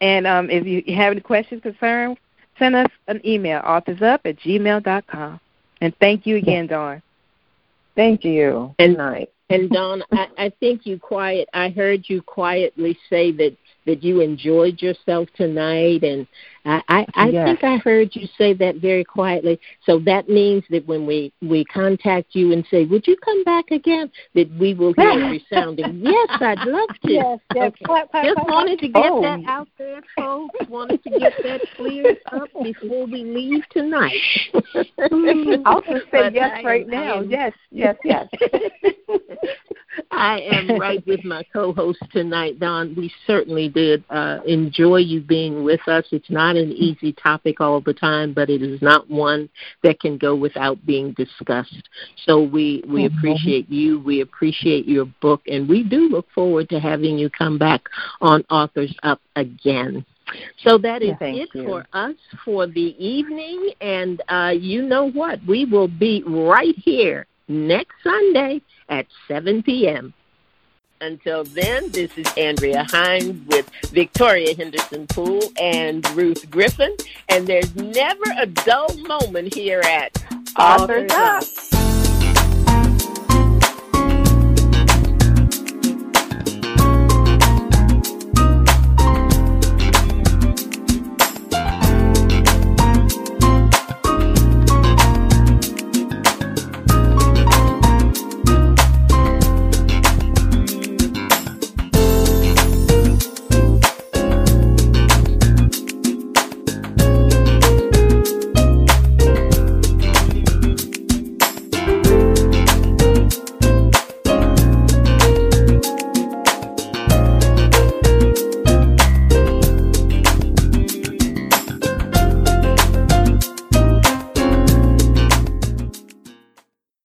And 0.01 0.27
um, 0.27 0.49
if 0.49 0.65
you 0.65 0.95
have 0.95 1.11
any 1.11 1.21
questions, 1.21 1.61
concerns, 1.61 2.17
send 2.59 2.75
us 2.75 2.91
an 3.07 3.21
email, 3.25 3.61
authorsup 3.61 4.19
at 4.25 4.37
gmail 4.39 4.83
dot 4.83 5.07
com. 5.07 5.39
And 5.79 5.95
thank 5.99 6.25
you 6.25 6.35
again, 6.35 6.67
Dawn. 6.67 7.01
Thank 7.95 8.25
you. 8.25 8.75
And- 8.79 8.97
night. 8.97 9.29
And 9.49 9.69
Dawn, 9.69 10.01
I, 10.13 10.27
I 10.37 10.49
think 10.61 10.85
you 10.85 10.97
quiet. 10.97 11.49
I 11.53 11.69
heard 11.69 12.05
you 12.07 12.21
quietly 12.21 12.97
say 13.09 13.33
that 13.33 13.57
that 13.85 14.03
you 14.03 14.21
enjoyed 14.21 14.81
yourself 14.81 15.27
tonight, 15.35 16.03
and 16.03 16.27
I 16.65 16.81
I, 16.87 17.05
I 17.15 17.29
Yes. 17.29 17.47
think 17.47 17.63
I 17.63 17.77
heard 17.77 18.15
you 18.15 18.27
say 18.37 18.53
that 18.53 18.75
very 18.77 19.03
quietly. 19.03 19.59
So 19.85 19.99
that 20.05 20.29
means 20.29 20.63
that 20.69 20.85
when 20.87 21.05
we 21.07 21.33
we 21.41 21.65
contact 21.65 22.35
you 22.35 22.51
and 22.53 22.65
say, 22.69 22.85
"Would 22.85 23.07
you 23.07 23.15
come 23.17 23.43
back 23.43 23.71
again?" 23.71 24.11
that 24.35 24.49
we 24.59 24.73
will 24.73 24.93
hear 24.93 25.09
a 25.09 25.29
resounding 25.39 26.01
yes. 26.03 26.29
I'd 26.39 26.59
love 26.67 26.89
to. 27.05 27.11
Yes, 27.11 27.39
yes. 27.55 27.71
Okay. 27.73 27.85
Clap, 27.85 28.11
clap, 28.11 28.23
Just 28.25 28.35
clap, 28.35 28.47
wanted 28.49 28.79
to 28.79 28.87
get 28.87 29.03
Oh. 29.11 29.21
that 29.21 29.39
out 29.47 29.67
there, 29.77 30.01
folks. 30.15 30.69
Wanted 30.69 31.03
to 31.03 31.09
get 31.19 31.33
that 31.43 31.61
cleared 31.75 32.17
up 32.31 32.49
before 32.63 33.05
we 33.07 33.23
leave 33.23 33.67
tonight. 33.69 34.21
Hmm. 34.99 35.61
I'll 35.65 35.81
just 35.81 36.05
say 36.11 36.21
But 36.23 36.33
yes 36.33 36.51
I 36.59 36.63
right 36.63 36.85
I 36.87 36.89
now. 36.91 37.17
am- 37.19 37.29
Yes, 37.29 37.53
yes, 37.71 37.95
yes. 38.03 38.27
I 40.21 40.39
am 40.41 40.69
right 40.79 41.05
with 41.07 41.25
my 41.25 41.43
co-host 41.51 41.97
tonight, 42.11 42.59
Dawn. 42.59 42.93
We 42.95 43.11
certainly 43.25 43.69
did 43.69 44.03
uh, 44.11 44.41
enjoy 44.45 44.97
you 44.97 45.19
being 45.19 45.63
with 45.63 45.85
us. 45.87 46.05
It's 46.11 46.29
not 46.29 46.55
an 46.55 46.71
easy 46.71 47.11
topic 47.11 47.59
all 47.59 47.81
the 47.81 47.93
time, 47.95 48.31
but 48.31 48.47
it 48.47 48.61
is 48.61 48.79
not 48.83 49.09
one 49.09 49.49
that 49.81 49.99
can 49.99 50.19
go 50.19 50.35
without 50.35 50.85
being 50.85 51.13
discussed. 51.13 51.89
So 52.25 52.39
we 52.39 52.83
we 52.87 53.09
Mhm. 53.09 53.17
appreciate 53.17 53.69
you. 53.69 53.99
We 53.99 54.21
appreciate 54.21 54.87
your 54.87 55.05
book, 55.21 55.41
and 55.47 55.67
we 55.67 55.83
do 55.83 56.07
look 56.07 56.29
forward 56.29 56.69
to 56.69 56.79
having 56.79 57.17
you 57.17 57.29
come 57.31 57.57
back 57.57 57.89
on 58.21 58.45
Authors 58.51 58.93
Up 59.01 59.19
again. 59.35 60.05
So 60.59 60.77
that 60.77 61.01
is 61.01 61.15
thank 61.17 61.41
it 61.41 61.49
you. 61.55 61.63
for 61.65 61.85
us 61.93 62.15
for 62.45 62.67
the 62.67 62.95
evening, 63.03 63.71
and 63.81 64.21
uh, 64.29 64.53
you 64.55 64.83
know 64.83 65.09
what? 65.09 65.39
We 65.47 65.65
will 65.65 65.87
be 65.87 66.23
right 66.27 66.75
here 66.77 67.25
next 67.47 67.95
Sunday 68.03 68.61
at 68.91 69.07
7 69.27 69.63
p.m. 69.63 70.13
Until 70.99 71.43
then, 71.43 71.89
this 71.89 72.15
is 72.15 72.31
Andrea 72.37 72.83
Hines 72.83 73.47
with 73.47 73.67
Victoria 73.85 74.55
Henderson 74.55 75.07
Poole 75.07 75.51
and 75.59 76.07
Ruth 76.11 76.51
Griffin, 76.51 76.95
and 77.27 77.47
there's 77.47 77.75
never 77.75 78.23
a 78.37 78.45
dull 78.45 78.95
moment 78.97 79.55
here 79.55 79.81
at 79.81 80.23
Authors 80.55 81.11
Up. 81.11 81.80